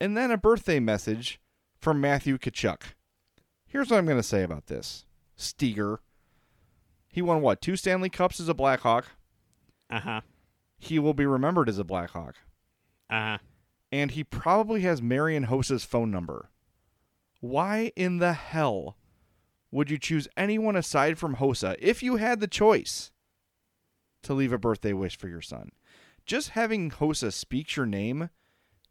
and 0.00 0.16
then 0.16 0.30
a 0.30 0.38
birthday 0.38 0.78
message 0.78 1.40
from 1.80 2.00
Matthew 2.00 2.38
Tkachuk. 2.38 2.82
Here's 3.66 3.90
what 3.90 3.98
I'm 3.98 4.06
going 4.06 4.16
to 4.16 4.22
say 4.22 4.44
about 4.44 4.66
this 4.68 5.06
Steeger. 5.36 5.98
He 7.08 7.20
won 7.20 7.42
what? 7.42 7.60
Two 7.60 7.74
Stanley 7.74 8.08
Cups 8.08 8.38
as 8.38 8.48
a 8.48 8.54
Blackhawk. 8.54 9.06
Uh 9.90 9.98
huh. 9.98 10.20
He 10.78 11.00
will 11.00 11.14
be 11.14 11.26
remembered 11.26 11.68
as 11.68 11.80
a 11.80 11.84
Blackhawk. 11.84 12.36
Uh 13.10 13.20
huh. 13.20 13.38
And 13.90 14.12
he 14.12 14.22
probably 14.22 14.82
has 14.82 15.02
Marian 15.02 15.44
Hossa's 15.44 15.82
phone 15.82 16.12
number. 16.12 16.48
Why 17.40 17.90
in 17.96 18.18
the 18.18 18.34
hell 18.34 18.96
would 19.70 19.90
you 19.90 19.98
choose 19.98 20.28
anyone 20.36 20.76
aside 20.76 21.18
from 21.18 21.36
Hossa 21.36 21.76
if 21.78 22.02
you 22.02 22.16
had 22.16 22.40
the 22.40 22.48
choice 22.48 23.12
to 24.22 24.34
leave 24.34 24.52
a 24.52 24.58
birthday 24.58 24.92
wish 24.92 25.16
for 25.16 25.28
your 25.28 25.40
son? 25.40 25.70
Just 26.26 26.50
having 26.50 26.90
Hossa 26.90 27.32
speak 27.32 27.76
your 27.76 27.86
name, 27.86 28.30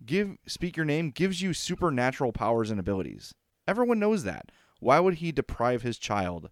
give 0.05 0.37
speak 0.47 0.77
your 0.77 0.85
name 0.85 1.11
gives 1.11 1.41
you 1.41 1.53
supernatural 1.53 2.31
powers 2.31 2.71
and 2.71 2.79
abilities. 2.79 3.33
Everyone 3.67 3.99
knows 3.99 4.23
that. 4.23 4.51
Why 4.79 4.99
would 4.99 5.15
he 5.15 5.31
deprive 5.31 5.81
his 5.81 5.97
child 5.97 6.49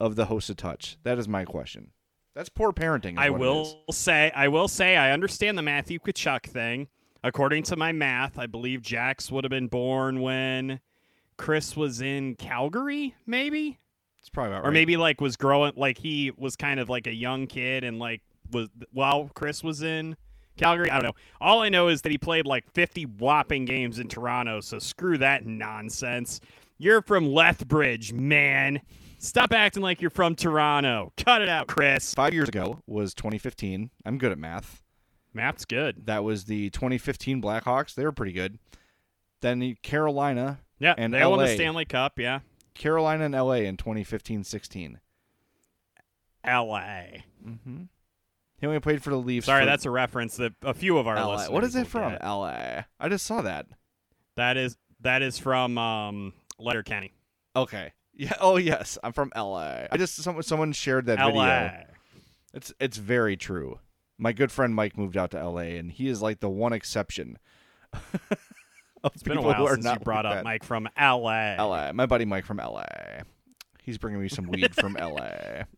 of 0.00 0.16
the 0.16 0.26
Hossa 0.26 0.56
touch? 0.56 0.96
That 1.02 1.18
is 1.18 1.28
my 1.28 1.44
question. 1.44 1.92
That's 2.34 2.48
poor 2.48 2.72
parenting. 2.72 3.18
I 3.18 3.28
what 3.30 3.40
it 3.40 3.44
is. 3.44 3.48
will 3.86 3.92
say, 3.92 4.32
I 4.34 4.48
will 4.48 4.68
say, 4.68 4.96
I 4.96 5.12
understand 5.12 5.58
the 5.58 5.62
Matthew 5.62 5.98
Tkachuk 5.98 6.46
thing. 6.46 6.88
According 7.22 7.64
to 7.64 7.76
my 7.76 7.92
math, 7.92 8.38
I 8.38 8.46
believe 8.46 8.82
Jax 8.82 9.30
would 9.30 9.44
have 9.44 9.50
been 9.50 9.68
born 9.68 10.20
when 10.20 10.80
Kris 11.42 11.76
was 11.76 12.00
in 12.00 12.36
Calgary, 12.36 13.16
maybe, 13.26 13.80
It's 14.20 14.28
probably 14.28 14.52
about 14.52 14.62
or 14.62 14.68
right. 14.68 14.74
maybe 14.74 14.96
like 14.96 15.20
was 15.20 15.36
growing, 15.36 15.72
like 15.76 15.98
he 15.98 16.30
was 16.38 16.54
kind 16.54 16.78
of 16.78 16.88
like 16.88 17.08
a 17.08 17.12
young 17.12 17.48
kid 17.48 17.82
and 17.82 17.98
like 17.98 18.22
was 18.52 18.68
while 18.92 19.28
Kris 19.34 19.64
was 19.64 19.82
in 19.82 20.16
Calgary. 20.56 20.88
I 20.88 20.94
don't 21.00 21.02
know. 21.02 21.14
All 21.40 21.60
I 21.60 21.68
know 21.68 21.88
is 21.88 22.02
that 22.02 22.12
he 22.12 22.16
played 22.18 22.46
like 22.46 22.70
50 22.74 23.06
whopping 23.06 23.64
games 23.64 23.98
in 23.98 24.06
Toronto. 24.06 24.60
So 24.60 24.78
screw 24.78 25.18
that 25.18 25.44
nonsense. 25.44 26.40
You're 26.78 27.02
from 27.02 27.26
Lethbridge, 27.26 28.12
man. 28.12 28.80
Stop 29.18 29.52
acting 29.52 29.82
like 29.82 30.00
you're 30.00 30.10
from 30.10 30.36
Toronto. 30.36 31.12
Cut 31.16 31.42
it 31.42 31.48
out, 31.48 31.66
Chris. 31.66 32.14
five 32.14 32.34
years 32.34 32.48
ago 32.48 32.78
was 32.86 33.14
2015. 33.14 33.90
I'm 34.06 34.16
good 34.16 34.30
at 34.30 34.38
math. 34.38 34.80
Math's 35.34 35.64
good. 35.64 36.06
That 36.06 36.22
was 36.22 36.44
the 36.44 36.70
2015 36.70 37.42
Blackhawks. 37.42 37.96
They 37.96 38.04
were 38.04 38.12
pretty 38.12 38.32
good. 38.32 38.60
Then 39.40 39.58
the 39.58 39.74
Carolina 39.82 40.60
Yeah, 40.82 40.94
and 40.98 41.14
they 41.14 41.22
LA. 41.22 41.30
won 41.30 41.38
the 41.38 41.54
Stanley 41.54 41.84
Cup. 41.84 42.18
Yeah, 42.18 42.40
Carolina 42.74 43.24
and 43.24 43.34
LA 43.34 43.52
in 43.52 43.76
2015-16. 43.76 44.96
L.A. 46.44 47.24
Mm-hmm. 47.46 47.82
He 48.60 48.66
only 48.66 48.80
played 48.80 49.00
for 49.00 49.10
the 49.10 49.16
Leafs. 49.16 49.46
Sorry, 49.46 49.62
for 49.62 49.66
that's 49.66 49.86
a 49.86 49.90
reference 49.90 50.36
that 50.38 50.54
a 50.60 50.74
few 50.74 50.98
of 50.98 51.06
our 51.06 51.14
LA. 51.14 51.34
listeners. 51.34 51.50
What 51.50 51.64
is 51.64 51.76
it 51.76 51.86
from? 51.86 52.12
get. 52.12 52.24
LA. 52.24 52.82
I 52.98 53.08
just 53.08 53.24
saw 53.24 53.42
that. 53.42 53.66
That 54.34 54.56
is 54.56 54.76
that 55.00 55.22
is 55.22 55.38
from 55.38 55.78
um, 55.78 56.32
Letterkenny. 56.58 57.12
Okay. 57.54 57.92
Yeah. 58.12 58.34
Oh 58.40 58.56
yes, 58.56 58.98
I'm 59.04 59.12
from 59.12 59.30
LA. 59.36 59.86
I 59.90 59.96
just 59.96 60.16
someone 60.16 60.42
someone 60.42 60.72
shared 60.72 61.06
that 61.06 61.20
L.A. 61.20 61.30
video. 61.30 61.84
It's 62.54 62.74
it's 62.80 62.96
very 62.96 63.36
true. 63.36 63.78
My 64.18 64.32
good 64.32 64.50
friend 64.50 64.74
Mike 64.74 64.98
moved 64.98 65.16
out 65.16 65.30
to 65.30 65.48
LA, 65.48 65.60
and 65.60 65.92
he 65.92 66.08
is 66.08 66.20
like 66.20 66.40
the 66.40 66.50
one 66.50 66.72
exception. 66.72 67.38
It's 69.04 69.22
been 69.22 69.38
a 69.38 69.42
while 69.42 69.66
are 69.66 69.74
since 69.74 69.84
you 69.86 69.98
brought 70.00 70.24
like 70.24 70.32
up 70.32 70.38
that. 70.38 70.44
Mike 70.44 70.64
from 70.64 70.88
L.A. 70.96 71.56
LA. 71.58 71.92
My 71.92 72.06
buddy 72.06 72.24
Mike 72.24 72.44
from 72.44 72.58
LA. 72.58 72.84
He's 73.82 73.98
bringing 73.98 74.20
me 74.20 74.28
some 74.28 74.46
weed 74.46 74.74
from 74.74 74.94
LA. 74.94 75.62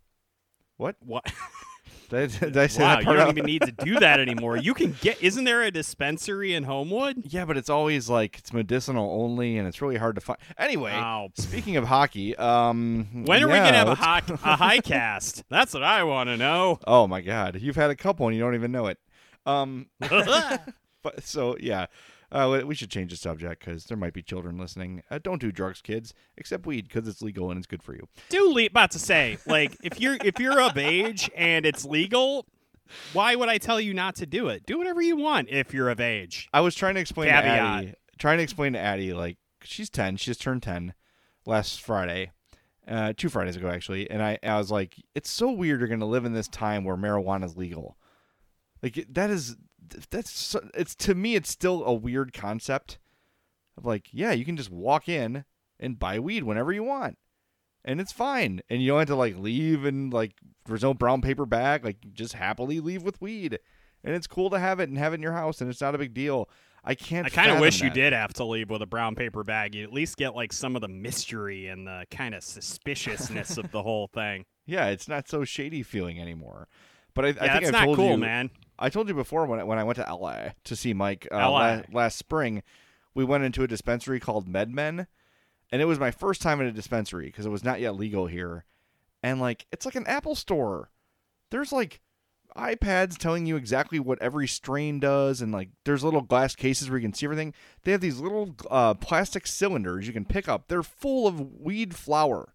What? 0.76 0.96
What? 1.00 1.24
Did 2.10 2.34
I, 2.34 2.38
did 2.38 2.56
I 2.58 2.66
say 2.66 2.82
wow, 2.82 2.96
that 2.96 3.04
you 3.04 3.12
don't 3.12 3.18
out? 3.20 3.28
even 3.30 3.46
need 3.46 3.62
to 3.62 3.72
do 3.72 3.98
that 4.00 4.20
anymore. 4.28 4.56
You 4.58 4.74
can 4.74 4.94
get. 5.00 5.22
Isn't 5.22 5.44
there 5.44 5.62
a 5.62 5.70
dispensary 5.70 6.52
in 6.52 6.64
Homewood? 6.64 7.22
Yeah, 7.32 7.44
but 7.46 7.56
it's 7.56 7.70
always 7.70 8.10
like 8.10 8.38
it's 8.38 8.52
medicinal 8.52 9.22
only, 9.22 9.56
and 9.56 9.66
it's 9.66 9.80
really 9.80 9.96
hard 9.96 10.16
to 10.16 10.20
find. 10.20 10.38
Anyway, 10.58 10.92
Wow. 10.92 11.30
speaking 11.34 11.76
of 11.78 11.84
hockey, 11.86 12.36
um, 12.36 13.24
When 13.24 13.42
are 13.42 13.46
we 13.46 13.54
gonna 13.54 13.72
have 13.72 13.88
a 13.88 13.94
high, 13.94 14.20
a 14.28 14.56
high 14.56 14.80
cast? 14.80 15.44
That's 15.48 15.72
what 15.72 15.82
I 15.82 16.02
want 16.04 16.28
to 16.28 16.36
know. 16.36 16.78
Oh 16.86 17.06
my 17.06 17.22
God, 17.22 17.58
you've 17.60 17.76
had 17.76 17.90
a 17.90 17.96
couple 17.96 18.26
and 18.26 18.36
you 18.36 18.42
don't 18.42 18.54
even 18.54 18.70
know 18.70 18.88
it. 18.88 18.98
Um, 19.46 19.86
but 20.00 21.22
so 21.22 21.56
yeah, 21.58 21.86
uh, 22.34 22.62
we- 22.66 22.74
should 22.74 22.90
change 22.90 23.10
the 23.12 23.16
subject 23.16 23.64
because 23.64 23.84
there 23.84 23.96
might 23.96 24.12
be 24.12 24.22
children 24.22 24.58
listening. 24.58 25.02
Uh, 25.10 25.18
don't 25.22 25.40
do 25.40 25.50
drugs, 25.52 25.80
kids, 25.80 26.12
except 26.36 26.66
weed 26.66 26.88
because 26.88 27.06
it's 27.08 27.22
legal 27.22 27.50
and 27.50 27.58
it's 27.58 27.66
good 27.66 27.82
for 27.82 27.94
you. 27.94 28.08
Do 28.28 28.52
le- 28.52 28.66
about 28.66 28.90
to 28.90 28.98
say 28.98 29.38
like 29.46 29.76
if 29.82 30.00
you're 30.00 30.18
if 30.24 30.38
you're 30.40 30.60
of 30.60 30.76
age 30.76 31.30
and 31.36 31.64
it's 31.64 31.84
legal, 31.84 32.46
Why 33.14 33.34
would 33.34 33.48
I 33.48 33.56
tell 33.58 33.80
you 33.80 33.94
not 33.94 34.16
to 34.16 34.26
do 34.26 34.48
it? 34.48 34.66
Do 34.66 34.76
whatever 34.78 35.00
you 35.00 35.16
want 35.16 35.48
if 35.48 35.72
you're 35.72 35.88
of 35.88 36.00
age. 36.00 36.48
I 36.52 36.60
was 36.60 36.74
trying 36.74 36.94
to 36.96 37.00
explain 37.00 37.30
Caveat. 37.30 37.44
to 37.44 37.50
Addie, 37.88 37.94
trying 38.18 38.36
to 38.38 38.42
explain 38.42 38.74
to 38.74 38.78
Addie, 38.78 39.14
like 39.14 39.38
she's 39.62 39.88
ten, 39.88 40.16
she 40.16 40.26
just 40.26 40.42
turned 40.42 40.62
ten 40.62 40.92
last 41.46 41.80
Friday, 41.80 42.30
uh, 42.86 43.12
two 43.16 43.28
Fridays 43.30 43.56
ago 43.56 43.68
actually, 43.68 44.10
and 44.10 44.22
I, 44.22 44.38
I 44.42 44.58
was 44.58 44.70
like, 44.70 44.96
it's 45.14 45.30
so 45.30 45.50
weird 45.50 45.80
you're 45.80 45.88
gonna 45.88 46.04
live 46.06 46.24
in 46.26 46.32
this 46.34 46.48
time 46.48 46.84
where 46.84 46.96
marijuana 46.96 47.44
is 47.44 47.56
legal, 47.56 47.96
like 48.82 49.06
that 49.10 49.30
is 49.30 49.56
that's 50.10 50.30
so, 50.30 50.60
it's 50.74 50.94
to 50.94 51.14
me 51.14 51.34
it's 51.34 51.50
still 51.50 51.84
a 51.84 51.92
weird 51.92 52.32
concept 52.32 52.98
of 53.76 53.84
like 53.84 54.08
yeah 54.12 54.32
you 54.32 54.44
can 54.44 54.56
just 54.56 54.70
walk 54.70 55.08
in 55.08 55.44
and 55.80 55.98
buy 55.98 56.18
weed 56.18 56.44
whenever 56.44 56.72
you 56.72 56.82
want 56.82 57.18
and 57.84 58.00
it's 58.00 58.12
fine 58.12 58.60
and 58.70 58.82
you 58.82 58.88
don't 58.88 59.00
have 59.00 59.08
to 59.08 59.16
like 59.16 59.36
leave 59.36 59.84
and 59.84 60.12
like 60.12 60.32
there's 60.66 60.82
no 60.82 60.94
brown 60.94 61.20
paper 61.20 61.44
bag 61.46 61.84
like 61.84 61.98
just 62.12 62.34
happily 62.34 62.80
leave 62.80 63.02
with 63.02 63.20
weed 63.20 63.58
and 64.02 64.14
it's 64.14 64.26
cool 64.26 64.50
to 64.50 64.58
have 64.58 64.80
it 64.80 64.88
and 64.88 64.98
have 64.98 65.12
it 65.12 65.16
in 65.16 65.22
your 65.22 65.32
house 65.32 65.60
and 65.60 65.70
it's 65.70 65.80
not 65.80 65.94
a 65.94 65.98
big 65.98 66.14
deal 66.14 66.48
i 66.84 66.94
can't 66.94 67.26
I 67.26 67.30
kind 67.30 67.50
of 67.50 67.60
wish 67.60 67.82
you 67.82 67.90
did 67.90 68.12
have 68.12 68.32
to 68.34 68.44
leave 68.44 68.70
with 68.70 68.82
a 68.82 68.86
brown 68.86 69.14
paper 69.14 69.42
bag. 69.42 69.74
You 69.74 69.84
at 69.84 69.92
least 69.92 70.16
get 70.16 70.34
like 70.34 70.52
some 70.52 70.76
of 70.76 70.82
the 70.82 70.88
mystery 70.88 71.68
and 71.68 71.86
the 71.86 72.04
kind 72.10 72.34
of 72.34 72.42
suspiciousness 72.42 73.56
of 73.58 73.70
the 73.70 73.82
whole 73.88 74.06
thing. 74.08 74.44
yeah 74.66 74.86
it's 74.86 75.08
not 75.08 75.28
so 75.28 75.44
shady 75.44 75.82
feeling 75.82 76.20
anymore 76.20 76.68
but 77.14 77.24
i, 77.24 77.28
I 77.28 77.32
think 77.32 77.46
that's 77.46 77.66
i've 77.66 77.72
not 77.72 77.96
cool, 77.96 78.10
you 78.12 78.18
man. 78.18 78.50
I 78.78 78.88
told 78.88 79.08
you 79.08 79.14
before 79.14 79.46
when, 79.46 79.60
I- 79.60 79.64
when 79.64 79.78
i 79.78 79.84
went 79.84 79.96
to 79.96 80.14
la 80.14 80.36
to 80.64 80.76
see 80.76 80.92
mike 80.94 81.26
uh, 81.32 81.36
LA. 81.36 81.48
la- 81.58 81.82
last 81.92 82.16
spring 82.18 82.62
we 83.14 83.24
went 83.24 83.44
into 83.44 83.62
a 83.62 83.68
dispensary 83.68 84.20
called 84.20 84.48
medmen 84.48 85.06
and 85.72 85.80
it 85.82 85.86
was 85.86 85.98
my 85.98 86.10
first 86.10 86.42
time 86.42 86.60
in 86.60 86.66
a 86.66 86.72
dispensary 86.72 87.26
because 87.26 87.46
it 87.46 87.50
was 87.50 87.64
not 87.64 87.80
yet 87.80 87.94
legal 87.96 88.26
here 88.26 88.64
and 89.22 89.40
like 89.40 89.66
it's 89.72 89.84
like 89.86 89.94
an 89.96 90.06
apple 90.06 90.34
store 90.34 90.90
there's 91.50 91.72
like 91.72 92.00
iPads 92.56 93.16
telling 93.16 93.46
you 93.46 93.56
exactly 93.56 93.98
what 93.98 94.22
every 94.22 94.46
strain 94.46 95.00
does, 95.00 95.40
and 95.42 95.50
like 95.50 95.70
there's 95.84 96.04
little 96.04 96.20
glass 96.20 96.54
cases 96.54 96.88
where 96.88 96.98
you 97.00 97.04
can 97.04 97.12
see 97.12 97.26
everything. 97.26 97.52
They 97.82 97.90
have 97.90 98.00
these 98.00 98.20
little 98.20 98.54
uh, 98.70 98.94
plastic 98.94 99.48
cylinders 99.48 100.06
you 100.06 100.12
can 100.12 100.24
pick 100.24 100.48
up. 100.48 100.68
They're 100.68 100.84
full 100.84 101.26
of 101.26 101.40
weed 101.60 101.96
flower, 101.96 102.53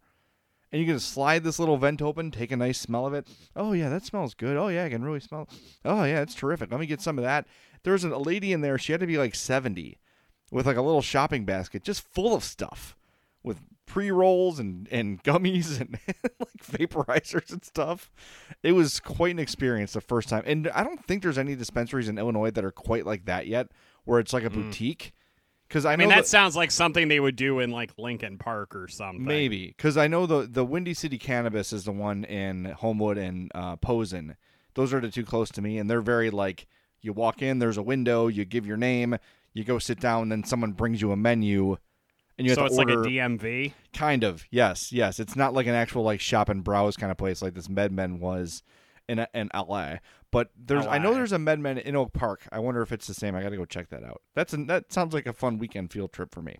and 0.71 0.79
you 0.79 0.87
can 0.87 0.99
slide 0.99 1.43
this 1.43 1.59
little 1.59 1.77
vent 1.77 2.01
open, 2.01 2.31
take 2.31 2.51
a 2.51 2.57
nice 2.57 2.79
smell 2.79 3.05
of 3.05 3.13
it. 3.13 3.27
Oh 3.55 3.73
yeah, 3.73 3.89
that 3.89 4.05
smells 4.05 4.33
good. 4.33 4.57
Oh 4.57 4.67
yeah, 4.67 4.85
I 4.85 4.89
can 4.89 5.03
really 5.03 5.19
smell. 5.19 5.49
Oh 5.83 6.03
yeah, 6.03 6.21
it's 6.21 6.35
terrific. 6.35 6.71
Let 6.71 6.79
me 6.79 6.85
get 6.85 7.01
some 7.01 7.17
of 7.17 7.23
that. 7.23 7.47
There's 7.83 8.03
a 8.03 8.17
lady 8.17 8.53
in 8.53 8.61
there. 8.61 8.77
She 8.77 8.91
had 8.91 9.01
to 9.01 9.07
be 9.07 9.17
like 9.17 9.35
70, 9.35 9.97
with 10.51 10.65
like 10.65 10.77
a 10.77 10.81
little 10.81 11.01
shopping 11.01 11.45
basket 11.45 11.83
just 11.83 12.07
full 12.13 12.35
of 12.35 12.43
stuff, 12.43 12.95
with 13.43 13.61
pre 13.85 14.11
rolls 14.11 14.59
and 14.59 14.87
and 14.91 15.23
gummies 15.23 15.79
and 15.79 15.97
like 16.39 16.63
vaporizers 16.63 17.51
and 17.51 17.63
stuff. 17.65 18.11
It 18.61 18.73
was 18.73 18.99
quite 18.99 19.31
an 19.31 19.39
experience 19.39 19.93
the 19.93 20.01
first 20.01 20.29
time, 20.29 20.43
and 20.45 20.67
I 20.69 20.83
don't 20.83 21.03
think 21.05 21.23
there's 21.23 21.37
any 21.37 21.55
dispensaries 21.55 22.09
in 22.09 22.17
Illinois 22.17 22.51
that 22.51 22.65
are 22.65 22.71
quite 22.71 23.05
like 23.05 23.25
that 23.25 23.47
yet, 23.47 23.71
where 24.05 24.19
it's 24.19 24.33
like 24.33 24.43
a 24.43 24.49
mm. 24.49 24.55
boutique. 24.55 25.13
Because 25.69 25.85
I, 25.85 25.93
I 25.93 25.95
mean, 25.97 26.09
that 26.09 26.25
sounds 26.25 26.55
like 26.55 26.71
something 26.71 27.07
they 27.07 27.19
would 27.19 27.35
do 27.35 27.59
in 27.59 27.69
like 27.69 27.91
Lincoln 27.97 28.39
Park 28.39 28.75
or 28.75 28.87
something. 28.87 29.23
Maybe 29.23 29.67
because 29.67 29.97
I 29.97 30.07
know 30.07 30.25
the 30.25 30.47
the 30.49 30.65
Windy 30.65 30.95
City 30.95 31.19
Cannabis 31.19 31.71
is 31.71 31.85
the 31.85 31.91
one 31.91 32.23
in 32.23 32.65
Homewood 32.65 33.19
and 33.19 33.51
uh, 33.53 33.75
Posen. 33.75 34.35
Those 34.73 34.93
are 34.93 34.99
the 34.99 35.11
two 35.11 35.23
close 35.23 35.51
to 35.51 35.61
me, 35.61 35.77
and 35.77 35.87
they're 35.87 36.01
very 36.01 36.31
like 36.31 36.65
you 37.01 37.13
walk 37.13 37.41
in, 37.41 37.59
there's 37.59 37.77
a 37.77 37.83
window, 37.83 38.27
you 38.27 38.45
give 38.45 38.65
your 38.65 38.77
name, 38.77 39.17
you 39.53 39.63
go 39.63 39.79
sit 39.79 39.99
down, 39.99 40.29
then 40.29 40.43
someone 40.43 40.71
brings 40.73 41.01
you 41.01 41.11
a 41.11 41.15
menu, 41.15 41.77
and 42.37 42.47
you 42.47 42.55
so 42.55 42.63
have 42.63 42.71
it's 42.71 42.79
order. 42.79 42.97
like 42.97 43.05
a 43.05 43.09
DMV. 43.09 43.73
Kind 43.93 44.23
of, 44.23 44.45
yes, 44.49 44.91
yes. 44.91 45.19
It's 45.19 45.35
not 45.35 45.53
like 45.53 45.67
an 45.67 45.75
actual 45.75 46.01
like 46.03 46.19
shop 46.19 46.49
and 46.49 46.63
browse 46.63 46.97
kind 46.97 47.11
of 47.11 47.17
place 47.17 47.41
like 47.43 47.53
this 47.53 47.67
MedMen 47.67 48.19
was 48.19 48.63
in 49.09 49.25
in 49.33 49.49
LA. 49.53 49.95
But 50.31 50.51
there's, 50.55 50.85
I 50.85 50.99
know 50.99 51.13
there's 51.13 51.31
a 51.31 51.37
MedMen 51.37 51.81
in 51.81 51.95
Oak 51.95 52.13
Park. 52.13 52.47
I 52.51 52.59
wonder 52.59 52.81
if 52.81 52.91
it's 52.91 53.07
the 53.07 53.15
same. 53.15 53.35
I 53.35 53.41
got 53.41 53.49
to 53.49 53.57
go 53.57 53.65
check 53.65 53.89
that 53.89 54.03
out. 54.03 54.21
That's 54.35 54.53
a, 54.53 54.57
that 54.65 54.93
sounds 54.93 55.13
like 55.13 55.25
a 55.25 55.33
fun 55.33 55.57
weekend 55.57 55.91
field 55.91 56.13
trip 56.13 56.33
for 56.33 56.41
me. 56.41 56.57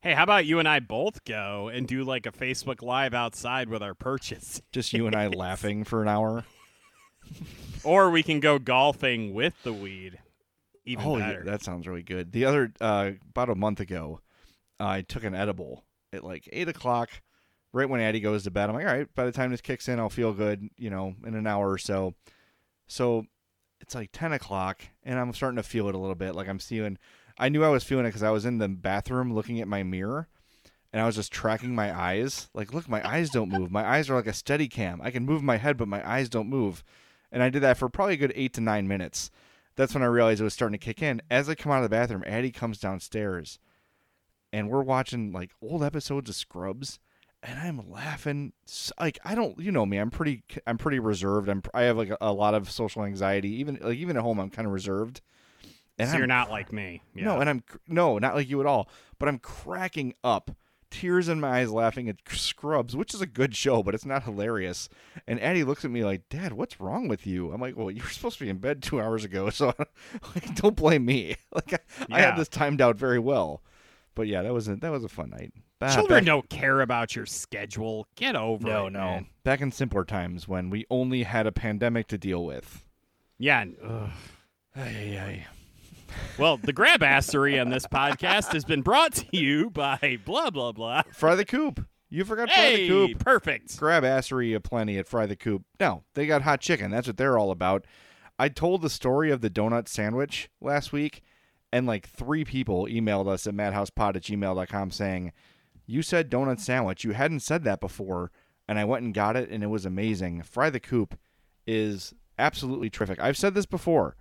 Hey, 0.00 0.14
how 0.14 0.24
about 0.24 0.46
you 0.46 0.58
and 0.58 0.66
I 0.66 0.80
both 0.80 1.24
go 1.24 1.68
and 1.68 1.86
do 1.86 2.02
like 2.02 2.26
a 2.26 2.32
Facebook 2.32 2.82
Live 2.82 3.14
outside 3.14 3.68
with 3.68 3.82
our 3.82 3.94
purchase? 3.94 4.60
Just 4.72 4.92
you 4.92 5.06
and 5.06 5.14
I 5.14 5.26
laughing 5.28 5.84
for 5.84 6.02
an 6.02 6.08
hour. 6.08 6.44
or 7.84 8.10
we 8.10 8.22
can 8.22 8.40
go 8.40 8.58
golfing 8.58 9.32
with 9.34 9.54
the 9.62 9.72
weed. 9.72 10.18
Even 10.84 11.04
oh, 11.06 11.18
better. 11.18 11.42
yeah, 11.44 11.50
that 11.52 11.62
sounds 11.62 11.86
really 11.86 12.02
good. 12.02 12.32
The 12.32 12.46
other 12.46 12.72
uh, 12.80 13.12
about 13.30 13.50
a 13.50 13.54
month 13.54 13.78
ago, 13.78 14.20
I 14.80 15.02
took 15.02 15.22
an 15.22 15.34
edible 15.34 15.84
at 16.12 16.24
like 16.24 16.48
eight 16.52 16.68
o'clock, 16.68 17.10
right 17.72 17.88
when 17.88 18.00
Addie 18.00 18.20
goes 18.20 18.44
to 18.44 18.50
bed. 18.50 18.68
I'm 18.68 18.74
like, 18.74 18.86
all 18.86 18.94
right, 18.94 19.14
by 19.14 19.24
the 19.24 19.32
time 19.32 19.50
this 19.50 19.60
kicks 19.60 19.88
in, 19.88 19.98
I'll 19.98 20.10
feel 20.10 20.32
good, 20.32 20.68
you 20.76 20.90
know, 20.90 21.14
in 21.26 21.34
an 21.34 21.46
hour 21.46 21.70
or 21.70 21.78
so. 21.78 22.14
So 22.86 23.26
it's 23.80 23.94
like 23.94 24.10
ten 24.12 24.32
o'clock, 24.32 24.82
and 25.02 25.18
I'm 25.18 25.32
starting 25.32 25.56
to 25.56 25.62
feel 25.62 25.88
it 25.88 25.94
a 25.94 25.98
little 25.98 26.14
bit. 26.14 26.34
Like 26.34 26.48
I'm 26.48 26.58
feeling. 26.58 26.98
I 27.38 27.48
knew 27.48 27.64
I 27.64 27.70
was 27.70 27.84
feeling 27.84 28.04
it 28.04 28.10
because 28.10 28.22
I 28.22 28.30
was 28.30 28.44
in 28.44 28.58
the 28.58 28.68
bathroom 28.68 29.32
looking 29.32 29.60
at 29.60 29.68
my 29.68 29.82
mirror, 29.82 30.28
and 30.92 31.00
I 31.00 31.06
was 31.06 31.16
just 31.16 31.32
tracking 31.32 31.74
my 31.74 31.98
eyes. 31.98 32.48
Like, 32.54 32.74
look, 32.74 32.88
my 32.88 33.06
eyes 33.08 33.30
don't 33.30 33.48
move. 33.48 33.70
My 33.70 33.88
eyes 33.88 34.10
are 34.10 34.14
like 34.14 34.26
a 34.26 34.34
steady 34.34 34.68
cam. 34.68 35.00
I 35.02 35.10
can 35.10 35.24
move 35.24 35.42
my 35.42 35.56
head, 35.56 35.76
but 35.76 35.88
my 35.88 36.06
eyes 36.08 36.28
don't 36.28 36.50
move. 36.50 36.84
And 37.30 37.42
I 37.42 37.48
did 37.48 37.62
that 37.62 37.78
for 37.78 37.88
probably 37.88 38.14
a 38.14 38.18
good 38.18 38.34
eight 38.36 38.52
to 38.54 38.60
nine 38.60 38.86
minutes. 38.86 39.30
That's 39.74 39.94
when 39.94 40.02
I 40.02 40.06
realized 40.06 40.42
it 40.42 40.44
was 40.44 40.52
starting 40.52 40.78
to 40.78 40.84
kick 40.84 41.00
in. 41.00 41.22
As 41.30 41.48
I 41.48 41.54
come 41.54 41.72
out 41.72 41.78
of 41.78 41.84
the 41.84 41.88
bathroom, 41.88 42.24
Addie 42.26 42.50
comes 42.50 42.78
downstairs, 42.78 43.58
and 44.52 44.68
we're 44.68 44.82
watching 44.82 45.32
like 45.32 45.52
old 45.62 45.82
episodes 45.82 46.28
of 46.28 46.36
Scrubs, 46.36 46.98
and 47.42 47.58
I'm 47.58 47.90
laughing. 47.90 48.52
Like 48.98 49.18
I 49.24 49.34
don't, 49.34 49.58
you 49.58 49.72
know 49.72 49.84
me, 49.86 49.98
I'm 49.98 50.10
pretty, 50.10 50.44
I'm 50.66 50.78
pretty 50.78 50.98
reserved. 50.98 51.48
I'm, 51.48 51.62
I 51.74 51.82
have 51.82 51.96
like 51.96 52.10
a, 52.10 52.18
a 52.20 52.32
lot 52.32 52.54
of 52.54 52.70
social 52.70 53.04
anxiety. 53.04 53.50
Even 53.56 53.78
like 53.80 53.98
even 53.98 54.16
at 54.16 54.22
home, 54.22 54.38
I'm 54.40 54.50
kind 54.50 54.66
of 54.66 54.72
reserved. 54.72 55.20
And 55.98 56.08
so 56.08 56.14
I'm 56.14 56.18
you're 56.20 56.26
not 56.26 56.50
like 56.50 56.72
me. 56.72 57.02
Yeah. 57.14 57.24
no, 57.24 57.40
and 57.40 57.50
I'm 57.50 57.64
no, 57.88 58.18
not 58.18 58.34
like 58.34 58.48
you 58.48 58.60
at 58.60 58.66
all. 58.66 58.88
But 59.18 59.28
I'm 59.28 59.38
cracking 59.38 60.14
up, 60.24 60.50
tears 60.90 61.28
in 61.28 61.40
my 61.40 61.60
eyes, 61.60 61.70
laughing 61.70 62.08
at 62.08 62.16
Scrubs, 62.28 62.96
which 62.96 63.14
is 63.14 63.20
a 63.20 63.26
good 63.26 63.54
show, 63.54 63.82
but 63.82 63.94
it's 63.94 64.06
not 64.06 64.24
hilarious. 64.24 64.88
And 65.26 65.40
Addie 65.40 65.64
looks 65.64 65.84
at 65.84 65.90
me 65.90 66.04
like, 66.04 66.28
"Dad, 66.28 66.52
what's 66.54 66.80
wrong 66.80 67.08
with 67.08 67.26
you?" 67.26 67.52
I'm 67.52 67.60
like, 67.60 67.76
"Well, 67.76 67.90
you 67.90 68.02
were 68.02 68.08
supposed 68.08 68.38
to 68.38 68.44
be 68.44 68.50
in 68.50 68.58
bed 68.58 68.82
two 68.82 69.00
hours 69.00 69.24
ago, 69.24 69.50
so 69.50 69.74
like, 70.34 70.54
don't 70.54 70.76
blame 70.76 71.04
me. 71.04 71.36
Like 71.54 71.74
I, 71.74 72.06
I 72.10 72.20
had 72.20 72.36
this 72.36 72.48
timed 72.48 72.80
out 72.80 72.96
very 72.96 73.18
well." 73.18 73.62
But 74.14 74.26
yeah, 74.26 74.42
that 74.42 74.52
was 74.52 74.68
a, 74.68 74.76
that 74.76 74.90
was 74.92 75.04
a 75.04 75.08
fun 75.08 75.30
night. 75.30 75.52
Children 75.92 76.20
back- 76.20 76.26
don't 76.26 76.48
care 76.48 76.80
about 76.80 77.16
your 77.16 77.26
schedule. 77.26 78.06
Get 78.14 78.36
over 78.36 78.68
no, 78.68 78.86
it. 78.86 78.92
no. 78.92 78.98
man. 79.00 79.26
Back 79.42 79.60
in 79.60 79.72
simpler 79.72 80.04
times 80.04 80.46
when 80.46 80.70
we 80.70 80.84
only 80.90 81.22
had 81.24 81.46
a 81.46 81.52
pandemic 81.52 82.06
to 82.08 82.18
deal 82.18 82.44
with. 82.44 82.84
Yeah. 83.38 83.64
ugh. 83.82 84.10
Ay, 84.76 84.80
ay, 84.80 85.18
ay. 85.18 85.46
Well, 86.38 86.58
the 86.58 86.72
grabassery 86.72 87.60
on 87.60 87.70
this 87.70 87.86
podcast 87.86 88.52
has 88.52 88.64
been 88.64 88.82
brought 88.82 89.14
to 89.14 89.26
you 89.36 89.70
by 89.70 90.18
blah 90.24 90.50
blah 90.50 90.72
blah. 90.72 91.02
Fry 91.12 91.34
the 91.34 91.44
Coop. 91.44 91.86
You 92.10 92.24
forgot 92.24 92.50
Fry 92.50 92.56
Hey, 92.62 92.82
the 92.82 92.88
Coop. 92.88 93.18
perfect. 93.24 93.76
grab 93.78 94.02
assery 94.04 94.54
aplenty 94.54 94.98
at 94.98 95.08
Fry 95.08 95.24
the 95.26 95.36
Coop. 95.36 95.62
No, 95.80 96.04
they 96.14 96.26
got 96.26 96.42
hot 96.42 96.60
chicken. 96.60 96.90
That's 96.90 97.06
what 97.06 97.16
they're 97.16 97.38
all 97.38 97.50
about. 97.50 97.86
I 98.38 98.48
told 98.50 98.82
the 98.82 98.90
story 98.90 99.30
of 99.30 99.40
the 99.40 99.48
donut 99.50 99.88
sandwich 99.88 100.50
last 100.60 100.92
week, 100.92 101.22
and 101.72 101.86
like 101.86 102.08
three 102.08 102.44
people 102.44 102.86
emailed 102.86 103.26
us 103.26 103.46
at 103.46 103.54
madhousepod 103.54 104.16
at 104.16 104.22
gmail.com 104.22 104.90
saying, 104.90 105.32
You 105.86 106.02
said 106.02 106.30
donut 106.30 106.60
sandwich. 106.60 107.04
You 107.04 107.12
hadn't 107.12 107.40
said 107.40 107.64
that 107.64 107.80
before. 107.80 108.30
And 108.68 108.78
I 108.78 108.84
went 108.84 109.04
and 109.04 109.12
got 109.12 109.36
it, 109.36 109.50
and 109.50 109.62
it 109.64 109.68
was 109.68 109.84
amazing. 109.84 110.42
Fry 110.42 110.70
the 110.70 110.80
Coop 110.80 111.18
is 111.66 112.14
absolutely 112.38 112.90
terrific. 112.90 113.20
I've 113.20 113.36
said 113.36 113.54
this 113.54 113.66
before. 113.66 114.16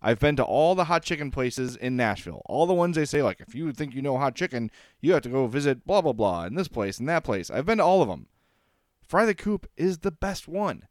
I've 0.00 0.18
been 0.18 0.36
to 0.36 0.44
all 0.44 0.74
the 0.74 0.84
hot 0.84 1.04
chicken 1.04 1.30
places 1.30 1.76
in 1.76 1.96
Nashville. 1.96 2.42
All 2.46 2.66
the 2.66 2.74
ones 2.74 2.96
they 2.96 3.04
say, 3.04 3.22
like, 3.22 3.40
if 3.40 3.54
you 3.54 3.72
think 3.72 3.94
you 3.94 4.02
know 4.02 4.18
hot 4.18 4.34
chicken, 4.34 4.70
you 5.00 5.12
have 5.12 5.22
to 5.22 5.28
go 5.28 5.46
visit 5.46 5.86
blah, 5.86 6.00
blah, 6.00 6.12
blah, 6.12 6.44
in 6.44 6.54
this 6.54 6.68
place 6.68 6.98
and 6.98 7.08
that 7.08 7.24
place. 7.24 7.50
I've 7.50 7.66
been 7.66 7.78
to 7.78 7.84
all 7.84 8.02
of 8.02 8.08
them. 8.08 8.26
Fry 9.06 9.24
the 9.24 9.34
Coop 9.34 9.66
is 9.76 9.98
the 9.98 10.10
best 10.10 10.48
one. 10.48 10.88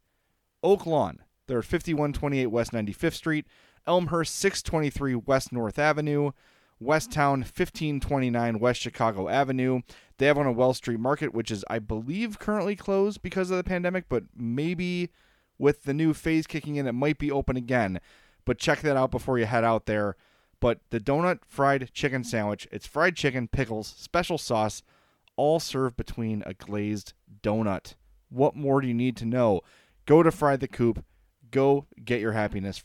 Oak 0.62 0.86
Lawn, 0.86 1.18
they're 1.46 1.58
at 1.58 1.64
5128 1.64 2.46
West 2.46 2.72
95th 2.72 3.14
Street, 3.14 3.46
Elmhurst 3.86 4.34
623 4.36 5.14
West 5.14 5.52
North 5.52 5.78
Avenue, 5.78 6.32
Westtown 6.80 7.38
1529 7.38 8.58
West 8.58 8.80
Chicago 8.80 9.28
Avenue. 9.28 9.82
They 10.18 10.26
have 10.26 10.36
one 10.36 10.46
on 10.46 10.56
Wells 10.56 10.78
Street 10.78 11.00
Market, 11.00 11.34
which 11.34 11.50
is, 11.50 11.64
I 11.68 11.78
believe, 11.78 12.38
currently 12.38 12.76
closed 12.76 13.22
because 13.22 13.50
of 13.50 13.56
the 13.56 13.64
pandemic, 13.64 14.08
but 14.08 14.24
maybe 14.36 15.10
with 15.58 15.84
the 15.84 15.94
new 15.94 16.14
phase 16.14 16.46
kicking 16.46 16.76
in, 16.76 16.86
it 16.86 16.92
might 16.92 17.18
be 17.18 17.30
open 17.30 17.56
again. 17.56 18.00
But 18.44 18.58
check 18.58 18.80
that 18.80 18.96
out 18.96 19.10
before 19.10 19.38
you 19.38 19.46
head 19.46 19.64
out 19.64 19.86
there. 19.86 20.16
But 20.60 20.80
the 20.90 21.00
donut 21.00 21.40
fried 21.46 21.90
chicken 21.92 22.24
sandwich, 22.24 22.68
it's 22.70 22.86
fried 22.86 23.16
chicken, 23.16 23.48
pickles, 23.48 23.94
special 23.98 24.38
sauce, 24.38 24.82
all 25.36 25.60
served 25.60 25.96
between 25.96 26.42
a 26.46 26.54
glazed 26.54 27.14
donut. 27.42 27.94
What 28.28 28.54
more 28.56 28.80
do 28.80 28.88
you 28.88 28.94
need 28.94 29.16
to 29.18 29.24
know? 29.24 29.62
Go 30.06 30.22
to 30.22 30.30
Fry 30.30 30.56
the 30.56 30.68
Coop. 30.68 31.04
Go 31.50 31.86
get 32.04 32.20
your 32.20 32.32
happiness. 32.32 32.78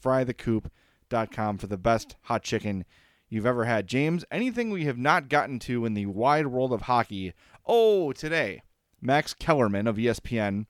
FryTheCoop.com 1.09 1.57
for 1.57 1.67
the 1.67 1.77
best 1.77 2.15
hot 2.23 2.43
chicken 2.43 2.85
you've 3.29 3.45
ever 3.45 3.65
had. 3.65 3.87
James, 3.87 4.25
anything 4.31 4.69
we 4.69 4.85
have 4.85 4.97
not 4.97 5.29
gotten 5.29 5.59
to 5.59 5.85
in 5.85 5.93
the 5.93 6.05
wide 6.05 6.47
world 6.47 6.73
of 6.73 6.83
hockey? 6.83 7.33
Oh, 7.65 8.11
today, 8.13 8.63
Max 9.01 9.33
Kellerman 9.33 9.87
of 9.87 9.97
ESPN 9.97 10.65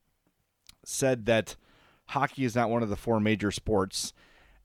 said 0.84 1.26
that 1.26 1.56
hockey 2.08 2.46
is 2.46 2.56
not 2.56 2.70
one 2.70 2.84
of 2.84 2.90
the 2.90 2.96
four 2.96 3.20
major 3.20 3.52
sports. 3.52 4.14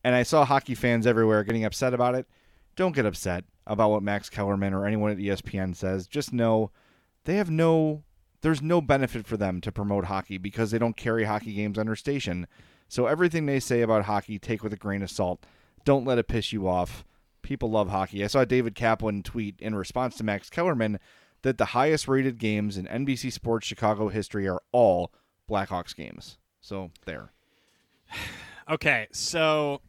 And 0.04 0.14
I 0.14 0.22
saw 0.22 0.44
hockey 0.44 0.74
fans 0.74 1.06
everywhere 1.06 1.44
getting 1.44 1.64
upset 1.64 1.94
about 1.94 2.14
it. 2.14 2.26
Don't 2.74 2.94
get 2.94 3.06
upset 3.06 3.44
about 3.66 3.90
what 3.90 4.02
Max 4.02 4.28
Kellerman 4.28 4.74
or 4.74 4.86
anyone 4.86 5.10
at 5.10 5.18
ESPN 5.18 5.76
says. 5.76 6.06
Just 6.06 6.32
know 6.32 6.70
they 7.24 7.36
have 7.36 7.50
no 7.50 8.02
there's 8.40 8.60
no 8.60 8.80
benefit 8.80 9.24
for 9.24 9.36
them 9.36 9.60
to 9.60 9.70
promote 9.70 10.06
hockey 10.06 10.36
because 10.36 10.72
they 10.72 10.78
don't 10.78 10.96
carry 10.96 11.22
hockey 11.22 11.52
games 11.52 11.78
on 11.78 11.86
their 11.86 11.94
station. 11.94 12.48
So 12.88 13.06
everything 13.06 13.46
they 13.46 13.60
say 13.60 13.82
about 13.82 14.04
hockey, 14.04 14.38
take 14.40 14.64
with 14.64 14.72
a 14.72 14.76
grain 14.76 15.00
of 15.00 15.10
salt. 15.10 15.46
Don't 15.84 16.04
let 16.04 16.18
it 16.18 16.28
piss 16.28 16.52
you 16.52 16.68
off. 16.68 17.04
People 17.42 17.70
love 17.70 17.88
hockey. 17.88 18.22
I 18.22 18.28
saw 18.28 18.44
David 18.44 18.74
Kaplan 18.74 19.22
tweet 19.22 19.60
in 19.60 19.74
response 19.74 20.16
to 20.16 20.24
Max 20.24 20.48
Kellerman 20.48 20.98
that 21.42 21.58
the 21.58 21.66
highest 21.66 22.06
rated 22.06 22.38
games 22.38 22.76
in 22.76 22.86
NBC 22.86 23.32
Sports 23.32 23.66
Chicago 23.66 24.08
history 24.08 24.48
are 24.48 24.62
all 24.70 25.12
Blackhawks 25.50 25.94
games. 25.94 26.38
So 26.60 26.90
there. 27.04 27.30
Okay, 28.70 29.08
so 29.10 29.80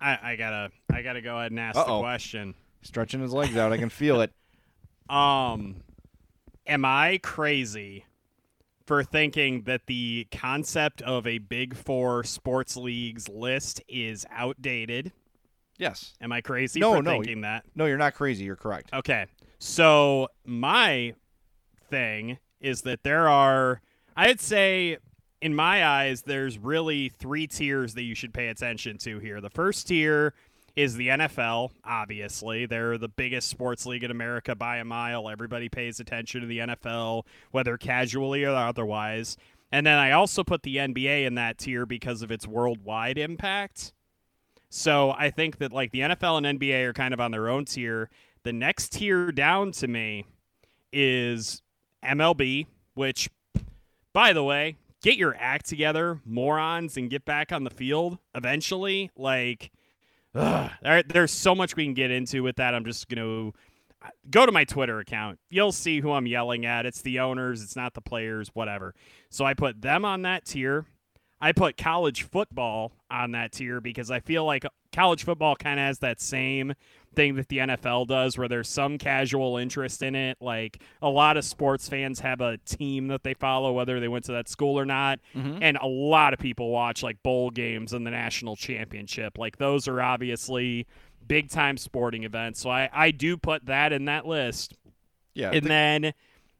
I, 0.00 0.18
I 0.22 0.36
gotta 0.36 0.70
I 0.90 1.02
gotta 1.02 1.20
go 1.20 1.38
ahead 1.38 1.50
and 1.52 1.60
ask 1.60 1.76
Uh-oh. 1.76 1.96
the 1.98 2.00
question. 2.00 2.54
Stretching 2.80 3.20
his 3.20 3.34
legs 3.34 3.58
out, 3.58 3.72
I 3.72 3.76
can 3.76 3.90
feel 3.90 4.20
it. 4.22 4.32
Um, 5.08 5.76
am 6.66 6.84
I 6.84 7.20
crazy 7.22 8.06
for 8.86 9.04
thinking 9.04 9.62
that 9.62 9.82
the 9.86 10.26
concept 10.32 11.00
of 11.02 11.26
a 11.26 11.38
Big 11.38 11.76
Four 11.76 12.24
sports 12.24 12.76
leagues 12.76 13.28
list 13.28 13.82
is 13.86 14.26
outdated? 14.32 15.12
Yes. 15.78 16.14
Am 16.20 16.32
I 16.32 16.40
crazy 16.40 16.80
No, 16.80 16.94
for 16.94 17.02
no. 17.02 17.10
thinking 17.12 17.42
that? 17.42 17.64
No, 17.74 17.86
you're 17.86 17.98
not 17.98 18.14
crazy. 18.14 18.44
You're 18.44 18.56
correct. 18.56 18.90
Okay. 18.92 19.26
So 19.58 20.28
my 20.44 21.14
thing 21.90 22.38
is 22.60 22.82
that 22.82 23.02
there 23.02 23.28
are 23.28 23.80
I'd 24.16 24.40
say 24.40 24.96
in 25.42 25.54
my 25.54 25.86
eyes 25.86 26.22
there's 26.22 26.58
really 26.58 27.08
three 27.10 27.46
tiers 27.46 27.94
that 27.94 28.02
you 28.02 28.14
should 28.14 28.32
pay 28.34 28.48
attention 28.48 28.98
to 28.98 29.18
here. 29.18 29.40
The 29.40 29.50
first 29.50 29.88
tier 29.88 30.34
is 30.74 30.94
the 30.94 31.08
NFL, 31.08 31.70
obviously. 31.84 32.66
They're 32.66 32.98
the 32.98 33.08
biggest 33.08 33.48
sports 33.48 33.86
league 33.86 34.04
in 34.04 34.10
America 34.10 34.54
by 34.54 34.76
a 34.76 34.84
mile. 34.84 35.28
Everybody 35.28 35.68
pays 35.68 36.00
attention 36.00 36.42
to 36.42 36.46
the 36.46 36.58
NFL, 36.58 37.22
whether 37.50 37.78
casually 37.78 38.44
or 38.44 38.54
otherwise. 38.54 39.36
And 39.72 39.86
then 39.86 39.98
I 39.98 40.12
also 40.12 40.44
put 40.44 40.62
the 40.62 40.76
NBA 40.76 41.24
in 41.26 41.34
that 41.36 41.58
tier 41.58 41.86
because 41.86 42.22
of 42.22 42.30
its 42.30 42.46
worldwide 42.46 43.16
impact. 43.18 43.92
So 44.76 45.10
I 45.16 45.30
think 45.30 45.56
that 45.58 45.72
like 45.72 45.90
the 45.90 46.00
NFL 46.00 46.44
and 46.44 46.60
NBA 46.60 46.84
are 46.84 46.92
kind 46.92 47.14
of 47.14 47.20
on 47.20 47.30
their 47.30 47.48
own 47.48 47.64
tier. 47.64 48.10
The 48.42 48.52
next 48.52 48.92
tier 48.92 49.32
down 49.32 49.72
to 49.72 49.88
me 49.88 50.26
is 50.92 51.62
MLB, 52.04 52.66
which, 52.92 53.30
by 54.12 54.34
the 54.34 54.44
way, 54.44 54.76
get 55.02 55.16
your 55.16 55.34
act 55.40 55.66
together, 55.66 56.20
morons, 56.26 56.98
and 56.98 57.08
get 57.08 57.24
back 57.24 57.52
on 57.52 57.64
the 57.64 57.70
field 57.70 58.18
eventually. 58.34 59.10
Like, 59.16 59.72
ugh, 60.34 60.70
there, 60.82 61.02
there's 61.02 61.32
so 61.32 61.54
much 61.54 61.74
we 61.74 61.84
can 61.84 61.94
get 61.94 62.10
into 62.10 62.42
with 62.42 62.56
that. 62.56 62.74
I'm 62.74 62.84
just 62.84 63.08
going 63.08 63.24
to 63.24 63.54
uh, 64.04 64.10
go 64.30 64.44
to 64.44 64.52
my 64.52 64.64
Twitter 64.64 65.00
account. 65.00 65.38
You'll 65.48 65.72
see 65.72 66.00
who 66.00 66.12
I'm 66.12 66.26
yelling 66.26 66.66
at. 66.66 66.84
It's 66.84 67.00
the 67.00 67.20
owners, 67.20 67.62
it's 67.62 67.76
not 67.76 67.94
the 67.94 68.02
players, 68.02 68.50
whatever. 68.52 68.94
So 69.30 69.46
I 69.46 69.54
put 69.54 69.80
them 69.80 70.04
on 70.04 70.20
that 70.22 70.44
tier. 70.44 70.84
I 71.40 71.52
put 71.52 71.76
college 71.76 72.22
football 72.22 72.92
on 73.10 73.32
that 73.32 73.52
tier 73.52 73.80
because 73.80 74.10
I 74.10 74.20
feel 74.20 74.44
like 74.44 74.64
college 74.92 75.24
football 75.24 75.54
kind 75.56 75.78
of 75.78 75.84
has 75.86 75.98
that 75.98 76.20
same 76.20 76.72
thing 77.14 77.34
that 77.36 77.48
the 77.48 77.58
NFL 77.58 78.06
does 78.06 78.36
where 78.38 78.48
there's 78.48 78.68
some 78.68 78.96
casual 78.98 79.56
interest 79.58 80.02
in 80.02 80.14
it. 80.14 80.38
Like 80.40 80.82
a 81.02 81.08
lot 81.10 81.36
of 81.36 81.44
sports 81.44 81.88
fans 81.88 82.20
have 82.20 82.40
a 82.40 82.56
team 82.58 83.08
that 83.08 83.22
they 83.22 83.34
follow, 83.34 83.72
whether 83.72 84.00
they 84.00 84.08
went 84.08 84.24
to 84.26 84.32
that 84.32 84.48
school 84.48 84.78
or 84.78 84.84
not. 84.86 85.18
Mhm. 85.34 85.58
And 85.60 85.76
a 85.80 85.86
lot 85.86 86.32
of 86.32 86.38
people 86.38 86.70
watch 86.70 87.02
like 87.02 87.22
bowl 87.22 87.50
games 87.50 87.92
and 87.92 88.06
the 88.06 88.10
national 88.10 88.56
championship. 88.56 89.36
Like 89.38 89.58
those 89.58 89.88
are 89.88 90.00
obviously 90.00 90.86
big 91.26 91.50
time 91.50 91.76
sporting 91.76 92.24
events. 92.24 92.60
So 92.60 92.70
I, 92.70 92.88
I 92.92 93.10
do 93.10 93.36
put 93.36 93.66
that 93.66 93.92
in 93.92 94.06
that 94.06 94.26
list. 94.26 94.74
Yeah. 95.34 95.50
And 95.52 95.64
the- 95.64 95.68
then 95.68 96.12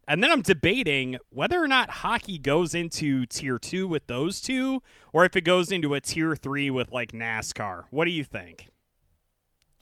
and 0.09 0.22
then 0.22 0.30
I'm 0.30 0.42
debating 0.42 1.18
whether 1.30 1.62
or 1.62 1.68
not 1.68 1.90
hockey 1.90 2.38
goes 2.38 2.74
into 2.74 3.26
tier 3.26 3.59
two 3.59 3.88
with 3.88 4.07
those 4.07 4.40
two, 4.40 4.82
or 5.12 5.24
if 5.24 5.36
it 5.36 5.42
goes 5.42 5.72
into 5.72 5.94
a 5.94 6.00
tier 6.00 6.36
three 6.36 6.70
with 6.70 6.92
like 6.92 7.12
NASCAR. 7.12 7.84
What 7.90 8.04
do 8.04 8.11
you 8.11 8.24
think? 8.24 8.68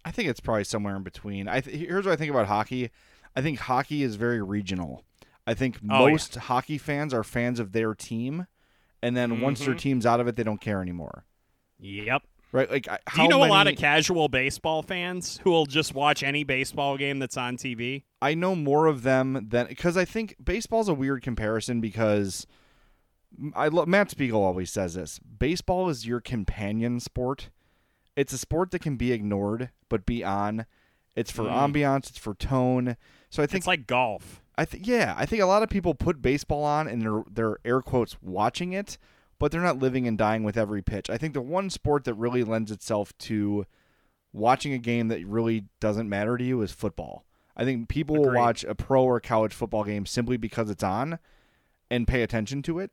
I 0.05 0.11
think 0.11 0.29
it's 0.29 0.41
probably 0.41 0.65
somewhere 0.65 0.97
in 0.97 1.03
between. 1.03 1.49
I 1.49 1.61
th- 1.61 1.77
here's 1.77 2.05
what 2.07 2.13
I 2.13 2.17
think 2.17 2.31
about 2.31 2.47
hockey. 2.47 2.91
I 3.37 3.41
think 3.43 3.59
hockey 3.61 4.03
is 4.03 4.17
very 4.17 4.43
regional. 4.43 5.03
I 5.47 5.55
think 5.55 5.79
Oh, 5.91 6.07
yeah. 6.07 6.13
most 6.13 6.35
hockey 6.37 6.79
fans 6.79 7.13
are 7.15 7.25
fans 7.25 7.59
of 7.61 7.73
their 7.73 7.95
team, 7.95 8.47
and 9.03 9.17
then 9.17 9.41
once 9.41 9.65
their 9.65 9.75
Mhm. 9.75 9.79
team's 9.79 10.07
out 10.07 10.21
of 10.21 10.29
it, 10.29 10.37
they 10.37 10.43
don't 10.43 10.61
care 10.61 10.81
anymore. 10.81 11.25
Yep. 11.79 12.23
Right? 12.55 12.71
Like, 12.71 12.89
I- 12.89 13.01
Do 13.17 13.23
you 13.23 13.29
know 13.29 13.45
a 13.45 13.47
lot 13.49 13.67
of 13.67 13.75
casual 13.77 14.29
baseball 14.29 14.83
fans 14.83 15.41
who 15.43 15.51
will 15.51 15.67
just 15.67 15.93
watch 15.93 16.23
any 16.23 16.45
baseball 16.45 16.97
game 16.97 17.19
that's 17.19 17.37
on 17.37 17.57
TV? 17.57 18.05
I 18.23 18.35
know 18.35 18.55
more 18.55 18.87
of 18.87 19.03
them 19.03 19.49
than 19.51 19.67
because 19.67 19.97
I 19.97 20.05
think 20.05 20.37
baseball's 20.43 20.89
a 20.89 20.95
weird 20.95 21.21
comparison 21.23 21.81
because 21.81 22.47
I 23.57 23.67
lo- 23.67 23.87
Matt 23.87 24.13
Spiegel 24.13 24.43
always 24.45 24.71
says 24.71 24.95
this: 24.95 25.19
baseball 25.19 25.89
is 25.89 26.07
your 26.07 26.21
companion 26.21 27.01
sport. 27.01 27.51
It's 28.15 28.33
a 28.33 28.39
sport 28.39 28.71
that 28.71 28.79
can 28.79 28.95
be 28.97 29.11
ignored 29.11 29.71
but 29.89 30.07
be 30.07 30.23
on. 30.23 30.67
It's 31.17 31.33
for 31.33 31.43
Mm. 31.47 31.73
ambiance. 31.73 32.09
It's 32.11 32.19
for 32.19 32.35
tone. 32.35 32.97
So 33.31 33.43
I 33.43 33.47
think 33.47 33.63
It's 33.63 33.67
like 33.67 33.89
golf. 33.89 34.41
I 34.57 34.65
think 34.65 34.87
yeah, 34.87 35.15
I 35.19 35.27
think 35.27 35.43
a 35.43 35.47
lot 35.47 35.65
of 35.65 35.69
people 35.69 35.95
put 35.97 36.23
baseball 36.23 36.63
on 36.63 36.87
and 36.87 37.03
they're 37.03 37.25
they're 37.29 37.57
air 37.65 37.81
quotes 37.83 38.17
watching 38.23 38.73
it, 38.73 38.97
but 39.39 39.51
they're 39.51 39.61
not 39.61 39.79
living 39.79 40.07
and 40.07 40.19
dying 40.19 40.43
with 40.45 40.57
every 40.57 40.83
pitch. 40.83 41.11
I 41.11 41.19
think 41.19 41.35
the 41.35 41.41
one 41.41 41.71
sport 41.71 42.05
that 42.05 42.15
really 42.15 42.45
lends 42.45 42.71
itself 42.71 43.17
to 43.19 43.67
watching 44.33 44.73
a 44.73 44.79
game 44.79 45.09
that 45.09 45.25
really 45.27 45.67
doesn't 45.81 46.09
matter 46.09 46.37
to 46.37 46.45
you 46.45 46.63
is 46.63 46.73
football. 46.73 47.25
I 47.57 47.65
think 47.65 47.89
people 47.89 48.17
will 48.17 48.35
watch 48.35 48.65
a 48.65 48.75
pro 48.75 49.05
or 49.05 49.21
college 49.21 49.55
football 49.55 49.85
game 49.85 50.07
simply 50.07 50.37
because 50.37 50.71
it's 50.71 50.83
on 50.83 51.19
and 51.91 52.09
pay 52.09 52.23
attention 52.23 52.63
to 52.63 52.81
it. 52.81 52.91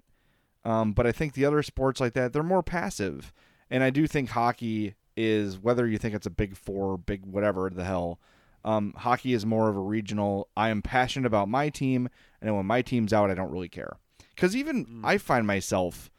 Um, 0.64 0.94
but 0.94 1.08
I 1.08 1.12
think 1.12 1.34
the 1.34 1.46
other 1.46 1.64
sports 1.64 2.00
like 2.00 2.14
that, 2.14 2.34
they're 2.34 2.44
more 2.44 2.62
passive. 2.62 3.34
And 3.72 3.84
I 3.84 3.90
do 3.90 4.06
think 4.06 4.30
hockey 4.30 4.94
is, 5.18 5.58
whether 5.58 5.88
you 5.88 5.98
think 5.98 6.14
it's 6.14 6.28
a 6.28 6.32
big 6.32 6.56
four, 6.56 6.98
big 6.98 7.26
whatever 7.26 7.70
the 7.70 7.84
hell, 7.84 8.20
um, 8.64 8.94
hockey 8.98 9.34
is 9.34 9.46
more 9.46 9.70
of 9.70 9.76
a 9.76 9.82
regional. 9.82 10.48
I 10.56 10.70
am 10.70 10.84
passionate 10.84 11.26
about 11.26 11.50
my 11.50 11.70
team, 11.70 12.10
and 12.42 12.56
when 12.56 12.66
my 12.66 12.84
team's 12.84 13.14
out, 13.14 13.32
I 13.32 13.34
don't 13.34 13.52
really 13.52 13.70
care. 13.70 13.98
Because 14.36 14.56
even 14.56 15.02
I 15.04 15.18
find 15.18 15.48
myself 15.48 16.12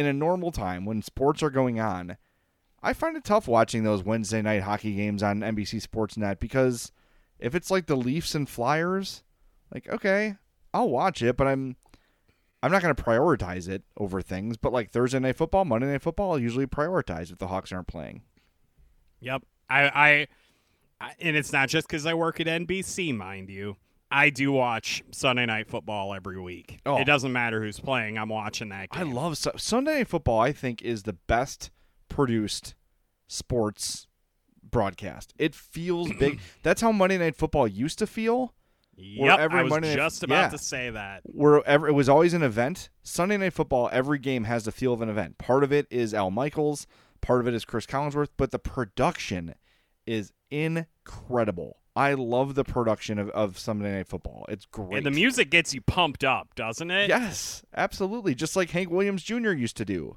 in 0.00 0.06
a 0.06 0.12
normal 0.12 0.50
time 0.50 0.84
when 0.84 1.02
sports 1.02 1.42
are 1.42 1.50
going 1.50 1.78
on, 1.78 2.16
I 2.82 2.94
find 2.94 3.16
it 3.16 3.24
tough 3.24 3.46
watching 3.46 3.84
those 3.84 4.02
Wednesday 4.02 4.40
night 4.40 4.62
hockey 4.62 4.94
games 4.94 5.22
on 5.22 5.40
NBC 5.40 5.86
Sportsnet 5.86 6.40
because 6.40 6.90
if 7.38 7.54
it's 7.54 7.70
like 7.70 7.86
the 7.86 7.96
Leafs 7.96 8.34
and 8.34 8.48
Flyers, 8.48 9.22
like 9.72 9.88
okay, 9.88 10.36
I'll 10.72 10.88
watch 10.88 11.22
it, 11.22 11.36
but 11.36 11.46
I'm 11.46 11.76
I'm 12.62 12.72
not 12.72 12.82
going 12.82 12.94
to 12.94 13.02
prioritize 13.02 13.68
it 13.68 13.82
over 13.96 14.22
things. 14.22 14.56
But 14.56 14.72
like 14.72 14.90
Thursday 14.90 15.18
night 15.18 15.36
football, 15.36 15.64
Monday 15.64 15.86
night 15.88 16.02
football, 16.02 16.32
I'll 16.32 16.38
usually 16.38 16.66
prioritize 16.66 17.30
if 17.30 17.38
the 17.38 17.48
Hawks 17.48 17.72
aren't 17.72 17.86
playing. 17.86 18.22
Yep. 19.20 19.42
I, 19.68 19.82
I, 19.82 20.28
I 21.00 21.12
and 21.20 21.36
it's 21.36 21.52
not 21.52 21.68
just 21.68 21.86
because 21.86 22.06
I 22.06 22.14
work 22.14 22.40
at 22.40 22.46
NBC, 22.46 23.14
mind 23.14 23.50
you. 23.50 23.76
I 24.10 24.30
do 24.30 24.50
watch 24.52 25.02
Sunday 25.12 25.46
night 25.46 25.68
football 25.68 26.12
every 26.14 26.40
week. 26.40 26.80
Oh. 26.84 26.96
It 26.98 27.04
doesn't 27.04 27.32
matter 27.32 27.62
who's 27.62 27.78
playing. 27.78 28.18
I'm 28.18 28.28
watching 28.28 28.70
that 28.70 28.88
I 28.92 29.02
love 29.04 29.38
Su- 29.38 29.52
Sunday 29.56 29.98
night 29.98 30.08
football. 30.08 30.40
I 30.40 30.52
think 30.52 30.82
is 30.82 31.04
the 31.04 31.12
best 31.12 31.70
produced 32.08 32.74
sports 33.28 34.06
broadcast. 34.68 35.32
It 35.38 35.54
feels 35.54 36.10
big. 36.18 36.40
That's 36.62 36.80
how 36.80 36.92
Monday 36.92 37.18
night 37.18 37.36
football 37.36 37.66
used 37.68 37.98
to 38.00 38.06
feel. 38.06 38.54
where 38.96 39.30
Yep, 39.30 39.38
every 39.38 39.60
I 39.60 39.62
was 39.62 39.70
Monday 39.70 39.88
night- 39.90 39.96
just 39.96 40.22
about 40.22 40.42
yeah. 40.42 40.48
to 40.50 40.58
say 40.58 40.90
that. 40.90 41.22
wherever 41.24 41.88
it 41.88 41.92
was 41.92 42.08
always 42.08 42.34
an 42.34 42.42
event. 42.42 42.90
Sunday 43.02 43.36
night 43.36 43.52
football, 43.52 43.88
every 43.92 44.18
game 44.18 44.44
has 44.44 44.64
the 44.64 44.72
feel 44.72 44.92
of 44.92 45.02
an 45.02 45.08
event. 45.08 45.38
Part 45.38 45.64
of 45.64 45.72
it 45.72 45.86
is 45.90 46.12
Al 46.14 46.30
Michaels, 46.30 46.86
part 47.20 47.40
of 47.40 47.46
it 47.46 47.54
is 47.54 47.64
Cris 47.64 47.86
Collinsworth, 47.86 48.30
but 48.36 48.50
the 48.50 48.58
production 48.58 49.54
is 50.06 50.32
incredible. 50.50 51.76
I 51.96 52.14
love 52.14 52.54
the 52.54 52.64
production 52.64 53.18
of, 53.18 53.28
of 53.30 53.58
Sunday 53.58 53.96
night 53.96 54.06
football. 54.08 54.46
It's 54.48 54.64
great. 54.66 54.98
And 54.98 55.06
the 55.06 55.10
music 55.10 55.50
gets 55.50 55.74
you 55.74 55.80
pumped 55.80 56.24
up, 56.24 56.54
doesn't 56.54 56.90
it? 56.90 57.08
Yes, 57.08 57.62
absolutely. 57.76 58.34
Just 58.34 58.56
like 58.56 58.70
Hank 58.70 58.90
Williams 58.90 59.22
Jr. 59.22 59.50
used 59.50 59.76
to 59.78 59.84
do. 59.84 60.16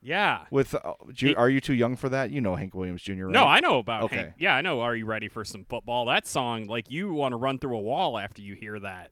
Yeah. 0.00 0.46
With 0.50 0.74
uh, 0.74 0.94
He- 1.14 1.34
are 1.34 1.48
you 1.48 1.60
too 1.60 1.74
young 1.74 1.96
for 1.96 2.08
that? 2.08 2.30
You 2.30 2.40
know 2.40 2.56
Hank 2.56 2.74
Williams 2.74 3.02
Jr. 3.02 3.26
Right? 3.26 3.32
No, 3.32 3.44
I 3.44 3.60
know 3.60 3.78
about 3.78 4.04
Okay. 4.04 4.16
Hank. 4.16 4.32
Yeah, 4.38 4.54
I 4.56 4.62
know. 4.62 4.80
Are 4.80 4.96
you 4.96 5.06
ready 5.06 5.28
for 5.28 5.44
some 5.44 5.64
football? 5.64 6.06
That 6.06 6.26
song, 6.26 6.66
like 6.66 6.90
you 6.90 7.12
want 7.12 7.32
to 7.32 7.36
run 7.36 7.58
through 7.58 7.76
a 7.76 7.80
wall 7.80 8.18
after 8.18 8.42
you 8.42 8.54
hear 8.54 8.80
that. 8.80 9.10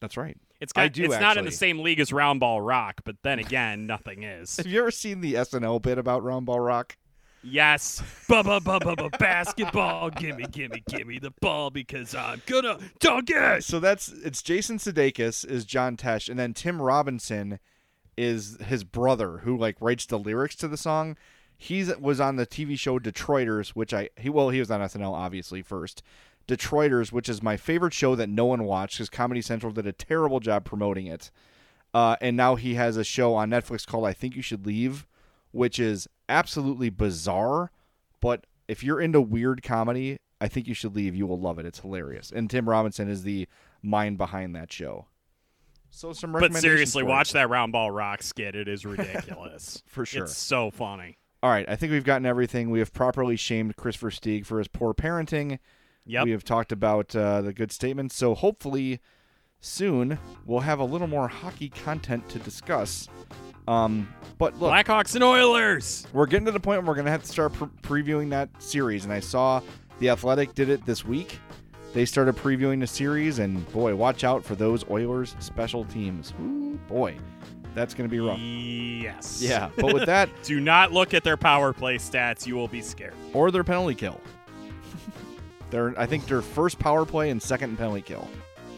That's 0.00 0.16
right. 0.16 0.36
It's 0.60 0.72
I 0.76 0.86
got, 0.86 0.94
do, 0.94 1.04
It's 1.04 1.20
not 1.20 1.36
in 1.36 1.44
the 1.44 1.50
same 1.50 1.80
league 1.80 2.00
as 2.00 2.12
Round 2.12 2.40
Ball 2.40 2.60
Rock, 2.60 3.02
but 3.04 3.16
then 3.22 3.38
again, 3.38 3.86
nothing 3.88 4.22
is. 4.22 4.56
Have 4.56 4.66
you 4.66 4.80
ever 4.80 4.90
seen 4.90 5.20
the 5.20 5.34
SNL 5.34 5.82
bit 5.82 5.98
about 5.98 6.22
Round 6.22 6.46
Ball 6.46 6.60
Rock? 6.60 6.96
Yes. 7.44 8.02
Ba 8.28 8.42
ba 8.42 8.60
ba 8.60 8.80
ba 8.80 8.96
ba 8.96 9.10
basketball. 9.18 10.10
Gimme, 10.10 10.46
gimme, 10.50 10.82
gimme 10.88 11.18
the 11.18 11.32
ball 11.40 11.70
because 11.70 12.14
I'm 12.14 12.40
gonna 12.46 12.78
dunk 13.00 13.30
it. 13.30 13.64
So 13.64 13.78
that's 13.80 14.08
it's 14.08 14.42
Jason 14.42 14.78
Sudeikis 14.78 15.44
is 15.48 15.64
John 15.64 15.96
Tesh, 15.96 16.28
and 16.28 16.38
then 16.38 16.54
Tim 16.54 16.80
Robinson 16.80 17.58
is 18.16 18.56
his 18.66 18.82
brother 18.82 19.38
who 19.38 19.56
like 19.56 19.76
writes 19.80 20.06
the 20.06 20.18
lyrics 20.18 20.56
to 20.56 20.68
the 20.68 20.76
song. 20.76 21.16
He 21.56 21.84
was 22.00 22.20
on 22.20 22.36
the 22.36 22.46
TV 22.46 22.78
show 22.78 22.98
Detroiters, 22.98 23.70
which 23.70 23.92
I 23.92 24.08
he 24.16 24.30
well 24.30 24.48
he 24.48 24.58
was 24.58 24.70
on 24.70 24.80
SNL 24.80 25.12
obviously 25.12 25.62
first. 25.62 26.02
Detroiters, 26.48 27.12
which 27.12 27.28
is 27.28 27.42
my 27.42 27.56
favorite 27.56 27.94
show 27.94 28.14
that 28.16 28.28
no 28.28 28.44
one 28.44 28.64
watched 28.64 28.98
because 28.98 29.08
Comedy 29.08 29.40
Central 29.40 29.72
did 29.72 29.86
a 29.86 29.92
terrible 29.92 30.40
job 30.40 30.64
promoting 30.64 31.06
it. 31.06 31.30
Uh, 31.94 32.16
and 32.20 32.36
now 32.36 32.56
he 32.56 32.74
has 32.74 32.96
a 32.96 33.04
show 33.04 33.34
on 33.34 33.50
Netflix 33.50 33.86
called 33.86 34.04
I 34.04 34.12
Think 34.12 34.34
You 34.34 34.42
Should 34.42 34.66
Leave, 34.66 35.06
which 35.52 35.78
is 35.78 36.08
absolutely 36.28 36.90
bizarre. 36.90 37.70
But 38.20 38.46
if 38.68 38.82
you're 38.82 39.00
into 39.00 39.20
weird 39.20 39.62
comedy, 39.62 40.18
I 40.40 40.48
think 40.48 40.66
you 40.66 40.74
should 40.74 40.94
leave. 40.94 41.14
You 41.14 41.26
will 41.26 41.40
love 41.40 41.58
it. 41.58 41.66
It's 41.66 41.80
hilarious. 41.80 42.32
And 42.34 42.50
Tim 42.50 42.68
Robinson 42.68 43.08
is 43.08 43.22
the 43.22 43.48
mind 43.82 44.18
behind 44.18 44.54
that 44.56 44.72
show. 44.72 45.06
So 45.90 46.12
some 46.12 46.32
But 46.32 46.52
seriously, 46.56 47.04
watch 47.04 47.32
that 47.32 47.48
round 47.48 47.72
ball 47.72 47.90
rock 47.90 48.22
skit. 48.22 48.56
It 48.56 48.66
is 48.66 48.84
ridiculous. 48.86 49.82
For 49.86 50.04
sure. 50.04 50.24
It's 50.24 50.36
so 50.36 50.70
funny. 50.70 51.18
All 51.42 51.50
right, 51.50 51.68
I 51.68 51.76
think 51.76 51.92
we've 51.92 52.04
gotten 52.04 52.24
everything. 52.24 52.70
We 52.70 52.78
have 52.78 52.92
properly 52.92 53.36
shamed 53.36 53.76
Christopher 53.76 54.10
Versteeg 54.10 54.46
for 54.46 54.58
his 54.58 54.66
poor 54.66 54.94
parenting. 54.94 55.58
Yep. 56.06 56.24
We 56.24 56.30
have 56.30 56.42
talked 56.42 56.72
about 56.72 57.14
uh, 57.14 57.42
the 57.42 57.52
good 57.52 57.70
statements. 57.70 58.16
So 58.16 58.34
hopefully 58.34 58.98
soon 59.60 60.18
we'll 60.44 60.60
have 60.60 60.78
a 60.78 60.84
little 60.84 61.06
more 61.06 61.28
hockey 61.28 61.68
content 61.68 62.28
to 62.30 62.38
discuss. 62.38 63.08
Um, 63.66 64.08
but 64.38 64.58
look, 64.60 64.72
Blackhawks 64.72 65.14
and 65.14 65.24
Oilers. 65.24 66.06
we're 66.12 66.26
getting 66.26 66.44
to 66.46 66.52
the 66.52 66.60
point 66.60 66.80
where 66.82 66.88
we're 66.88 66.94
going 66.94 67.06
to 67.06 67.10
have 67.10 67.22
to 67.22 67.28
start 67.28 67.52
pre- 67.54 68.02
previewing 68.02 68.30
that 68.30 68.48
series. 68.62 69.04
And 69.04 69.12
I 69.12 69.20
saw 69.20 69.62
the 70.00 70.10
Athletic 70.10 70.54
did 70.54 70.68
it 70.68 70.84
this 70.84 71.04
week. 71.04 71.38
They 71.94 72.04
started 72.04 72.34
previewing 72.36 72.80
the 72.80 72.86
series, 72.88 73.38
and 73.38 73.70
boy, 73.72 73.94
watch 73.94 74.24
out 74.24 74.44
for 74.44 74.54
those 74.56 74.84
Oilers 74.90 75.36
special 75.38 75.84
teams. 75.84 76.34
Ooh, 76.42 76.78
boy, 76.88 77.16
that's 77.74 77.94
going 77.94 78.10
to 78.10 78.12
be 78.12 78.18
rough. 78.18 78.38
Yes. 78.40 79.40
Yeah, 79.40 79.70
but 79.76 79.94
with 79.94 80.06
that, 80.06 80.28
Do 80.42 80.58
not 80.60 80.90
look 80.92 81.14
at 81.14 81.22
their 81.22 81.36
power 81.36 81.72
play 81.72 81.96
stats. 81.98 82.46
You 82.48 82.56
will 82.56 82.66
be 82.68 82.82
scared. 82.82 83.14
or 83.32 83.50
their 83.52 83.62
penalty 83.64 83.94
kill. 83.94 84.20
Their, 85.70 85.98
I 85.98 86.06
think 86.06 86.26
their 86.26 86.42
first 86.42 86.78
power 86.78 87.04
play 87.04 87.30
and 87.30 87.40
second 87.42 87.76
penalty 87.78 88.02
kill. 88.02 88.28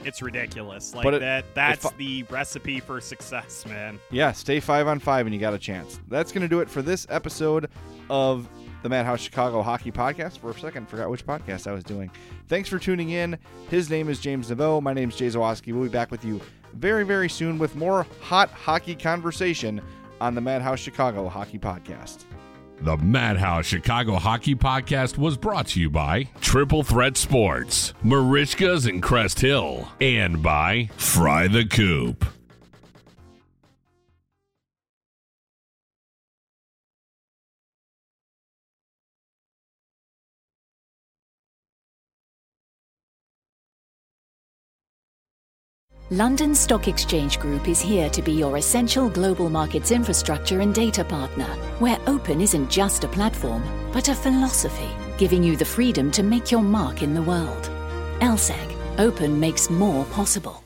It's 0.07 0.23
ridiculous. 0.23 0.95
Like 0.95 1.05
it- 1.07 1.19
that. 1.21 1.45
That's 1.55 1.85
I- 1.85 1.91
the 1.99 2.23
recipe 2.31 2.81
for 2.81 3.01
success, 3.01 3.67
man. 3.67 3.99
Yeah, 4.11 4.33
stay 4.33 4.61
five 4.61 4.87
on 4.87 4.99
five 5.01 5.27
and 5.27 5.35
you 5.35 5.41
got 5.41 5.53
a 5.53 5.59
chance. 5.59 5.99
That's 6.09 6.31
going 6.33 6.43
to 6.43 6.49
do 6.49 6.61
it 6.61 6.71
for 6.71 6.81
this 6.81 7.07
episode 7.11 7.69
of 8.09 8.49
the 8.83 8.89
Madhouse 8.89 9.21
Chicago 9.21 9.63
Hockey 9.63 9.91
Podcast. 9.91 10.39
For 10.39 10.51
a 10.51 10.55
second, 10.55 10.89
forgot 10.89 11.11
which 11.11 11.27
podcast 11.27 11.67
I 11.67 11.73
was 11.73 11.83
doing. 11.83 12.11
Thanks 12.47 12.69
for 12.69 12.79
tuning 12.79 13.11
in. 13.11 13.37
His 13.69 13.91
name 13.91 14.09
is 14.09 14.21
James 14.21 14.49
Neveau. 14.49 14.81
My 14.81 14.93
name 14.93 15.09
is 15.09 15.17
Jay 15.17 15.27
Zawaski. 15.27 15.73
We'll 15.73 15.83
be 15.83 15.89
back 15.89 16.13
with 16.13 16.25
you 16.25 16.41
very, 16.75 17.03
very 17.05 17.29
soon 17.29 17.59
with 17.59 17.75
more 17.75 18.07
hot 18.21 18.51
hockey 18.51 18.95
conversation 18.95 19.81
on 20.21 20.35
the 20.37 20.41
Madhouse 20.41 20.79
Chicago 20.79 21.29
Hockey 21.29 21.59
Podcast. 21.59 22.25
The 22.81 22.97
Madhouse 22.99 23.65
Chicago 23.65 24.17
Hockey 24.17 24.55
Podcast 24.55 25.17
was 25.17 25.37
brought 25.37 25.69
to 25.69 25.81
you 25.81 25.89
by 25.89 26.29
Triple 26.41 26.83
Threat 26.83 27.17
Sports, 27.17 27.95
Merichkas 28.05 28.89
in 28.89 29.01
Crest 29.01 29.41
Hill, 29.41 29.89
and 30.01 30.43
by 30.43 30.91
Fry 30.97 31.49
the 31.49 31.65
Coop. 31.65 32.36
London 46.11 46.55
Stock 46.55 46.87
Exchange 46.87 47.41
Group 47.41 47.67
is 47.67 47.81
here 47.81 48.09
to 48.11 48.23
be 48.23 48.31
your 48.31 48.59
essential 48.59 49.11
global 49.11 49.51
markets 49.51 49.91
infrastructure 49.91 50.61
and 50.61 50.73
data 50.73 51.03
partner, 51.03 51.49
where 51.81 51.99
open 52.07 52.41
isn't 52.41 52.71
just 52.71 53.03
a 53.03 53.09
platform, 53.09 53.65
but 53.93 54.09
a 54.09 54.15
philosophy, 54.15 54.89
giving 55.19 55.43
you 55.43 55.57
the 55.57 55.65
freedom 55.65 56.13
to 56.13 56.23
make 56.23 56.53
your 56.53 56.63
mark 56.63 57.03
in 57.03 57.13
the 57.13 57.23
world. 57.23 57.71
LSEG, 58.21 59.01
open 59.01 59.41
makes 59.41 59.69
more 59.69 60.05
possible. 60.05 60.66